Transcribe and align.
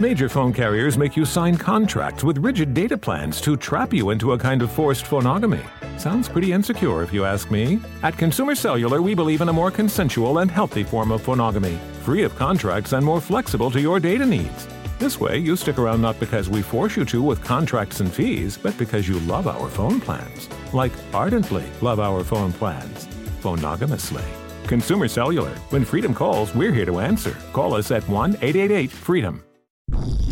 Major 0.00 0.28
phone 0.28 0.52
carriers 0.52 0.96
make 0.96 1.16
you 1.16 1.24
sign 1.24 1.56
contracts 1.56 2.22
with 2.22 2.38
rigid 2.38 2.72
data 2.72 2.96
plans 2.96 3.40
to 3.40 3.56
trap 3.56 3.92
you 3.92 4.10
into 4.10 4.32
a 4.32 4.38
kind 4.38 4.62
of 4.62 4.70
forced 4.70 5.04
phonogamy. 5.04 5.60
Sounds 5.98 6.28
pretty 6.28 6.52
insecure, 6.52 7.02
if 7.02 7.12
you 7.12 7.24
ask 7.24 7.50
me. 7.50 7.80
At 8.04 8.16
Consumer 8.16 8.54
Cellular, 8.54 9.02
we 9.02 9.12
believe 9.16 9.40
in 9.40 9.48
a 9.48 9.52
more 9.52 9.72
consensual 9.72 10.38
and 10.38 10.48
healthy 10.48 10.84
form 10.84 11.10
of 11.10 11.22
phonogamy, 11.22 11.76
free 12.04 12.22
of 12.22 12.36
contracts 12.36 12.92
and 12.92 13.04
more 13.04 13.20
flexible 13.20 13.72
to 13.72 13.80
your 13.80 13.98
data 13.98 14.24
needs. 14.24 14.68
This 15.00 15.18
way, 15.18 15.36
you 15.36 15.56
stick 15.56 15.78
around 15.78 16.00
not 16.00 16.20
because 16.20 16.48
we 16.48 16.62
force 16.62 16.96
you 16.96 17.04
to 17.06 17.20
with 17.20 17.42
contracts 17.42 17.98
and 17.98 18.12
fees, 18.12 18.56
but 18.56 18.78
because 18.78 19.08
you 19.08 19.18
love 19.20 19.48
our 19.48 19.68
phone 19.68 20.00
plans. 20.00 20.48
Like 20.72 20.92
ardently 21.12 21.64
love 21.80 21.98
our 21.98 22.22
phone 22.22 22.52
plans. 22.52 23.08
Phonogamously. 23.40 24.22
Consumer 24.68 25.08
Cellular. 25.08 25.56
When 25.70 25.84
freedom 25.84 26.14
calls, 26.14 26.54
we're 26.54 26.72
here 26.72 26.86
to 26.86 27.00
answer. 27.00 27.36
Call 27.52 27.74
us 27.74 27.90
at 27.90 28.08
1 28.08 28.34
888 28.42 28.92
freedom. 28.92 29.42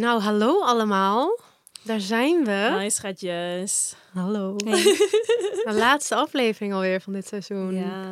Nou, 0.00 0.20
hallo 0.20 0.60
allemaal. 0.62 1.38
Daar 1.82 2.00
zijn 2.00 2.44
we. 2.44 2.76
Hi 2.80 2.90
schatjes. 2.90 3.94
Hallo. 4.12 4.56
De 5.66 5.72
laatste 5.74 6.14
aflevering 6.14 6.72
alweer 6.74 7.00
van 7.00 7.12
dit 7.12 7.26
seizoen. 7.26 7.74
Ja, 7.74 8.04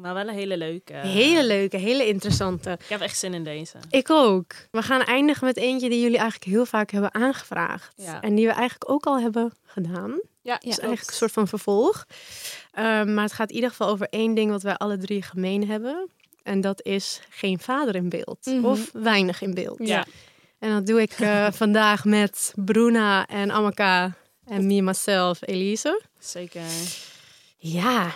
maar 0.00 0.14
wel 0.14 0.28
een 0.28 0.34
hele 0.34 0.56
leuke. 0.56 0.92
Hele 0.94 1.44
leuke, 1.44 1.76
hele 1.76 2.06
interessante. 2.06 2.70
Ik 2.70 2.88
heb 2.88 3.00
echt 3.00 3.18
zin 3.18 3.34
in 3.34 3.44
deze. 3.44 3.76
Ik 3.90 4.10
ook. 4.10 4.54
We 4.70 4.82
gaan 4.82 5.02
eindigen 5.02 5.46
met 5.46 5.56
eentje 5.56 5.88
die 5.88 6.00
jullie 6.00 6.18
eigenlijk 6.18 6.50
heel 6.50 6.66
vaak 6.66 6.90
hebben 6.90 7.14
aangevraagd. 7.14 7.92
Ja. 7.96 8.20
En 8.20 8.34
die 8.34 8.46
we 8.46 8.52
eigenlijk 8.52 8.90
ook 8.90 9.04
al 9.04 9.20
hebben 9.20 9.52
gedaan. 9.64 10.20
Ja, 10.42 10.54
Dus 10.56 10.78
eigenlijk 10.78 11.08
een 11.08 11.16
soort 11.16 11.32
van 11.32 11.48
vervolg. 11.48 12.06
Ehm, 12.72 13.14
maar 13.14 13.24
het 13.24 13.32
gaat 13.32 13.48
in 13.48 13.54
ieder 13.54 13.70
geval 13.70 13.88
over 13.88 14.06
één 14.10 14.34
ding 14.34 14.50
wat 14.50 14.62
wij 14.62 14.76
alle 14.76 14.98
drie 14.98 15.22
gemeen 15.22 15.68
hebben. 15.68 16.10
En 16.42 16.60
dat 16.60 16.82
is 16.84 17.20
geen 17.30 17.58
vader 17.58 17.94
in 17.94 18.08
beeld. 18.08 18.46
Mhm. 18.46 18.64
Of 18.64 18.90
weinig 18.92 19.42
in 19.42 19.54
beeld. 19.54 19.78
Ja. 19.78 20.04
En 20.62 20.70
dat 20.70 20.86
doe 20.86 21.00
ik 21.02 21.12
eh, 21.12 21.46
vandaag 21.62 22.04
met 22.04 22.52
Bruna 22.56 23.26
en 23.26 23.50
Amaka 23.50 24.12
en 24.46 24.66
me, 24.66 24.80
myself, 24.82 25.38
Elise. 25.40 26.02
Zeker. 26.18 26.62
Ja, 27.56 28.14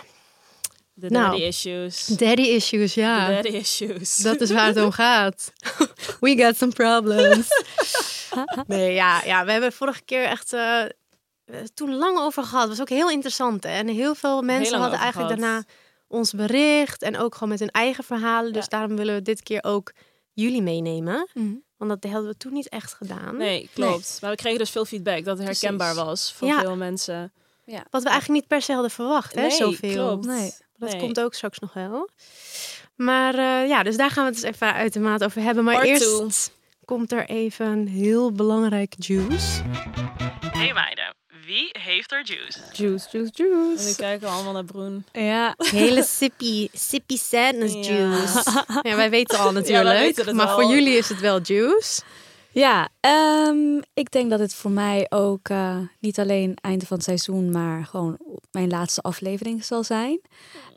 De 0.93 1.09
Nou. 1.09 1.29
daddy 1.29 1.43
issues. 1.43 2.05
daddy 2.05 2.41
issues, 2.41 2.93
ja. 2.93 3.27
De 3.27 3.33
daddy 3.33 3.49
issues. 3.57 4.15
Dat 4.17 4.41
is 4.41 4.51
waar 4.51 4.67
het 4.67 4.77
om 4.81 4.91
gaat. 5.05 5.53
We 6.19 6.35
got 6.37 6.57
some 6.57 6.71
problems. 6.71 7.47
nee, 8.67 8.93
ja, 8.93 9.21
ja, 9.25 9.45
we 9.45 9.51
hebben 9.51 9.73
vorige 9.73 10.01
keer 10.01 10.23
echt 10.23 10.53
eh, 10.53 10.81
toen 11.73 11.95
lang 11.95 12.17
over 12.17 12.43
gehad. 12.43 12.67
was 12.67 12.81
ook 12.81 12.89
heel 12.89 13.09
interessant. 13.09 13.63
Hè? 13.63 13.69
En 13.69 13.87
heel 13.87 14.15
veel 14.15 14.41
mensen 14.41 14.79
hadden 14.79 14.99
eigenlijk 14.99 15.31
gehad. 15.33 15.41
daarna 15.43 15.65
ons 16.07 16.31
bericht. 16.33 17.01
En 17.01 17.17
ook 17.17 17.33
gewoon 17.33 17.49
met 17.49 17.59
hun 17.59 17.71
eigen 17.71 18.03
verhalen. 18.03 18.53
Dus 18.53 18.63
Ja. 18.63 18.69
daarom 18.77 18.95
willen 18.97 19.15
we 19.15 19.21
dit 19.21 19.43
keer 19.43 19.63
ook 19.63 19.93
jullie 20.33 20.61
meenemen. 20.61 21.27
Mhm. 21.33 21.53
Want 21.77 22.01
dat 22.01 22.11
hadden 22.11 22.29
we 22.31 22.37
toen 22.37 22.53
niet 22.53 22.69
echt 22.69 22.93
gedaan. 22.93 23.37
Nee, 23.37 23.69
klopt. 23.73 24.17
Maar 24.21 24.29
we 24.31 24.35
kregen 24.37 24.59
dus 24.59 24.69
veel 24.69 24.85
feedback 24.85 25.23
dat 25.23 25.37
het 25.37 25.47
herkenbaar 25.47 25.95
was 25.95 26.33
voor 26.33 26.47
Ja. 26.47 26.59
veel 26.61 26.75
mensen. 26.75 27.31
Wat 27.89 28.03
we 28.03 28.09
eigenlijk 28.09 28.39
niet 28.39 28.47
per 28.47 28.61
se 28.61 28.71
hadden 28.73 28.91
verwacht, 28.91 29.35
hè? 29.35 29.41
Nee, 29.41 29.51
Zoveel. 29.51 29.93
klopt. 29.93 30.25
Nee. 30.25 30.51
Dat 30.77 30.91
Nee. 30.91 30.99
komt 30.99 31.19
ook 31.19 31.33
straks 31.33 31.59
nog 31.59 31.73
wel. 31.73 32.09
Maar 32.95 33.33
eh, 33.33 33.67
ja, 33.67 33.83
dus 33.83 33.97
daar 33.97 34.11
gaan 34.11 34.23
we 34.25 34.31
het 34.31 34.41
dus 34.41 34.51
even 34.51 34.73
uit 34.73 34.93
de 34.93 34.99
maat 34.99 35.23
over 35.23 35.41
hebben. 35.41 35.63
Maar 35.63 35.73
Part 35.75 35.87
eerst 35.87 36.03
two. 36.03 36.29
komt 36.85 37.11
er 37.11 37.29
even 37.29 37.65
een 37.65 37.87
heel 37.87 38.31
belangrijk 38.31 38.93
juice. 38.97 39.61
Hey 40.51 40.73
meiden, 40.73 41.15
wie 41.47 41.69
heeft 41.79 42.11
er 42.11 42.21
juice? 42.25 42.59
Juice, 42.71 43.07
juice, 43.11 43.31
En 43.43 43.49
nu 43.49 43.55
juice. 43.75 43.95
kijken 43.95 44.27
we 44.27 44.33
allemaal 44.33 44.53
naar 44.53 44.63
Broen. 44.65 45.05
Ja. 45.11 45.55
Hele 45.71 46.03
sippy, 46.03 46.67
sippy 46.73 47.17
sadness 47.17 47.73
Ja. 47.73 47.81
juice. 47.93 48.63
Ja, 48.81 48.95
wij 48.95 49.09
weten 49.09 49.39
al 49.39 49.51
natuurlijk. 49.59 49.99
weten 49.99 50.25
het 50.25 50.35
maar 50.35 50.47
al. 50.47 50.61
voor 50.61 50.71
jullie 50.71 50.97
is 50.97 51.09
het 51.09 51.19
wel 51.19 51.39
juice. 51.41 52.01
Ja, 52.51 52.89
ehm, 52.99 53.77
ik 53.93 54.11
denk 54.11 54.29
dat 54.29 54.39
het 54.39 54.53
voor 54.53 54.71
mij 54.71 55.05
ook 55.09 55.49
eh, 55.49 55.77
niet 55.99 56.19
alleen 56.19 56.57
einde 56.61 56.85
van 56.85 56.97
het 56.97 57.05
seizoen, 57.05 57.51
maar 57.51 57.85
gewoon 57.85 58.17
mijn 58.51 58.69
laatste 58.69 59.01
aflevering 59.01 59.63
zal 59.65 59.83
zijn. 59.83 60.19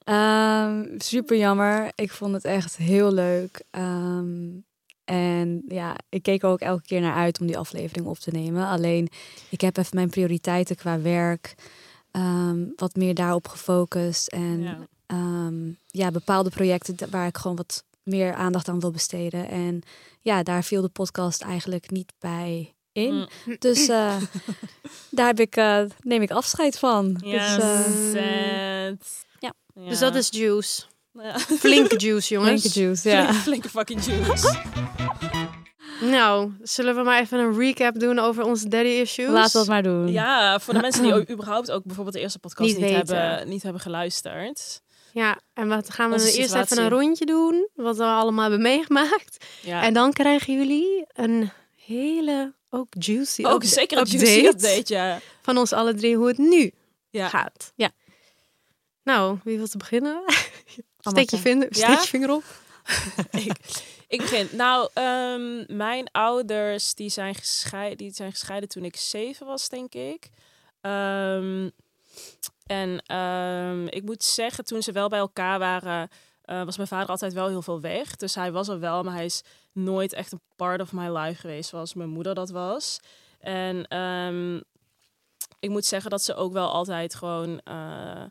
Ehm, 0.04 0.84
super 0.98 1.36
jammer. 1.36 1.90
Ik 1.94 2.10
vond 2.12 2.32
het 2.34 2.44
echt 2.44 2.76
heel 2.76 3.12
leuk. 3.12 3.62
Ehm, 3.70 4.48
en 5.10 5.62
ja, 5.68 5.96
ik 6.08 6.22
keek 6.22 6.42
er 6.42 6.48
ook 6.48 6.60
elke 6.60 6.82
keer 6.82 7.00
naar 7.00 7.14
uit 7.14 7.40
om 7.40 7.46
die 7.46 7.58
aflevering 7.58 8.06
op 8.06 8.18
te 8.18 8.30
nemen. 8.30 8.66
Alleen, 8.66 9.08
ik 9.48 9.60
heb 9.60 9.76
even 9.76 9.96
mijn 9.96 10.10
prioriteiten 10.10 10.76
qua 10.76 11.00
werk 11.00 11.54
ehm, 12.10 12.64
wat 12.76 12.94
meer 12.94 13.14
daarop 13.14 13.48
gefocust. 13.48 14.28
En 14.28 14.60
Ja. 14.62 14.78
ja. 15.06 15.50
ja, 15.86 16.10
bepaalde 16.10 16.50
projecten 16.50 17.10
waar 17.10 17.26
ik 17.26 17.36
gewoon 17.36 17.56
wat 17.56 17.84
meer 18.02 18.34
aandacht 18.34 18.68
aan 18.68 18.80
wil 18.80 18.90
besteden. 18.90 19.48
En 19.48 19.82
ja, 20.20 20.42
daar 20.42 20.64
viel 20.64 20.82
de 20.82 20.88
podcast 20.88 21.42
eigenlijk 21.42 21.90
niet 21.90 22.12
bij 22.18 22.74
in. 22.92 23.14
Mm. 23.14 23.56
Dus 23.58 23.88
eh, 23.88 24.16
daar 25.10 25.26
heb 25.26 25.40
ik, 25.40 25.56
eh, 25.56 25.82
neem 26.00 26.22
ik 26.22 26.30
afscheid 26.30 26.78
van. 26.78 27.20
Ja, 27.24 27.56
Dus, 27.56 27.64
eh, 27.64 28.92
sad. 28.92 29.24
Ja. 29.38 29.54
Dus 29.74 29.98
dat 29.98 30.14
is 30.14 30.28
juice. 30.30 30.82
Ja. 31.12 31.38
Flinke 31.64 31.96
juice, 31.96 32.34
jongens. 32.34 32.60
flinke 32.60 32.80
juice, 32.80 33.08
ja. 33.08 33.22
Flinke, 33.24 33.42
flinke 33.42 33.68
fucking 33.68 34.04
juice. 34.04 34.58
Nou, 36.00 36.52
zullen 36.62 36.94
we 36.96 37.02
maar 37.02 37.20
even 37.20 37.38
een 37.38 37.58
recap 37.58 37.98
doen 37.98 38.18
over 38.18 38.44
onze 38.44 38.68
daddy 38.68 38.88
issues? 38.88 39.28
Laten 39.28 39.52
we 39.52 39.58
het 39.58 39.68
maar 39.68 39.82
doen. 39.82 40.12
Ja, 40.12 40.60
voor 40.60 40.74
de 40.74 40.80
mensen 40.80 41.02
die 41.02 41.28
überhaupt 41.34 41.70
ook 41.70 41.84
bijvoorbeeld 41.84 42.16
de 42.16 42.22
eerste 42.22 42.38
podcast 42.38 42.76
Niet 42.76 42.90
hebben, 42.90 43.48
niet 43.48 43.62
hebben 43.62 43.80
geluisterd. 43.80 44.80
Ja, 45.12 45.38
en 45.54 45.68
wat 45.68 45.90
gaan 45.90 46.10
we 46.10 46.16
dan 46.16 46.26
eerst 46.26 46.54
even 46.54 46.78
een 46.78 46.88
rondje 46.88 47.26
doen, 47.26 47.68
wat 47.74 47.96
we 47.96 48.04
allemaal 48.04 48.42
hebben 48.42 48.62
meegemaakt. 48.62 49.44
Ja. 49.62 49.82
En 49.82 49.94
dan 49.94 50.12
krijgen 50.12 50.54
jullie 50.54 51.04
een 51.12 51.50
hele, 51.86 52.54
ook 52.70 52.86
juicy 52.98 53.44
ook 53.44 53.64
zeker 53.64 53.98
een 53.98 54.04
update 54.04 54.24
juicy 54.26 54.46
update, 54.46 54.94
ja. 54.94 55.20
van 55.42 55.56
ons 55.56 55.72
alle 55.72 55.94
drie, 55.94 56.16
hoe 56.16 56.28
het 56.28 56.38
nu 56.38 56.72
Ja. 57.10 57.28
gaat. 57.28 57.72
Ja. 57.74 57.90
Nou, 59.02 59.38
wie 59.44 59.56
wil 59.56 59.66
te 59.68 59.76
beginnen? 59.78 60.22
Steek 61.00 61.30
je, 61.30 61.36
vinger, 61.36 61.66
steek 61.70 61.86
Ja? 61.86 62.00
je 62.00 62.06
vinger 62.08 62.30
op. 62.30 62.44
ik, 63.30 63.52
ik 64.08 64.20
begin. 64.20 64.48
Nou, 64.52 64.88
ehm, 64.94 65.76
mijn 65.76 66.08
ouders 66.12 66.94
die 66.94 67.08
zijn, 67.08 67.34
gescheiden, 67.34 67.98
die 67.98 68.12
zijn 68.12 68.30
gescheiden 68.30 68.68
toen 68.68 68.84
ik 68.84 68.96
zeven 68.96 69.46
was, 69.46 69.68
denk 69.68 69.94
ik. 69.94 70.30
Ehm, 70.80 71.68
en 72.66 73.02
ehm, 73.06 73.86
ik 73.86 74.02
moet 74.02 74.24
zeggen, 74.24 74.64
toen 74.64 74.82
ze 74.82 74.92
wel 74.92 75.08
bij 75.08 75.18
elkaar 75.18 75.58
waren, 75.58 76.08
eh, 76.42 76.64
was 76.64 76.76
mijn 76.76 76.88
vader 76.88 77.08
altijd 77.08 77.32
wel 77.32 77.48
heel 77.48 77.62
veel 77.62 77.80
weg. 77.80 78.16
Dus 78.16 78.34
hij 78.34 78.52
was 78.52 78.68
er 78.68 78.80
wel, 78.80 79.02
maar 79.02 79.14
hij 79.14 79.24
is 79.24 79.42
nooit 79.72 80.12
echt 80.12 80.32
een 80.32 80.42
part 80.56 80.80
of 80.80 80.92
my 80.92 81.16
life 81.16 81.40
geweest 81.40 81.68
zoals 81.68 81.94
mijn 81.94 82.08
moeder 82.08 82.34
dat 82.34 82.50
was. 82.50 83.00
En 83.38 83.86
ik 85.60 85.70
moet 85.70 85.84
zeggen 85.84 86.10
dat 86.10 86.22
ze 86.22 86.34
ook 86.34 86.52
wel 86.52 86.70
altijd 86.70 87.14
gewoon 87.14 87.60
eh, 87.60 88.22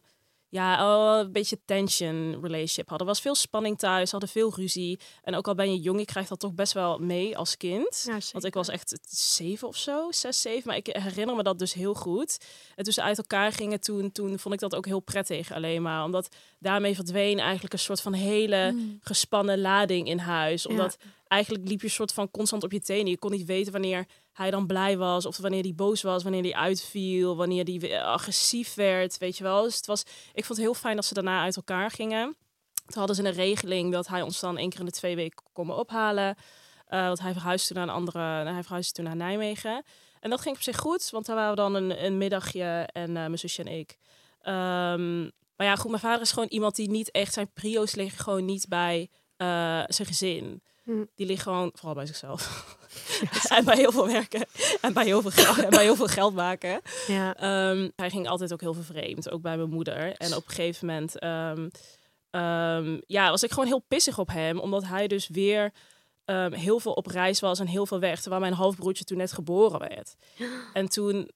ja, 0.50 0.96
oh, 0.96 1.20
een 1.20 1.32
beetje 1.32 1.60
tension 1.66 2.32
relationship 2.42 2.90
hadden. 2.90 3.08
Er 3.08 3.14
was 3.14 3.22
veel 3.22 3.36
spanning 3.36 3.78
thuis, 3.78 4.12
hadden 4.12 4.30
veel 4.30 4.54
ruzie. 4.56 5.00
En 5.24 5.36
ook 5.36 5.48
al 5.48 5.56
ben 5.56 5.72
je 5.72 5.80
jong, 5.80 6.00
je 6.00 6.06
krijgt 6.06 6.30
dat 6.30 6.40
toch 6.40 6.54
best 6.54 6.74
wel 6.74 6.98
mee 7.00 7.38
als 7.38 7.58
kind. 7.58 8.04
Ja, 8.06 8.18
Want 8.32 8.46
ik 8.46 8.54
was 8.54 8.70
echt 8.70 9.00
zeven 9.10 9.68
of 9.68 9.78
zo, 9.78 10.12
zes, 10.12 10.42
zeven. 10.42 10.68
Maar 10.68 10.78
ik 10.78 10.88
herinner 10.88 11.36
me 11.36 11.44
dat 11.44 11.60
dus 11.60 11.74
heel 11.74 11.94
goed. 11.94 12.38
En 12.76 12.84
toen 12.84 12.94
ze 12.94 13.02
uit 13.02 13.18
elkaar 13.18 13.52
gingen, 13.52 13.80
toen, 13.80 14.12
toen 14.12 14.40
vond 14.40 14.54
ik 14.54 14.60
dat 14.60 14.76
ook 14.76 14.86
heel 14.86 15.00
prettig 15.00 15.52
alleen 15.52 15.82
maar. 15.82 16.04
Omdat 16.04 16.36
daarmee 16.60 16.96
verdween 16.96 17.40
eigenlijk 17.40 17.74
een 17.74 17.80
soort 17.80 18.02
van 18.02 18.14
hele 18.14 18.76
gespannen 19.02 19.62
lading 19.62 20.08
in 20.08 20.20
huis. 20.20 20.68
Omdat 20.68 20.98
eigenlijk 21.30 21.68
liep 21.68 21.82
je 21.82 21.90
soort 21.90 22.14
van 22.14 22.32
constant 22.32 22.64
op 22.64 22.72
je 22.72 22.82
tenen. 22.82 23.10
Je 23.10 23.18
kon 23.18 23.32
niet 23.32 23.46
weten 23.46 23.72
wanneer 23.72 24.06
hij 24.32 24.52
dan 24.52 24.68
blij 24.68 24.98
was, 24.98 25.26
of 25.26 25.38
wanneer 25.38 25.64
hij 25.64 25.74
boos 25.76 26.02
was, 26.02 26.24
wanneer 26.24 26.42
hij 26.42 26.54
uitviel, 26.54 27.36
wanneer 27.36 27.66
hij 27.66 28.04
agressief 28.04 28.74
werd, 28.74 29.18
weet 29.18 29.38
je 29.38 29.44
wel. 29.44 29.64
Dus 29.64 29.76
het 29.76 29.86
was, 29.86 30.02
ik 30.34 30.46
vond 30.46 30.48
het 30.48 30.68
heel 30.68 30.74
fijn 30.74 30.96
dat 30.96 31.06
ze 31.06 31.14
daarna 31.14 31.42
uit 31.42 31.56
elkaar 31.56 31.92
gingen. 31.92 32.38
Toen 32.86 32.98
hadden 32.98 33.16
ze 33.16 33.24
een 33.24 33.32
regeling 33.32 33.92
dat 33.92 34.08
hij 34.08 34.22
ons 34.22 34.40
dan 34.40 34.58
één 34.58 34.70
keer 34.70 34.80
in 34.80 34.86
de 34.86 34.92
twee 34.92 35.16
weken 35.16 35.44
kon 35.44 35.54
komen 35.54 35.78
ophalen. 35.78 36.36
Eh, 36.86 37.06
want 37.06 37.20
hij 37.20 37.34
verhuisde 37.34 37.68
toen 37.68 37.78
naar 37.78 37.88
een 37.88 38.00
andere, 38.00 38.20
hij 38.52 38.64
verhuisde 38.64 38.94
toen 38.94 39.06
naar 39.06 39.16
Nijmegen. 39.16 39.84
En 40.20 40.30
dat 40.30 40.42
ging 40.42 40.56
op 40.56 40.62
zich 40.62 40.78
goed, 40.78 41.10
want 41.10 41.26
daar 41.26 41.36
waren 41.36 41.50
we 41.50 41.56
dan 41.56 41.76
een, 41.76 42.06
een 42.06 42.18
middagje 42.18 42.90
en 42.92 43.08
eh, 43.08 43.14
mijn 43.14 43.38
zusje 43.38 43.64
en 43.64 43.80
ik. 43.80 43.98
Ehm, 44.42 45.22
maar 45.56 45.68
ja, 45.68 45.76
goed, 45.76 45.90
mijn 45.90 46.02
vader 46.02 46.22
is 46.22 46.32
gewoon 46.32 46.48
iemand 46.48 46.76
die 46.76 46.90
niet 46.90 47.12
echt 47.12 47.34
zijn 47.34 47.54
prio's 47.54 47.96
liggen 47.96 48.20
gewoon 48.20 48.46
niet 48.46 48.68
bij 48.68 49.10
eh, 49.38 49.48
zijn 49.88 50.08
gezin. 50.08 50.64
Hm. 50.90 51.06
Die 51.16 51.26
ligt 51.26 51.44
gewoon 51.44 51.72
vooral 51.74 51.94
bij 51.96 52.06
zichzelf. 52.06 52.76
en 53.58 53.66
bij 53.66 53.76
heel 53.76 53.92
veel 53.92 54.08
werken. 54.08 54.46
En 54.82 54.94
bij 54.94 55.06
heel 55.06 55.22
veel 55.22 55.32
geld, 55.32 55.58
en 55.58 55.70
bij 55.70 55.84
heel 55.84 55.96
veel 55.96 56.08
geld 56.08 56.34
maken. 56.34 56.82
Ja. 57.08 57.36
Ehm, 57.36 57.90
hij 57.96 58.10
ging 58.10 58.28
altijd 58.28 58.54
ook 58.54 58.62
heel 58.62 58.74
veel 58.74 58.84
vreemd, 58.84 59.30
ook 59.30 59.42
bij 59.42 59.58
mijn 59.58 59.70
moeder. 59.70 60.14
En 60.14 60.36
op 60.36 60.44
een 60.46 60.54
gegeven 60.54 60.88
moment 60.88 61.20
ehm, 61.20 61.70
ehm, 62.30 63.00
ja, 63.08 63.30
was 63.30 63.44
ik 63.44 63.52
gewoon 63.52 63.68
heel 63.68 63.84
pissig 63.88 64.20
op 64.20 64.28
hem, 64.28 64.60
omdat 64.60 64.84
hij 64.86 65.08
dus 65.08 65.28
weer 65.28 65.72
heel 66.50 66.80
veel 66.80 66.94
op 66.94 67.08
reis 67.08 67.40
was 67.40 67.60
en 67.60 67.68
heel 67.68 67.86
veel 67.86 68.00
weg, 68.00 68.22
terwijl 68.22 68.42
mijn 68.42 68.54
halfbroertje 68.54 69.04
toen 69.04 69.18
net 69.18 69.32
geboren 69.32 69.80
werd. 69.80 70.16
En 70.74 70.90
toen 70.90 71.30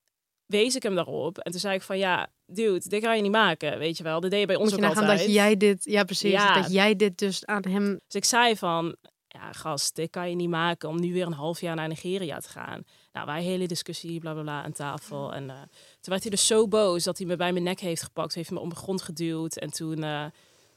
wees 0.46 0.76
ik 0.76 0.84
hem 0.84 0.96
daarop 0.96 1.38
en 1.38 1.52
toen 1.52 1.60
zei 1.60 1.76
ik 1.76 1.82
van 1.82 1.98
ja, 1.98 2.30
dude, 2.46 2.90
dit 2.90 3.02
kan 3.04 3.16
je 3.16 3.22
niet 3.22 3.32
maken, 3.32 3.78
weet 3.78 3.98
je 3.98 4.04
wel. 4.04 4.20
Dat 4.20 4.32
deed 4.32 4.40
je 4.40 4.46
bij 4.46 4.56
ons 4.56 4.72
Moet 4.72 4.80
je 4.80 4.86
ook 4.86 4.96
altijd. 4.96 5.20
dat 5.20 5.34
jij 5.34 5.58
dit, 5.58 5.84
ja 5.84 6.04
precies, 6.04 6.32
Ja. 6.32 6.62
dat 6.62 6.72
jij 6.72 6.96
dit 6.96 7.18
dus 7.18 7.46
aan 7.46 7.66
hem, 7.70 8.00
Dus 8.08 8.16
ik 8.16 8.26
zei 8.26 8.58
van, 8.58 8.96
ja 9.34 9.52
gast, 9.52 9.96
dit 9.96 10.10
kan 10.10 10.30
je 10.30 10.36
niet 10.36 10.50
maken 10.50 10.90
om 10.90 11.00
nu 11.00 11.14
weer 11.14 11.26
een 11.26 11.34
half 11.34 11.62
jaar 11.62 11.76
naar 11.76 11.88
Nigeria 11.88 12.40
te 12.40 12.50
gaan. 12.50 12.84
Nou, 13.14 13.26
wij 13.26 13.44
hele 13.44 13.68
discussie, 13.68 14.20
bla 14.20 14.34
bla 14.34 14.42
bla, 14.42 14.64
aan 14.64 14.72
tafel. 14.72 15.34
En 15.34 15.50
eh, 15.50 15.56
toen 15.62 15.70
werd 16.04 16.22
hij 16.22 16.32
dus 16.32 16.48
zo 16.48 16.68
boos 16.68 17.04
dat 17.04 17.18
hij 17.18 17.28
me 17.28 17.36
bij 17.36 17.52
mijn 17.52 17.64
nek 17.64 17.80
heeft 17.80 18.04
gepakt, 18.04 18.34
heeft 18.34 18.52
me 18.52 18.60
op 18.60 18.70
de 18.70 18.76
grond 18.76 19.02
geduwd. 19.02 19.56
En 19.58 19.72
toen, 19.72 20.04
eh, 20.04 20.26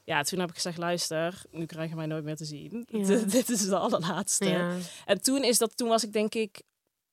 ja, 0.03 0.21
toen 0.23 0.39
heb 0.39 0.49
ik 0.49 0.55
gezegd, 0.55 0.77
luister, 0.77 1.41
nu 1.51 1.65
krijg 1.65 1.89
je 1.89 1.95
mij 1.95 2.05
nooit 2.05 2.23
meer 2.23 2.35
te 2.35 2.45
zien. 2.45 2.85
Ja. 2.89 3.05
Dit- 3.07 3.31
dit 3.31 3.49
is 3.49 3.65
de 3.67 3.77
allerlaatste. 3.77 4.45
ja. 4.45 4.75
En 5.05 5.21
toen 5.21 5.43
is 5.43 5.57
dat, 5.57 5.77
toen 5.77 5.87
was 5.89 6.03
ik 6.03 6.13
denk 6.13 6.35
ik, 6.35 6.61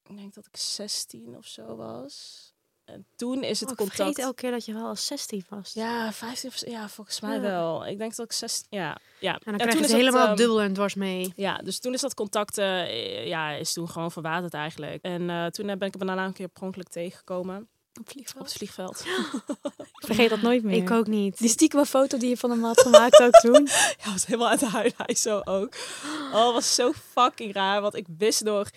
ik 0.02 0.17
denk 0.17 0.35
dat 0.35 0.47
ik 0.47 0.56
16 0.56 1.37
of 1.37 1.47
zo 1.47 1.76
was. 1.76 2.43
En 2.85 3.07
toen 3.17 3.43
is 3.43 3.61
het 3.61 3.69
Oh, 3.69 3.75
ik 3.75 3.81
vergeet 3.81 3.97
contact. 4.05 4.19
elke 4.27 4.41
keer 4.41 4.51
dat 4.51 4.65
je 4.65 4.73
wel 4.73 4.87
als 4.87 5.07
16 5.07 5.45
was. 5.49 5.73
Ja, 5.73 6.13
15 6.13 6.49
of 6.49 6.67
ja, 6.67 6.89
volgens 6.89 7.21
mij 7.21 7.35
Ja. 7.35 7.41
wel. 7.41 7.87
Ik 7.87 7.99
denk 7.99 8.17
dat 8.17 8.25
ik 8.27 8.33
16, 8.33 8.67
ja, 8.71 8.99
ja. 9.21 9.33
En 9.33 9.39
dan 9.45 9.53
En 9.53 9.59
krijg 9.59 9.71
toen 9.73 9.81
je 9.81 9.87
het 9.87 9.97
helemaal 9.97 10.27
ehm, 10.27 10.37
dubbel 10.37 10.61
en 10.61 10.73
dwars 10.73 10.95
mee. 10.95 11.33
ja, 11.37 11.57
dus 11.57 11.79
toen 11.79 11.93
is 11.93 12.01
dat 12.01 12.15
contact, 12.15 12.59
eh, 12.59 13.27
ja, 13.27 13.51
is 13.51 13.73
toen 13.73 13.89
gewoon 13.89 14.11
verwaterd 14.13 14.55
eigenlijk. 14.55 15.03
En 15.03 15.31
eh, 15.31 15.47
toen 15.47 15.67
ben 15.67 15.81
ik 15.81 15.95
hem 15.99 16.07
daarna 16.07 16.25
een 16.25 16.33
keer 16.33 16.49
per 16.49 16.63
ongeluk 16.63 16.89
tegengekomen 16.89 17.57
Op 17.57 17.99
op 18.01 18.09
vliegveld. 18.11 18.45
het 18.45 18.53
vliegveld. 18.57 19.05
Ik 20.01 20.07
vergeet 20.07 20.31
dat 20.31 20.43
nooit 20.43 20.63
meer. 20.63 20.77
Ik 20.77 20.91
ook 20.91 21.07
niet. 21.07 21.39
Die 21.39 21.49
stiekeme 21.49 21.87
foto 21.87 22.19
die 22.19 22.29
je 22.29 22.37
van 22.37 22.51
hem 22.51 22.63
had 22.65 22.81
gemaakt 22.81 23.21
ook 23.23 23.33
toen. 23.35 23.69
Ja, 24.05 24.13
was 24.13 24.27
helemaal 24.27 24.49
uit 24.49 24.61
de 24.61 24.67
huid, 24.69 24.95
hij 24.97 25.15
zo 25.15 25.41
ook. 25.45 25.75
Oh, 26.33 26.45
het 26.45 26.53
was 26.55 26.75
zo 26.75 26.93
fucking 27.13 27.53
raar, 27.55 27.81
want 27.81 27.95
ik 27.95 28.07
wist 28.19 28.43
nog... 28.45 28.69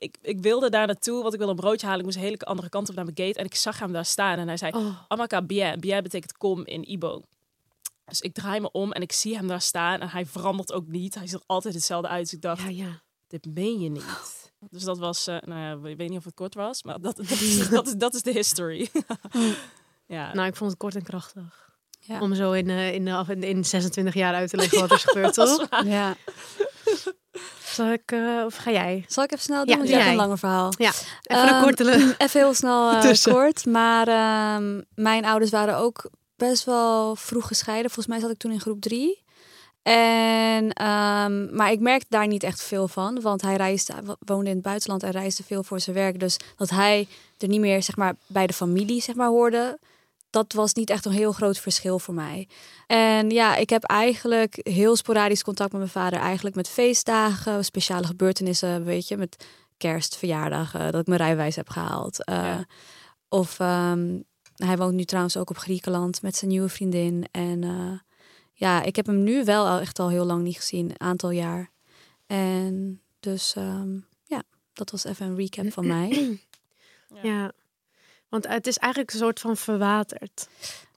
Ik, 0.00 0.16
ik 0.22 0.40
wilde 0.40 0.70
daar 0.70 0.86
naartoe, 0.86 1.20
want 1.22 1.32
ik 1.32 1.38
wilde 1.38 1.54
een 1.54 1.60
broodje 1.60 1.86
halen. 1.86 2.00
Ik 2.00 2.06
moest 2.06 2.16
een 2.16 2.22
hele 2.22 2.38
andere 2.38 2.68
kant 2.68 2.88
op 2.88 2.94
naar 2.94 3.04
mijn 3.04 3.16
gate. 3.16 3.38
En 3.38 3.44
ik 3.44 3.54
zag 3.54 3.78
hem 3.78 3.92
daar 3.92 4.04
staan 4.04 4.38
en 4.38 4.46
hij 4.46 4.56
zei... 4.56 4.72
Oh, 4.72 5.00
Amaka 5.08 5.42
bien. 5.42 5.80
Bien 5.80 6.02
betekent 6.02 6.36
kom 6.36 6.66
in 6.66 6.90
Ibo. 6.90 7.22
Dus 8.04 8.20
ik 8.20 8.34
draai 8.34 8.60
me 8.60 8.70
om 8.70 8.92
en 8.92 9.02
ik 9.02 9.12
zie 9.12 9.36
hem 9.36 9.46
daar 9.46 9.60
staan. 9.60 10.00
En 10.00 10.08
hij 10.08 10.26
verandert 10.26 10.72
ook 10.72 10.86
niet. 10.86 11.14
Hij 11.14 11.26
ziet 11.26 11.38
er 11.38 11.44
altijd 11.46 11.74
hetzelfde 11.74 12.08
uit. 12.08 12.22
Dus 12.22 12.32
ik 12.32 12.42
dacht, 12.42 12.62
ja, 12.62 12.68
ja. 12.68 13.00
dit 13.26 13.46
meen 13.54 13.80
je 13.80 13.88
niet. 13.90 14.52
Dus 14.70 14.82
dat 14.82 14.98
was, 14.98 15.26
eh, 15.26 15.36
nou 15.40 15.60
ja, 15.60 15.88
ik 15.90 15.96
weet 15.96 16.08
niet 16.08 16.18
of 16.18 16.24
het 16.24 16.34
kort 16.34 16.54
was, 16.54 16.82
maar 16.82 17.00
dat, 17.00 17.16
dat, 17.28 17.30
is, 17.30 17.68
dat, 17.68 17.86
is, 17.86 17.94
dat 17.94 18.14
is 18.14 18.22
de 18.22 18.32
history. 18.32 18.88
ja. 20.06 20.34
Nou, 20.34 20.48
ik 20.48 20.56
vond 20.56 20.70
het 20.70 20.78
kort 20.78 20.94
en 20.94 21.02
krachtig. 21.02 21.68
Ja. 22.00 22.20
Om 22.20 22.34
zo 22.34 22.52
in, 22.52 22.68
eh, 22.70 22.94
in, 22.94 23.42
in 23.42 23.64
26 23.64 24.14
jaar 24.14 24.34
uit 24.34 24.50
te 24.50 24.56
leggen 24.56 24.80
wat 24.80 24.90
er 24.90 24.96
is 25.04 25.04
gebeurd, 25.04 25.34
toch? 25.34 25.84
Ja. 25.84 26.16
Zal 27.64 27.92
ik, 27.92 28.12
eh, 28.12 28.42
of 28.44 28.56
ga 28.56 28.70
jij? 28.70 29.04
Zal 29.08 29.24
ik 29.24 29.32
even 29.32 29.44
snel 29.44 29.64
doen? 29.64 29.68
Ja, 29.68 29.76
want 29.76 29.88
je 29.88 29.94
hebt 29.94 30.08
een 30.08 30.14
langer 30.14 30.38
verhaal. 30.38 30.72
Ja, 30.78 30.92
even 31.22 31.42
een 31.42 31.54
Ehm, 31.54 31.62
korte... 31.62 31.84
Even 32.18 32.40
heel 32.40 32.54
snel 32.54 32.90
eh, 32.90 33.22
kort. 33.22 33.66
Maar 33.66 34.08
ehm, 34.08 34.80
mijn 34.94 35.24
ouders 35.24 35.50
waren 35.50 35.76
ook 35.76 36.10
best 36.36 36.64
wel 36.64 37.16
vroeg 37.16 37.46
gescheiden. 37.46 37.90
Volgens 37.90 38.06
mij 38.06 38.20
zat 38.20 38.30
ik 38.30 38.38
toen 38.38 38.52
in 38.52 38.60
groep 38.60 38.80
drie. 38.80 39.22
En, 39.82 40.72
ehm, 40.72 41.56
maar 41.56 41.70
ik 41.70 41.80
merkte 41.80 42.06
daar 42.08 42.26
niet 42.26 42.42
echt 42.42 42.62
veel 42.62 42.88
van. 42.88 43.20
Want 43.20 43.42
hij 43.42 43.56
reisde, 43.56 43.94
woonde 44.18 44.48
in 44.48 44.54
het 44.56 44.64
buitenland 44.64 45.02
en 45.02 45.10
reisde 45.10 45.42
veel 45.42 45.62
voor 45.62 45.80
zijn 45.80 45.96
werk. 45.96 46.20
Dus 46.20 46.36
dat 46.56 46.70
hij 46.70 47.08
er 47.38 47.48
niet 47.48 47.60
meer 47.60 47.82
zeg 47.82 47.96
maar, 47.96 48.14
bij 48.26 48.46
de 48.46 48.52
familie 48.52 49.02
zeg 49.02 49.14
maar, 49.14 49.28
hoorde. 49.28 49.78
Dat 50.30 50.52
was 50.52 50.74
niet 50.74 50.90
echt 50.90 51.04
een 51.04 51.12
heel 51.12 51.32
groot 51.32 51.58
verschil 51.58 51.98
voor 51.98 52.14
mij. 52.14 52.48
En 52.86 53.30
ja, 53.30 53.56
ik 53.56 53.70
heb 53.70 53.84
eigenlijk 53.84 54.58
heel 54.62 54.96
sporadisch 54.96 55.42
contact 55.42 55.70
met 55.72 55.80
mijn 55.80 55.92
vader. 55.92 56.18
Eigenlijk 56.18 56.56
met 56.56 56.68
feestdagen, 56.68 57.64
speciale 57.64 58.06
gebeurtenissen, 58.06 58.84
weet 58.84 59.08
je. 59.08 59.16
Met 59.16 59.44
kerst, 59.76 60.16
verjaardagen, 60.16 60.92
dat 60.92 61.00
ik 61.00 61.06
mijn 61.06 61.20
rijbewijs 61.20 61.56
heb 61.56 61.68
gehaald. 61.68 62.24
Eh, 62.24 62.36
Ja. 62.36 62.64
Of 63.28 63.58
ehm, 63.60 64.18
hij 64.56 64.76
woont 64.76 64.94
nu 64.94 65.04
trouwens 65.04 65.36
ook 65.36 65.50
op 65.50 65.58
Griekenland 65.58 66.22
met 66.22 66.36
zijn 66.36 66.50
nieuwe 66.50 66.68
vriendin. 66.68 67.26
En 67.30 67.64
eh, 67.64 67.98
ja, 68.52 68.82
ik 68.82 68.96
heb 68.96 69.06
hem 69.06 69.22
nu 69.22 69.44
wel 69.44 69.66
al 69.66 69.78
echt 69.80 69.98
al 69.98 70.08
heel 70.08 70.24
lang 70.24 70.42
niet 70.42 70.56
gezien, 70.56 70.90
een 70.90 71.00
aantal 71.00 71.30
jaar. 71.30 71.70
En 72.26 73.00
dus 73.20 73.54
ehm, 73.56 73.98
ja, 74.24 74.42
dat 74.72 74.90
was 74.90 75.04
even 75.04 75.26
een 75.26 75.36
recap 75.36 75.72
van 75.72 75.86
mij. 75.96 76.40
Ja. 77.22 77.52
Want 78.30 78.48
het 78.48 78.66
is 78.66 78.76
eigenlijk 78.78 79.12
een 79.12 79.18
soort 79.18 79.40
van 79.40 79.56
verwaterd. 79.56 80.48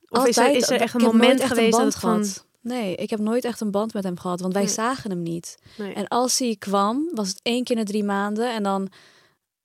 Of 0.09 0.25
is 0.27 0.37
er, 0.37 0.43
Altijd- 0.43 0.61
is 0.63 0.69
er 0.69 0.81
echt 0.81 0.93
een 0.93 1.01
moment 1.01 1.39
echt 1.39 1.49
geweest 1.49 1.71
dat 1.71 1.79
band 1.79 1.93
het 1.93 2.01
van... 2.01 2.11
gehad. 2.23 2.45
Nee, 2.61 2.95
ik 2.95 3.09
heb 3.09 3.19
nooit 3.19 3.45
echt 3.45 3.61
een 3.61 3.71
band 3.71 3.93
met 3.93 4.03
hem 4.03 4.19
gehad, 4.19 4.41
want 4.41 4.53
wij 4.53 4.63
Nee. 4.63 4.71
zagen 4.71 5.09
hem 5.09 5.21
niet. 5.23 5.57
Nee. 5.77 5.93
En 5.93 6.07
als 6.07 6.39
hij 6.39 6.55
kwam, 6.59 7.09
was 7.13 7.27
het 7.27 7.39
één 7.41 7.63
keer 7.63 7.77
in 7.77 7.85
de 7.85 7.91
drie 7.91 8.03
maanden. 8.03 8.53
En 8.53 8.63
dan 8.63 8.89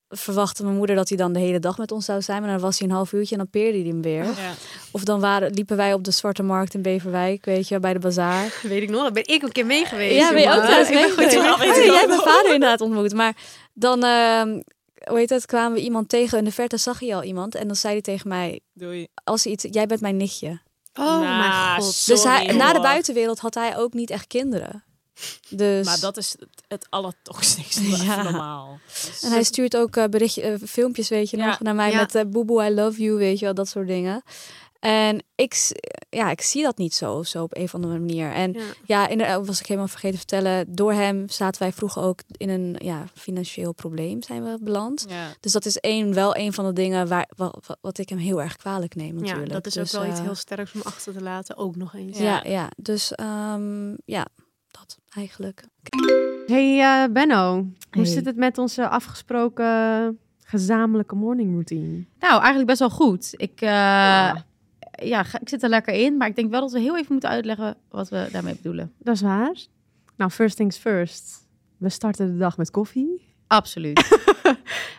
verwachtte 0.08 0.62
mijn 0.64 0.76
moeder 0.76 0.96
dat 0.96 1.08
hij 1.08 1.18
dan 1.18 1.32
de 1.32 1.38
hele 1.38 1.58
dag 1.58 1.78
met 1.78 1.92
ons 1.92 2.04
zou 2.04 2.22
zijn. 2.22 2.42
Maar 2.42 2.50
dan 2.50 2.60
was 2.60 2.78
hij 2.78 2.88
een 2.88 2.94
half 2.94 3.12
uurtje 3.12 3.34
en 3.34 3.40
dan 3.40 3.50
peerde 3.50 3.78
hij 3.78 3.86
hem 3.86 4.02
weer. 4.02 4.24
Ja. 4.24 4.52
Of 4.90 5.04
dan 5.04 5.20
waren, 5.20 5.50
liepen 5.52 5.76
wij 5.76 5.92
op 5.94 6.04
de 6.04 6.10
Zwarte 6.10 6.42
Markt 6.42 6.74
in 6.74 6.82
Beverwijk, 6.82 7.44
weet 7.44 7.68
je, 7.68 7.80
bij 7.80 7.92
de 7.92 7.98
bazaar. 7.98 8.58
Weet 8.62 8.82
ik 8.82 8.90
nog, 8.90 9.02
daar 9.02 9.12
ben 9.12 9.26
ik 9.26 9.42
een 9.42 9.52
keer 9.52 9.66
mee 9.66 9.84
geweest. 9.84 10.16
Ja, 10.16 10.32
ben 10.32 10.40
je 10.42 10.48
ook 10.48 10.64
thuis 10.64 10.88
mee 10.88 11.10
geweest? 11.10 11.32
Ja, 11.32 11.56
jij 11.64 11.94
hebt 11.94 12.08
mijn 12.08 12.20
vader 12.20 12.52
inderdaad 12.54 12.80
ontmoet. 12.80 13.12
Maar 13.14 13.36
dan, 13.72 14.04
ehm 14.04 14.60
hoe 15.04 15.18
heet 15.18 15.30
het, 15.30 15.46
kwamen 15.46 15.72
we 15.72 15.80
iemand 15.82 16.08
tegen 16.08 16.38
in 16.38 16.44
de 16.44 16.52
verte, 16.52 16.76
zag 16.76 17.00
je 17.00 17.14
al 17.14 17.22
iemand. 17.22 17.54
En 17.54 17.66
dan 17.66 17.76
zei 17.76 17.92
hij 17.92 18.02
tegen 18.02 18.28
mij, 18.28 18.60
Doei. 18.72 19.06
als 19.24 19.44
hij 19.44 19.52
iets, 19.52 19.66
jij 19.70 19.86
bent 19.86 20.00
mijn 20.00 20.16
nichtje. 20.16 20.60
Oh 20.94 21.04
Nou, 21.04 21.20
mijn 21.20 21.80
god. 21.82 21.94
Sorry, 21.94 22.22
dus 22.22 22.30
hij, 22.32 22.56
na 22.56 22.72
de 22.72 22.80
buitenwereld 22.80 23.38
had 23.38 23.54
hij 23.54 23.76
ook 23.76 23.92
niet 23.92 24.10
echt 24.10 24.26
kinderen. 24.26 24.82
Dus, 25.48 25.86
Maar 25.86 26.00
dat 26.00 26.16
is 26.16 26.30
het, 26.38 26.48
het 26.68 26.86
allertoxische 26.90 27.88
Ja. 28.04 28.22
normaal. 28.22 28.78
en 29.22 29.30
hij 29.30 29.42
stuurt 29.42 29.76
ook 29.76 29.96
eh, 29.96 30.04
berichtje, 30.04 30.42
eh, 30.42 30.54
filmpjes, 30.66 31.08
weet 31.08 31.30
je 31.30 31.36
Ja. 31.36 31.46
nog, 31.46 31.60
naar 31.60 31.74
mij 31.74 31.90
Ja. 31.90 32.00
met 32.00 32.14
eh 32.14 32.22
Boeboe, 32.26 32.64
I 32.66 32.70
love 32.74 33.02
you, 33.02 33.16
weet 33.16 33.38
je 33.38 33.44
wel, 33.44 33.54
dat 33.54 33.68
soort 33.68 33.86
dingen. 33.86 34.22
En 34.78 35.22
ik, 35.34 35.70
ja, 36.10 36.30
ik 36.30 36.40
zie 36.40 36.62
dat 36.62 36.78
niet 36.78 36.94
zo, 36.94 37.22
zo 37.22 37.42
op 37.42 37.56
een 37.56 37.62
of 37.62 37.74
andere 37.74 37.98
manier. 37.98 38.32
En 38.32 38.52
Ja. 38.52 38.60
Ja, 38.86 39.08
inderdaad, 39.08 39.46
was 39.46 39.60
ik 39.60 39.66
helemaal 39.66 39.88
vergeten 39.88 40.18
te 40.20 40.26
vertellen. 40.28 40.74
Door 40.74 40.92
hem 40.92 41.28
zaten 41.28 41.62
wij 41.62 41.72
vroeger 41.72 42.02
ook 42.02 42.20
in 42.36 42.48
een 42.48 42.76
ja, 42.78 43.04
financieel 43.14 43.72
probleem 43.72 44.22
zijn 44.22 44.44
we 44.44 44.58
beland. 44.60 45.06
Ja. 45.08 45.26
Dus 45.40 45.52
dat 45.52 45.64
is 45.64 45.76
één, 45.78 46.14
wel 46.14 46.36
een 46.36 46.52
van 46.52 46.64
de 46.64 46.72
dingen 46.72 47.08
waar, 47.08 47.28
wat, 47.36 47.76
wat 47.80 47.98
ik 47.98 48.08
hem 48.08 48.18
heel 48.18 48.42
erg 48.42 48.56
kwalijk 48.56 48.94
neem 48.94 49.14
Ja, 49.14 49.20
natuurlijk. 49.20 49.52
dat 49.52 49.66
is 49.66 49.72
Dus, 49.72 49.94
ook 49.94 50.00
wel 50.00 50.10
iets 50.10 50.18
eh, 50.18 50.24
heel 50.24 50.34
sterks 50.34 50.72
om 50.72 50.80
achter 50.84 51.12
te 51.12 51.22
laten. 51.22 51.56
Ook 51.56 51.76
nog 51.76 51.94
eens. 51.94 52.18
Ja, 52.18 52.42
ja. 52.44 52.70
Dus 52.76 53.12
ehm, 53.14 53.90
ja, 54.04 54.26
dat 54.70 54.98
eigenlijk. 55.14 55.62
Hey 56.46 56.80
eh, 56.80 57.12
Benno, 57.12 57.52
hoe 57.54 57.66
Hey. 57.90 58.04
zit 58.04 58.24
het 58.24 58.36
met 58.36 58.58
onze 58.58 58.88
afgesproken 58.88 60.18
gezamenlijke 60.44 61.14
morning 61.14 61.50
routine? 61.52 62.04
Nou, 62.18 62.32
eigenlijk 62.36 62.66
best 62.66 62.78
wel 62.78 62.90
goed. 62.90 63.34
Ik, 63.36 63.60
eh, 63.60 64.34
Ja. 64.98 65.06
ja. 65.06 65.40
ik 65.40 65.48
zit 65.48 65.62
er 65.62 65.68
lekker 65.68 65.94
in. 65.94 66.16
Maar 66.16 66.28
ik 66.28 66.36
denk 66.36 66.50
wel 66.50 66.60
dat 66.60 66.72
we 66.72 66.80
heel 66.80 66.96
even 66.96 67.12
moeten 67.12 67.30
uitleggen 67.30 67.76
wat 67.88 68.08
we 68.08 68.28
daarmee 68.32 68.54
bedoelen. 68.54 68.92
Dat 68.98 69.14
is 69.14 69.20
waar. 69.20 69.56
Nou, 70.16 70.30
first 70.30 70.56
things 70.56 70.76
first. 70.76 71.46
We 71.76 71.88
starten 71.88 72.32
de 72.32 72.36
dag 72.38 72.56
met 72.56 72.70
koffie. 72.70 73.34
Absoluut. 73.46 74.06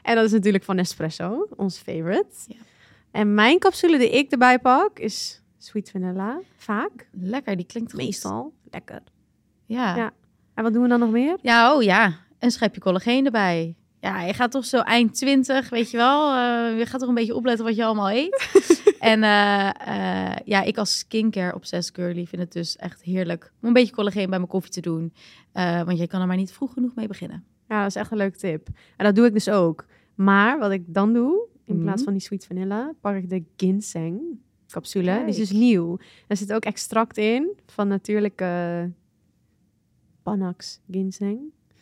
En 0.03 0.15
dat 0.15 0.25
is 0.25 0.31
natuurlijk 0.31 0.63
van 0.63 0.75
Nespresso, 0.75 1.47
ons 1.55 1.77
favorite. 1.77 2.35
Ja. 2.47 2.55
En 3.11 3.33
mijn 3.33 3.59
capsule 3.59 3.97
die 3.97 4.09
ik 4.09 4.31
erbij 4.31 4.59
pak 4.59 4.99
is 4.99 5.41
sweet 5.57 5.91
vanilla. 5.91 6.39
Vaak. 6.57 7.09
lekker, 7.11 7.55
die 7.55 7.65
klinkt 7.65 7.91
goed. 7.91 8.01
Meestal. 8.01 8.53
Lekker. 8.71 9.01
Ja. 9.65 9.89
Ja. 9.89 9.95
ja. 9.95 10.11
En 10.53 10.63
wat 10.63 10.73
doen 10.73 10.81
we 10.81 10.87
dan 10.87 10.99
nog 10.99 11.11
meer? 11.11 11.37
oh 11.73 11.83
ja. 11.83 12.17
Een 12.39 12.51
schepje 12.51 12.81
collageen 12.81 13.25
erbij. 13.25 13.75
Ja, 14.01 14.21
je 14.21 14.33
gaat 14.33 14.51
toch 14.51 14.65
zo 14.65 14.79
eind 14.79 15.13
20, 15.15 15.69
weet 15.69 15.91
je 15.91 15.97
wel. 15.97 16.33
eh, 16.33 16.77
je 16.77 16.85
gaat 16.85 16.99
toch 16.99 17.09
een 17.09 17.15
beetje 17.15 17.35
opletten 17.35 17.65
wat 17.65 17.75
je 17.75 17.85
allemaal 17.85 18.11
eet. 18.11 18.49
en 18.99 19.23
eh, 19.23 19.69
eh, 20.29 20.35
ja, 20.45 20.61
ik 20.61 20.77
als 20.77 20.97
skincare 20.97 21.55
obsessed 21.55 21.95
girly 21.95 22.25
vind 22.25 22.41
het 22.41 22.51
dus 22.51 22.75
echt 22.75 23.01
heerlijk 23.01 23.51
om 23.61 23.67
een 23.67 23.73
beetje 23.73 23.93
collageen 23.93 24.29
bij 24.29 24.37
mijn 24.37 24.49
koffie 24.49 24.71
te 24.71 24.81
doen. 24.81 25.13
Eh, 25.51 25.83
want 25.83 25.97
je 25.97 26.07
kan 26.07 26.21
er 26.21 26.27
maar 26.27 26.37
niet 26.37 26.51
vroeg 26.51 26.73
genoeg 26.73 26.95
mee 26.95 27.07
beginnen. 27.07 27.43
Ja, 27.67 27.77
dat 27.79 27.89
is 27.89 27.95
echt 27.95 28.11
een 28.11 28.17
leuke 28.17 28.37
tip. 28.37 28.67
En 28.97 29.05
dat 29.05 29.15
doe 29.15 29.25
ik 29.25 29.33
dus 29.33 29.49
ook. 29.49 29.85
Maar 30.15 30.59
wat 30.59 30.71
ik 30.71 30.83
dan 30.87 31.13
doe, 31.13 31.47
in 31.65 31.75
Mhm. 31.75 31.83
plaats 31.83 32.03
van 32.03 32.13
die 32.13 32.21
sweet 32.21 32.45
vanilla, 32.45 32.93
pak 33.01 33.15
ik 33.15 33.29
de 33.29 33.43
ginseng 33.57 34.21
capsule. 34.67 35.17
Die 35.19 35.27
is 35.27 35.37
dus 35.37 35.51
nieuw. 35.51 35.97
Er 36.27 36.37
zit 36.37 36.53
ook 36.53 36.63
extract 36.63 37.17
in 37.17 37.57
van 37.65 37.87
natuurlijke 37.87 38.91
Panax 40.23 40.79
ginseng. 40.91 41.39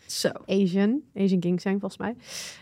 Zo. 0.08 0.30
Asian, 0.46 1.02
Asian 1.16 1.42
ginseng 1.42 1.80
volgens 1.80 1.98
mij. 2.02 2.16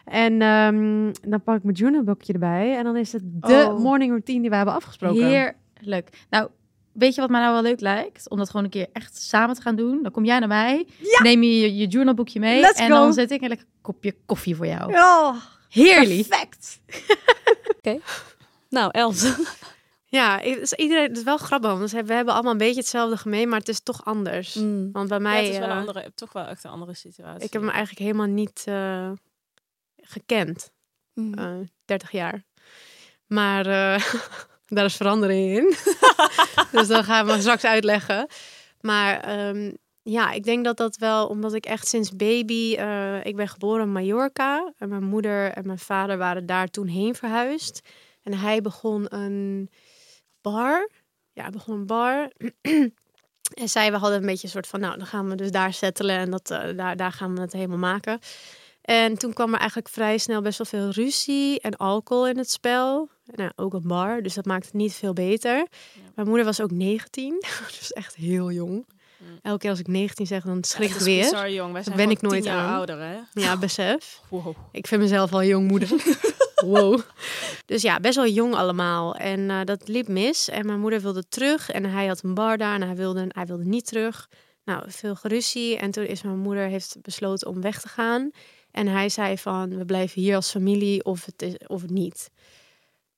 En 0.05 0.41
ehm, 0.41 1.13
dan 1.29 1.41
pak 1.43 1.55
ik 1.57 1.63
mijn 1.63 1.75
journalboekje 1.75 2.33
erbij. 2.33 2.77
En 2.77 2.83
dan 2.83 2.95
is 2.97 3.11
het 3.13 3.21
de 3.25 3.65
Oh. 3.69 3.79
morning 3.79 4.09
routine 4.11 4.41
die 4.41 4.49
we 4.49 4.55
hebben 4.55 4.73
afgesproken. 4.73 5.27
Heerlijk. 5.27 6.25
Nou, 6.29 6.49
weet 6.91 7.15
je 7.15 7.21
wat 7.21 7.29
mij 7.29 7.41
nou 7.41 7.53
wel 7.53 7.61
leuk 7.61 7.79
lijkt? 7.79 8.29
Om 8.29 8.37
dat 8.37 8.49
gewoon 8.49 8.65
een 8.65 8.71
keer 8.71 8.87
echt 8.93 9.17
samen 9.21 9.55
te 9.55 9.61
gaan 9.61 9.75
doen. 9.75 10.03
Dan 10.03 10.11
kom 10.11 10.25
jij 10.25 10.39
naar 10.39 10.47
mij, 10.47 10.87
neem 11.23 11.43
je 11.43 11.59
je, 11.59 11.75
je 11.75 11.87
journalboekje 11.87 12.39
mee 12.39 12.59
Let's 12.61 12.79
en 12.79 12.87
go. 12.89 12.93
dan 12.95 13.13
zet 13.13 13.31
ik 13.31 13.41
een 13.41 13.47
lekker 13.49 13.67
kopje 13.81 14.15
koffie 14.25 14.55
voor 14.55 14.67
jou. 14.67 14.93
Oh, 14.93 15.35
Heerlijk. 15.69 16.27
perfect. 16.27 16.79
Nou, 18.69 18.89
Els. 18.91 19.35
Ja, 20.15 20.43
i- 20.45 20.55
dus 20.59 20.73
iedereen, 20.73 21.07
het 21.07 21.17
is 21.17 21.23
wel 21.23 21.37
grappig, 21.37 21.69
want 21.77 21.91
we 21.91 22.13
hebben 22.13 22.33
allemaal 22.33 22.51
een 22.51 22.57
beetje 22.57 22.79
hetzelfde 22.79 23.17
gemeen, 23.17 23.49
maar 23.49 23.59
het 23.59 23.69
is 23.69 23.79
toch 23.83 24.05
anders. 24.05 24.53
Mm. 24.53 24.91
Want 24.91 25.07
bij 25.09 25.17
Ja, 25.17 25.23
mij, 25.23 25.43
het 25.43 25.53
is 25.53 25.57
wel 25.59 25.67
een 25.67 25.73
eh, 25.73 25.79
andere, 25.79 26.11
toch 26.15 26.33
wel 26.33 26.45
echt 26.45 26.63
een 26.63 26.71
andere 26.71 26.93
situatie. 26.93 27.45
ik 27.45 27.53
heb 27.53 27.61
hem 27.61 27.71
eigenlijk 27.71 27.99
helemaal 27.99 28.25
niet 28.27 28.63
eh, 28.65 29.11
gekend, 30.01 30.71
Mm. 31.13 31.33
eh 31.33 31.53
30 31.85 32.11
jaar. 32.11 32.43
Maar 33.27 33.63
daar 34.75 34.85
is 34.85 34.95
verandering 34.95 35.57
in. 35.57 35.75
dus 36.79 36.87
dat 36.87 37.03
gaan 37.05 37.25
we 37.25 37.39
straks 37.39 37.63
uitleggen. 37.63 38.27
Maar 38.81 39.19
ehm, 39.19 39.71
ja, 40.01 40.31
ik 40.31 40.43
denk 40.43 40.65
dat 40.65 40.77
dat 40.77 40.95
wel, 40.97 41.27
omdat 41.27 41.53
ik 41.53 41.65
echt 41.65 41.87
sinds 41.87 42.15
baby, 42.15 42.71
ik 43.23 43.35
ben 43.35 43.47
geboren 43.47 43.81
in 43.81 43.91
Mallorca. 43.91 44.73
En 44.77 44.89
mijn 44.89 45.03
moeder 45.03 45.51
en 45.51 45.65
mijn 45.65 45.79
vader 45.79 46.17
waren 46.17 46.45
daar 46.45 46.67
toen 46.67 46.87
heen 46.87 47.15
verhuisd. 47.15 47.81
En 48.23 48.33
hij 48.33 48.61
begon 48.61 49.05
een 49.15 49.69
bar. 50.51 50.89
Ja, 51.33 51.49
begon 51.49 51.75
een 51.75 51.85
bar. 51.85 52.31
en 53.61 53.69
zij, 53.69 53.91
we 53.91 53.97
hadden 53.97 54.19
een 54.19 54.25
beetje 54.25 54.43
een 54.43 54.53
soort 54.53 54.67
van, 54.67 54.79
nou, 54.79 54.97
dan 54.97 55.07
gaan 55.07 55.29
we 55.29 55.35
dus 55.35 55.51
daar 55.51 55.73
settelen 55.73 56.17
en 56.17 56.31
dat, 56.31 56.51
eh, 56.51 56.77
daar, 56.77 56.95
daar 56.95 57.11
gaan 57.11 57.35
we 57.35 57.41
het 57.41 57.53
helemaal 57.53 57.77
maken. 57.77 58.19
En 58.81 59.17
toen 59.17 59.33
kwam 59.33 59.53
er 59.53 59.59
eigenlijk 59.59 59.89
vrij 59.89 60.17
snel 60.17 60.41
best 60.41 60.57
wel 60.57 60.67
veel 60.67 60.89
ruzie 60.89 61.59
en 61.59 61.77
alcohol 61.77 62.27
in 62.27 62.37
het 62.37 62.51
spel. 62.51 63.09
Nou, 63.25 63.51
ook 63.55 63.73
een 63.73 63.87
bar, 63.87 64.21
dus 64.21 64.33
dat 64.33 64.45
maakt 64.45 64.65
het 64.65 64.73
niet 64.73 64.93
veel 64.93 65.13
beter. 65.13 65.67
Mijn 66.15 66.27
moeder 66.27 66.45
was 66.45 66.61
ook 66.61 66.71
19, 66.71 67.43
dus 67.79 67.93
echt 67.93 68.15
heel 68.15 68.51
jong. 68.51 68.85
Elke 69.41 69.59
keer 69.59 69.69
als 69.69 69.79
ik 69.79 69.87
19 69.87 70.27
zeg, 70.27 70.43
dan 70.43 70.63
schrik 70.63 70.89
ik 70.89 70.99
weer. 70.99 71.23
bizar, 71.23 71.51
jong. 71.51 71.73
Wij 71.73 71.83
zijn 71.83 71.95
ben 71.95 72.09
ik 72.09 72.21
nooit 72.21 72.43
jaar 72.43 72.67
aan. 72.67 72.73
ouder, 72.75 72.99
hè? 72.99 73.17
Ja, 73.33 73.57
besef. 73.57 74.21
Wow. 74.29 74.55
Ik 74.71 74.87
vind 74.87 75.01
mezelf 75.01 75.33
al 75.33 75.43
jong 75.43 75.67
moeder. 75.67 75.89
wow. 76.65 76.99
Dus 77.65 77.81
ja, 77.81 77.99
best 77.99 78.15
wel 78.15 78.27
jong 78.27 78.55
allemaal. 78.55 79.15
En 79.15 79.49
eh, 79.49 79.59
dat 79.63 79.87
liep 79.87 80.07
mis. 80.07 80.49
En 80.49 80.65
mijn 80.65 80.79
moeder 80.79 81.01
wilde 81.01 81.27
terug. 81.27 81.69
En 81.71 81.85
hij 81.85 82.07
had 82.07 82.23
een 82.23 82.33
bar 82.33 82.57
daar. 82.57 82.73
En 82.75 82.81
hij 82.81 82.95
wilde, 82.95 83.25
hij 83.27 83.45
wilde 83.45 83.65
niet 83.65 83.85
terug. 83.85 84.29
Nou, 84.65 84.83
veel 84.87 85.15
geruzie. 85.15 85.77
En 85.77 85.91
toen 85.91 86.05
is 86.05 86.21
mijn 86.21 86.37
moeder 86.39 86.67
heeft 86.67 86.95
besloten 87.01 87.47
om 87.47 87.61
weg 87.61 87.81
te 87.81 87.87
gaan. 87.87 88.31
En 88.71 88.87
hij 88.87 89.09
zei 89.09 89.37
van, 89.37 89.77
we 89.77 89.85
blijven 89.85 90.21
hier 90.21 90.35
als 90.35 90.51
familie 90.51 91.03
of 91.05 91.25
het, 91.25 91.41
is, 91.41 91.53
of 91.67 91.81
het 91.81 91.91
niet. 91.91 92.29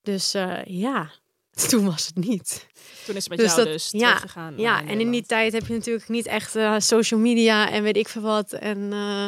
Dus 0.02 0.34
eh, 0.34 0.64
ja, 0.66 1.12
toen 1.70 1.86
was 1.86 2.06
het 2.06 2.16
niet. 2.28 2.68
Toen 3.06 3.16
is 3.16 3.24
het 3.24 3.30
met 3.30 3.38
Dus 3.38 3.48
jou 3.48 3.64
dat- 3.64 3.74
dus 3.74 3.90
ja, 3.92 4.16
teruggegaan. 4.16 4.58
Ja, 4.58 4.82
naar 4.82 4.90
en 4.92 5.00
in 5.00 5.12
die 5.12 5.26
tijd 5.26 5.54
heb 5.54 5.66
je 5.68 5.74
natuurlijk 5.74 6.08
niet 6.10 6.26
echt 6.26 6.56
eh, 6.56 6.76
social 6.78 7.20
media 7.20 7.72
en 7.72 7.84
weet 7.84 7.98
ik 7.98 8.08
veel 8.08 8.22
wat. 8.22 8.54
En 8.54 8.94
eh, 8.94 9.26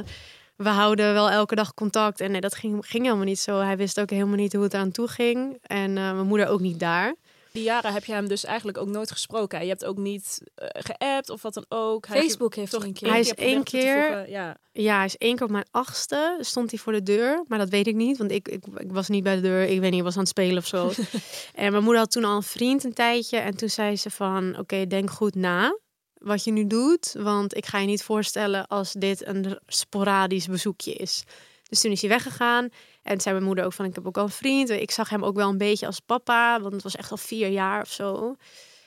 we 0.64 0.70
houden 0.70 1.14
wel 1.14 1.30
elke 1.30 1.56
dag 1.56 1.74
contact. 1.74 2.20
En 2.20 2.32
nee, 2.32 2.42
dat 2.42 2.56
ging, 2.56 2.86
ging 2.86 3.04
helemaal 3.04 3.26
niet 3.26 3.40
zo. 3.40 3.60
Hij 3.60 3.78
wist 3.78 4.00
ook 4.00 4.10
helemaal 4.10 4.36
niet 4.36 4.54
hoe 4.54 4.64
het 4.64 4.74
aan 4.74 4.92
toe 4.92 5.08
ging. 5.08 5.58
En 5.62 5.98
eh, 5.98 6.14
mijn 6.14 6.28
moeder 6.28 6.48
ook 6.48 6.60
niet 6.60 6.80
daar. 6.80 7.16
Die 7.52 7.64
jaren 7.64 7.94
heb 7.94 8.06
je 8.06 8.14
hem 8.14 8.28
dus 8.28 8.46
eigenlijk 8.46 8.78
ook 8.78 8.88
nooit 8.88 9.12
gesproken. 9.12 9.58
hè? 9.58 9.64
Je 9.64 9.70
hebt 9.70 9.86
ook 9.86 9.98
niet 9.98 10.42
eh, 10.56 10.68
geappt 10.72 11.30
of 11.30 11.42
wat 11.42 11.54
dan 11.54 11.66
ook. 11.70 12.08
Hij 12.08 12.20
Facebook 12.20 12.56
heeft 12.56 12.72
toch 12.72 12.80
hij 12.80 12.90
een 12.90 12.96
keer. 12.96 13.10
Hij 13.10 13.20
is 13.20 13.34
één 13.34 13.64
keer-. 13.64 14.30
Ja. 14.30 14.58
Ja, 14.72 14.96
hij 14.96 15.06
is 15.06 15.18
één 15.18 15.36
keer 15.36 15.46
op 15.46 15.52
mijn 15.52 15.68
achtste. 15.72 16.38
Stond 16.40 16.70
hij 16.72 16.80
voor 16.80 16.94
de 16.94 17.04
deur. 17.04 17.44
Maar 17.48 17.58
dat 17.60 17.70
weet 17.70 17.88
ik 17.88 17.96
niet. 17.96 18.18
Want 18.18 18.32
ik, 18.32 18.48
ik, 18.48 18.64
ik 18.78 18.92
was 18.92 19.08
niet 19.08 19.24
bij 19.24 19.36
de 19.36 19.42
deur. 19.42 19.62
Ik 19.62 19.80
weet 19.80 19.90
niet, 19.90 20.00
ik 20.00 20.06
was 20.06 20.14
aan 20.14 20.20
het 20.20 20.30
spelen 20.30 20.58
of 20.58 20.68
zo. 20.68 20.92
en 21.54 21.72
mijn 21.72 21.84
moeder 21.84 22.02
had 22.02 22.12
toen 22.12 22.24
al 22.24 22.36
een 22.36 22.44
vriend 22.44 22.84
een 22.84 22.94
tijdje. 22.94 23.38
En 23.38 23.58
toen 23.58 23.70
zei 23.70 23.98
ze 23.98 24.10
van, 24.10 24.58
oké, 24.58 24.88
denk 24.88 25.10
goed 25.10 25.36
na 25.36 25.78
wat 26.20 26.44
je 26.44 26.52
nu 26.52 26.68
doet. 26.68 27.16
Want 27.18 27.56
ik 27.56 27.66
ga 27.66 27.78
je 27.80 27.86
niet 27.88 28.04
voorstellen 28.04 28.68
als 28.68 28.94
dit 28.94 29.28
een 29.28 29.60
sporadisch 29.68 30.48
bezoekje 30.48 30.94
is. 30.94 31.24
Dus 31.70 31.82
toen 31.82 31.92
is 31.92 32.02
hij 32.02 32.10
weggegaan. 32.10 32.70
En 33.04 33.22
zei 33.22 33.34
mijn 33.36 33.48
moeder 33.48 33.66
ook 33.66 33.74
van, 33.74 33.86
ik 33.86 33.96
heb 33.96 34.08
ook 34.08 34.18
al 34.18 34.24
een 34.24 34.30
vriend. 34.30 34.70
Ik 34.70 34.92
zag 34.92 35.10
hem 35.10 35.24
ook 35.24 35.36
wel 35.36 35.50
een 35.50 35.58
beetje 35.58 35.86
als 35.86 36.00
papa. 36.00 36.62
Want 36.62 36.74
het 36.74 36.84
was 36.84 36.96
echt 36.96 37.12
al 37.12 37.18
vier 37.18 37.48
jaar 37.50 37.82
of 37.82 37.92
zo. 37.92 38.36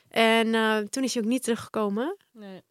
En 0.09 0.55
eh, 0.55 0.77
toen 0.77 1.03
is 1.03 1.15
hij 1.15 1.23
ook 1.23 1.29
niet 1.29 1.43
teruggekomen. 1.43 2.17
Nee. 2.33 2.63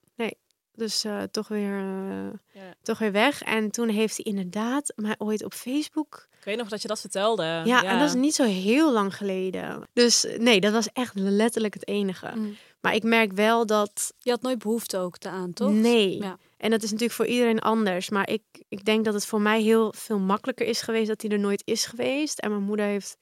Dus 0.76 1.04
eh, 1.04 1.22
toch, 1.32 1.48
weer, 1.48 1.78
eh, 1.80 2.62
Ja. 2.62 2.74
toch 2.82 2.98
weer 2.98 3.12
weg. 3.12 3.42
En 3.42 3.72
toen 3.72 3.90
heeft 3.90 4.16
hij 4.16 4.26
inderdaad 4.26 4.94
mij 4.96 5.16
ooit 5.18 5.44
op 5.44 5.54
Facebook. 5.54 6.28
Ik 6.40 6.46
weet 6.46 6.58
nog 6.58 6.70
dat 6.70 6.82
je 6.82 6.88
dat 6.88 7.00
vertelde. 7.00 7.62
Ja, 7.66 7.84
en 7.84 8.00
dat 8.00 8.08
is 8.08 8.14
niet 8.14 8.36
zo 8.36 8.44
heel 8.44 8.92
lang 8.92 9.16
geleden. 9.16 9.88
Dus 9.94 10.26
nee, 10.38 10.60
dat 10.60 10.74
was 10.74 10.88
echt 10.94 11.16
letterlijk 11.16 11.74
het 11.74 11.88
enige. 11.88 12.32
Mm. 12.36 12.56
Maar 12.82 12.96
ik 12.96 13.04
merk 13.04 13.32
wel 13.34 13.66
dat. 13.66 14.14
Je 14.20 14.30
had 14.30 14.42
nooit 14.42 14.60
behoefte 14.60 14.98
ook 14.98 15.16
aan, 15.26 15.54
toch? 15.54 15.72
Nee. 15.72 16.18
Ja. 16.22 16.38
En 16.58 16.70
dat 16.70 16.84
is 16.84 16.90
natuurlijk 16.92 17.18
voor 17.18 17.26
iedereen 17.26 17.60
anders. 17.60 18.10
Maar 18.10 18.30
ik, 18.30 18.42
ik 18.70 18.86
denk 18.86 19.06
dat 19.06 19.14
het 19.14 19.26
voor 19.26 19.42
mij 19.42 19.62
heel 19.62 19.94
veel 19.98 20.20
makkelijker 20.20 20.66
is 20.66 20.82
geweest 20.82 21.08
dat 21.08 21.22
hij 21.22 21.32
er 21.32 21.40
nooit 21.40 21.62
is 21.66 21.86
geweest. 21.86 22.40
En 22.40 22.50
mijn 22.52 22.64
moeder 22.64 22.86
heeft 22.86 23.18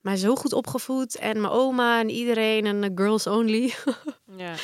mij 0.00 0.16
zo 0.16 0.34
goed 0.34 0.52
opgevoed. 0.52 1.16
En 1.16 1.40
mijn 1.40 1.52
oma 1.52 2.00
en 2.00 2.10
iedereen 2.10 2.66
en 2.66 2.80
de 2.80 2.92
girls 2.94 3.26
only. 3.26 3.74
Ja. 4.36 4.54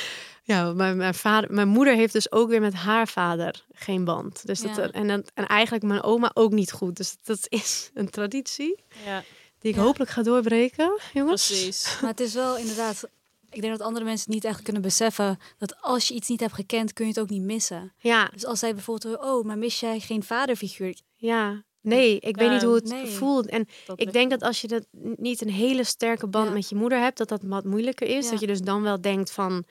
Ja, 0.43 0.73
mijn, 0.73 0.97
mijn, 0.97 1.13
vader, 1.13 1.53
mijn 1.53 1.67
moeder 1.67 1.95
heeft 1.95 2.13
dus 2.13 2.31
ook 2.31 2.49
weer 2.49 2.61
met 2.61 2.73
haar 2.73 3.07
vader 3.07 3.65
geen 3.71 4.03
band. 4.05 4.45
Dus 4.45 4.61
dat, 4.61 4.75
Ja. 4.75 4.91
en, 4.91 5.09
en 5.09 5.47
eigenlijk 5.47 5.83
mijn 5.83 6.03
oma 6.03 6.31
ook 6.33 6.51
niet 6.51 6.71
goed. 6.71 6.97
Dus 6.97 7.17
dat 7.23 7.45
is 7.49 7.89
een 7.93 8.09
traditie 8.09 8.83
ja, 9.05 9.23
die 9.59 9.71
ik 9.71 9.77
Ja. 9.77 9.83
hopelijk 9.83 10.11
ga 10.11 10.21
doorbreken, 10.23 10.99
jongens. 11.13 11.47
precies. 11.47 11.97
Maar 12.01 12.09
het 12.09 12.19
is 12.19 12.33
wel 12.33 12.57
inderdaad... 12.57 13.03
Ik 13.51 13.61
denk 13.61 13.77
dat 13.77 13.87
andere 13.87 14.05
mensen 14.05 14.25
het 14.25 14.33
niet 14.33 14.45
echt 14.51 14.61
kunnen 14.61 14.81
beseffen... 14.81 15.37
dat 15.57 15.81
als 15.81 16.07
je 16.07 16.13
iets 16.13 16.29
niet 16.29 16.39
hebt 16.39 16.53
gekend, 16.53 16.93
kun 16.93 17.05
je 17.05 17.11
het 17.11 17.19
ook 17.19 17.29
niet 17.29 17.41
missen. 17.41 17.93
Ja, 17.97 18.29
Dus 18.33 18.45
als 18.45 18.59
zij 18.59 18.73
bijvoorbeeld... 18.73 19.17
Oh, 19.19 19.45
maar 19.45 19.57
mis 19.57 19.79
jij 19.79 19.99
geen 19.99 20.23
vaderfiguur? 20.23 20.99
ja. 21.15 21.63
Nee, 21.83 22.19
ik 22.19 22.35
weet 22.37 22.49
niet 22.49 22.61
hoe 22.61 22.75
het 22.75 22.89
nee. 22.89 23.07
voelt. 23.07 23.45
En 23.45 23.67
Dat 23.85 23.99
ik 24.01 24.13
denk 24.13 24.29
dat 24.29 24.41
als 24.41 24.61
je 24.61 24.67
dat 24.67 24.85
niet 25.15 25.41
een 25.41 25.49
hele 25.49 25.83
sterke 25.83 26.27
band 26.27 26.47
Ja. 26.47 26.53
met 26.53 26.69
je 26.69 26.75
moeder 26.75 26.99
hebt, 26.99 27.17
dat 27.17 27.29
dat 27.29 27.41
wat 27.43 27.63
moeilijker 27.63 28.07
is. 28.07 28.25
Ja. 28.25 28.31
Dat 28.31 28.39
je 28.39 28.47
dus 28.47 28.61
dan 28.61 28.81
wel 28.81 29.01
denkt 29.01 29.31
van, 29.31 29.63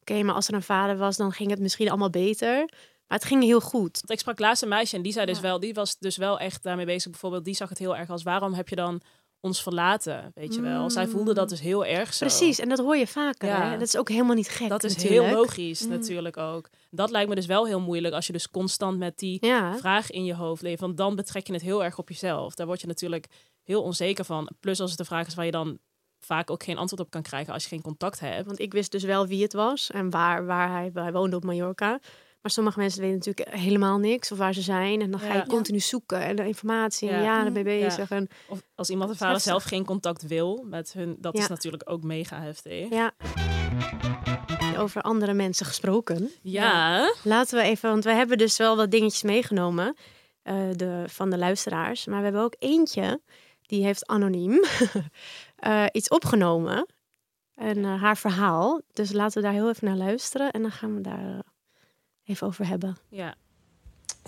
oké, 0.00 0.22
maar 0.22 0.34
als 0.34 0.48
er 0.48 0.54
een 0.54 0.62
vader 0.62 0.96
was, 0.96 1.16
dan 1.16 1.32
ging 1.32 1.50
het 1.50 1.60
misschien 1.60 1.88
allemaal 1.88 2.10
beter. 2.10 2.56
Maar 3.06 3.18
het 3.18 3.24
ging 3.24 3.42
heel 3.42 3.60
goed. 3.60 3.94
Want 3.94 4.10
ik 4.10 4.18
sprak 4.18 4.38
laatst 4.38 4.62
een 4.62 4.68
meisje 4.68 4.96
en 4.96 5.02
die 5.02 5.12
zei 5.12 5.26
dus 5.26 5.36
Ja. 5.36 5.42
wel, 5.42 5.60
die 5.60 5.74
was 5.74 5.98
dus 5.98 6.16
wel 6.16 6.38
echt 6.38 6.62
daarmee 6.62 6.86
bezig. 6.86 7.10
Bijvoorbeeld, 7.10 7.44
die 7.44 7.54
zag 7.54 7.68
het 7.68 7.78
heel 7.78 7.96
erg 7.96 8.10
als 8.10 8.22
waarom 8.22 8.52
heb 8.54 8.68
je 8.68 8.76
dan 8.76 9.00
ons 9.44 9.62
verlaten? 9.62 10.30
Weet 10.34 10.54
je 10.54 10.60
wel. 10.60 10.90
Zij 10.90 11.06
voelde 11.06 11.34
dat 11.34 11.48
dus 11.48 11.60
heel 11.60 11.84
erg 11.84 12.14
zo. 12.14 12.26
Precies, 12.26 12.58
en 12.58 12.68
dat 12.68 12.78
hoor 12.78 12.96
je 12.96 13.06
vaker. 13.06 13.48
Ja. 13.48 13.70
Hè? 13.70 13.78
Dat 13.78 13.86
is 13.86 13.96
ook 13.96 14.08
helemaal 14.08 14.34
niet 14.34 14.48
gek. 14.48 14.68
Dat 14.68 14.84
is 14.84 14.96
natuurlijk. 14.96 15.26
heel 15.26 15.36
logisch 15.36 15.82
Mm. 15.84 15.88
natuurlijk 15.90 16.36
ook. 16.36 16.68
Dat 16.90 17.10
lijkt 17.10 17.28
me 17.28 17.34
dus 17.34 17.46
wel 17.46 17.66
heel 17.66 17.80
moeilijk 17.80 18.14
als 18.14 18.26
je 18.26 18.32
dus 18.32 18.50
constant 18.50 18.98
met 18.98 19.18
die 19.18 19.46
Ja, 19.46 19.76
vraag 19.76 20.10
in 20.10 20.24
je 20.24 20.34
hoofd 20.34 20.62
leeft. 20.62 20.80
Want 20.80 20.96
dan 20.96 21.16
betrek 21.16 21.46
je 21.46 21.52
het 21.52 21.62
heel 21.62 21.84
erg 21.84 21.98
op 21.98 22.08
jezelf. 22.08 22.54
Daar 22.54 22.66
word 22.66 22.80
je 22.80 22.86
natuurlijk 22.86 23.26
heel 23.62 23.82
onzeker 23.82 24.24
van. 24.24 24.50
Plus 24.60 24.80
als 24.80 24.90
het 24.90 25.00
een 25.00 25.06
vraag 25.06 25.26
is 25.26 25.34
waar 25.34 25.44
je 25.44 25.50
dan 25.50 25.78
vaak 26.20 26.50
ook 26.50 26.62
geen 26.62 26.78
antwoord 26.78 27.02
op 27.02 27.10
kan 27.10 27.22
krijgen 27.22 27.52
als 27.52 27.62
je 27.62 27.68
geen 27.68 27.82
contact 27.82 28.20
hebt. 28.20 28.46
Want 28.46 28.58
ik 28.58 28.72
wist 28.72 28.92
dus 28.92 29.02
wel 29.02 29.26
wie 29.26 29.42
het 29.42 29.52
was 29.52 29.90
en 29.90 30.10
waar, 30.10 30.46
waar 30.46 30.70
hij, 30.70 30.90
hij 30.94 31.12
woonde 31.12 31.36
op 31.36 31.44
Mallorca. 31.44 32.00
Maar 32.44 32.52
sommige 32.52 32.78
mensen 32.78 33.00
weten 33.00 33.16
natuurlijk 33.18 33.56
helemaal 33.56 33.98
niks 33.98 34.32
of 34.32 34.38
waar 34.38 34.54
ze 34.54 34.60
zijn. 34.62 35.00
En 35.00 35.10
dan 35.10 35.20
ga 35.20 35.26
je 35.26 35.32
Ja. 35.34 35.44
continu 35.44 35.80
zoeken 35.80 36.20
en 36.20 36.36
de 36.36 36.46
informatie 36.46 37.08
en 37.08 37.18
Ja. 37.18 37.22
ja, 37.24 37.42
daarmee 37.42 37.78
Ja. 37.78 37.86
bezig. 37.86 38.10
En, 38.10 38.28
Of 38.48 38.62
als 38.74 38.90
iemand 38.90 39.10
de 39.10 39.16
vader 39.16 39.40
zelf 39.40 39.64
geen 39.64 39.84
contact 39.84 40.22
wil 40.26 40.64
met 40.68 40.92
hun, 40.92 41.16
dat 41.18 41.36
Ja. 41.36 41.42
is 41.42 41.48
natuurlijk 41.48 41.82
ook 41.90 42.02
mega 42.02 42.40
heftig. 42.40 42.88
ja. 42.90 43.12
Over 44.78 45.02
andere 45.02 45.32
mensen 45.32 45.66
gesproken. 45.66 46.30
Ja. 46.42 47.14
Laten 47.22 47.58
we 47.58 47.64
even, 47.64 47.90
want 47.90 48.04
we 48.04 48.12
hebben 48.12 48.38
dus 48.38 48.56
wel 48.56 48.76
wat 48.76 48.90
dingetjes 48.90 49.22
meegenomen 49.22 49.96
eh, 50.42 50.56
de, 50.76 51.04
van 51.06 51.30
de 51.30 51.38
luisteraars. 51.38 52.06
Maar 52.06 52.18
we 52.18 52.24
hebben 52.24 52.42
ook 52.42 52.56
eentje, 52.58 53.20
die 53.62 53.84
heeft 53.84 54.06
anoniem 54.06 54.60
eh, 55.56 55.84
iets 55.92 56.08
opgenomen. 56.08 56.86
En 57.54 57.84
eh, 57.84 58.02
haar 58.02 58.16
verhaal. 58.16 58.80
Dus 58.92 59.12
laten 59.12 59.36
we 59.36 59.42
daar 59.42 59.56
heel 59.56 59.68
even 59.68 59.86
naar 59.88 59.96
luisteren. 59.96 60.50
En 60.50 60.62
dan 60.62 60.70
gaan 60.70 60.94
we 60.94 61.00
daar 61.00 61.42
even 62.26 62.46
over 62.46 62.66
hebben. 62.66 62.96
ja. 63.08 63.34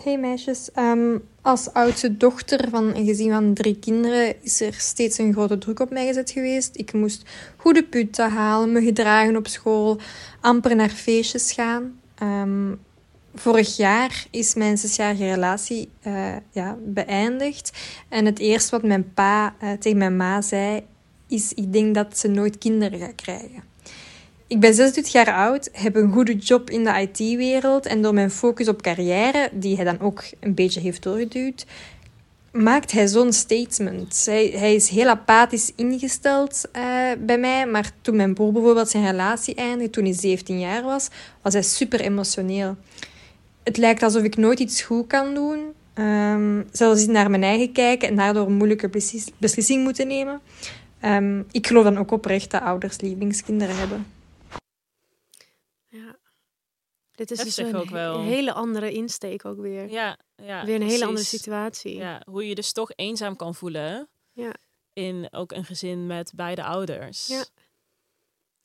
Hey 0.02 0.18
meisjes, 0.18 0.70
Ehm, 0.72 1.18
als 1.42 1.72
oudste 1.72 2.16
dochter 2.16 2.68
van 2.70 2.94
een 2.94 3.04
gezin 3.06 3.30
van 3.30 3.54
drie 3.54 3.78
kinderen 3.78 4.42
is 4.42 4.60
er 4.60 4.74
steeds 4.74 5.18
een 5.18 5.32
grote 5.32 5.58
druk 5.58 5.80
op 5.80 5.90
mij 5.90 6.06
gezet 6.06 6.30
geweest. 6.30 6.76
Ik 6.76 6.92
moest 6.92 7.28
goede 7.56 7.84
putten 7.84 8.30
halen, 8.30 8.72
me 8.72 8.82
gedragen 8.82 9.36
op 9.36 9.46
school, 9.46 9.98
amper 10.40 10.76
naar 10.76 10.88
feestjes 10.88 11.52
gaan. 11.52 12.00
Ehm, 12.14 12.74
vorig 13.34 13.76
jaar 13.76 14.26
is 14.30 14.54
mijn 14.54 14.78
zesjarige 14.78 15.30
relatie 15.30 15.88
eh, 16.00 16.36
ja, 16.50 16.76
beëindigd. 16.84 17.72
En 18.08 18.24
het 18.24 18.38
eerste 18.38 18.70
wat 18.70 18.82
mijn 18.82 19.12
pa 19.14 19.54
eh, 19.58 19.72
tegen 19.72 19.98
mijn 19.98 20.16
ma 20.16 20.42
zei, 20.42 20.82
is 21.28 21.52
ik 21.52 21.72
denk 21.72 21.94
dat 21.94 22.18
ze 22.18 22.28
nooit 22.28 22.58
kinderen 22.58 22.98
gaat 22.98 23.14
krijgen. 23.14 23.65
Ik 24.48 24.60
ben 24.60 24.74
26 24.74 25.12
jaar 25.12 25.34
oud, 25.34 25.68
heb 25.72 25.96
een 25.96 26.12
goede 26.12 26.36
job 26.36 26.70
in 26.70 26.84
de 26.84 26.90
IT-wereld 27.00 27.86
en 27.86 28.02
door 28.02 28.14
mijn 28.14 28.30
focus 28.30 28.68
op 28.68 28.82
carrière, 28.82 29.50
die 29.52 29.76
hij 29.76 29.84
dan 29.84 30.00
ook 30.00 30.24
een 30.40 30.54
beetje 30.54 30.80
heeft 30.80 31.02
doorgeduwd, 31.02 31.66
maakt 32.52 32.92
hij 32.92 33.06
zo'n 33.06 33.32
statement. 33.32 34.22
Hij, 34.24 34.46
hij 34.46 34.74
is 34.74 34.88
heel 34.88 35.08
apathisch 35.08 35.72
ingesteld 35.76 36.68
eh, 36.72 36.82
bij 37.18 37.38
mij, 37.38 37.66
maar 37.66 37.90
toen 38.00 38.16
mijn 38.16 38.34
broer 38.34 38.52
bijvoorbeeld 38.52 38.88
zijn 38.88 39.06
relatie 39.06 39.54
eindigde, 39.54 39.90
toen 39.90 40.04
hij 40.04 40.12
17 40.12 40.58
jaar 40.58 40.82
was, 40.82 41.08
was 41.42 41.52
hij 41.52 41.62
super 41.62 42.00
emotioneel. 42.00 42.76
Het 43.62 43.76
lijkt 43.76 44.02
alsof 44.02 44.22
ik 44.22 44.36
nooit 44.36 44.58
iets 44.58 44.82
goed 44.82 45.06
kan 45.06 45.34
doen, 45.34 45.72
ehm, 45.94 46.62
zelfs 46.72 47.00
niet 47.00 47.10
naar 47.10 47.30
mijn 47.30 47.42
eigen 47.42 47.72
kijken 47.72 48.08
en 48.08 48.16
daardoor 48.16 48.46
een 48.46 48.56
moeilijke 48.56 48.88
beslis- 48.88 49.32
beslissing 49.38 49.82
moeten 49.82 50.06
nemen. 50.06 50.40
Ehm, 51.00 51.42
ik 51.50 51.66
geloof 51.66 51.84
dan 51.84 51.98
ook 51.98 52.10
oprecht 52.10 52.50
dat 52.50 52.62
ouders 52.62 53.00
lievelingskinderen 53.00 53.76
hebben. 53.76 54.14
Ja. 55.96 56.18
Dit 57.16 57.30
is 57.30 57.38
dus 57.38 57.56
een 57.56 57.76
ook 57.76 57.90
wel. 57.90 58.18
he- 58.20 58.24
hele 58.28 58.52
andere 58.52 58.92
insteek 58.92 59.44
ook 59.44 59.58
weer. 59.60 59.88
Ja, 59.90 60.18
ja 60.36 60.64
weer 60.64 60.74
een 60.80 60.88
hele 60.88 61.04
andere 61.06 61.26
situatie. 61.26 61.96
Ja, 61.96 62.22
hoe 62.30 62.48
je 62.48 62.54
dus 62.54 62.72
toch 62.72 62.90
eenzaam 62.94 63.36
kan 63.36 63.54
voelen. 63.54 64.08
Ja. 64.32 64.52
In 64.92 65.28
ook 65.30 65.52
een 65.52 65.64
gezin 65.64 66.06
met 66.06 66.32
beide 66.34 66.64
ouders. 66.64 67.26
Ja. 67.26 67.44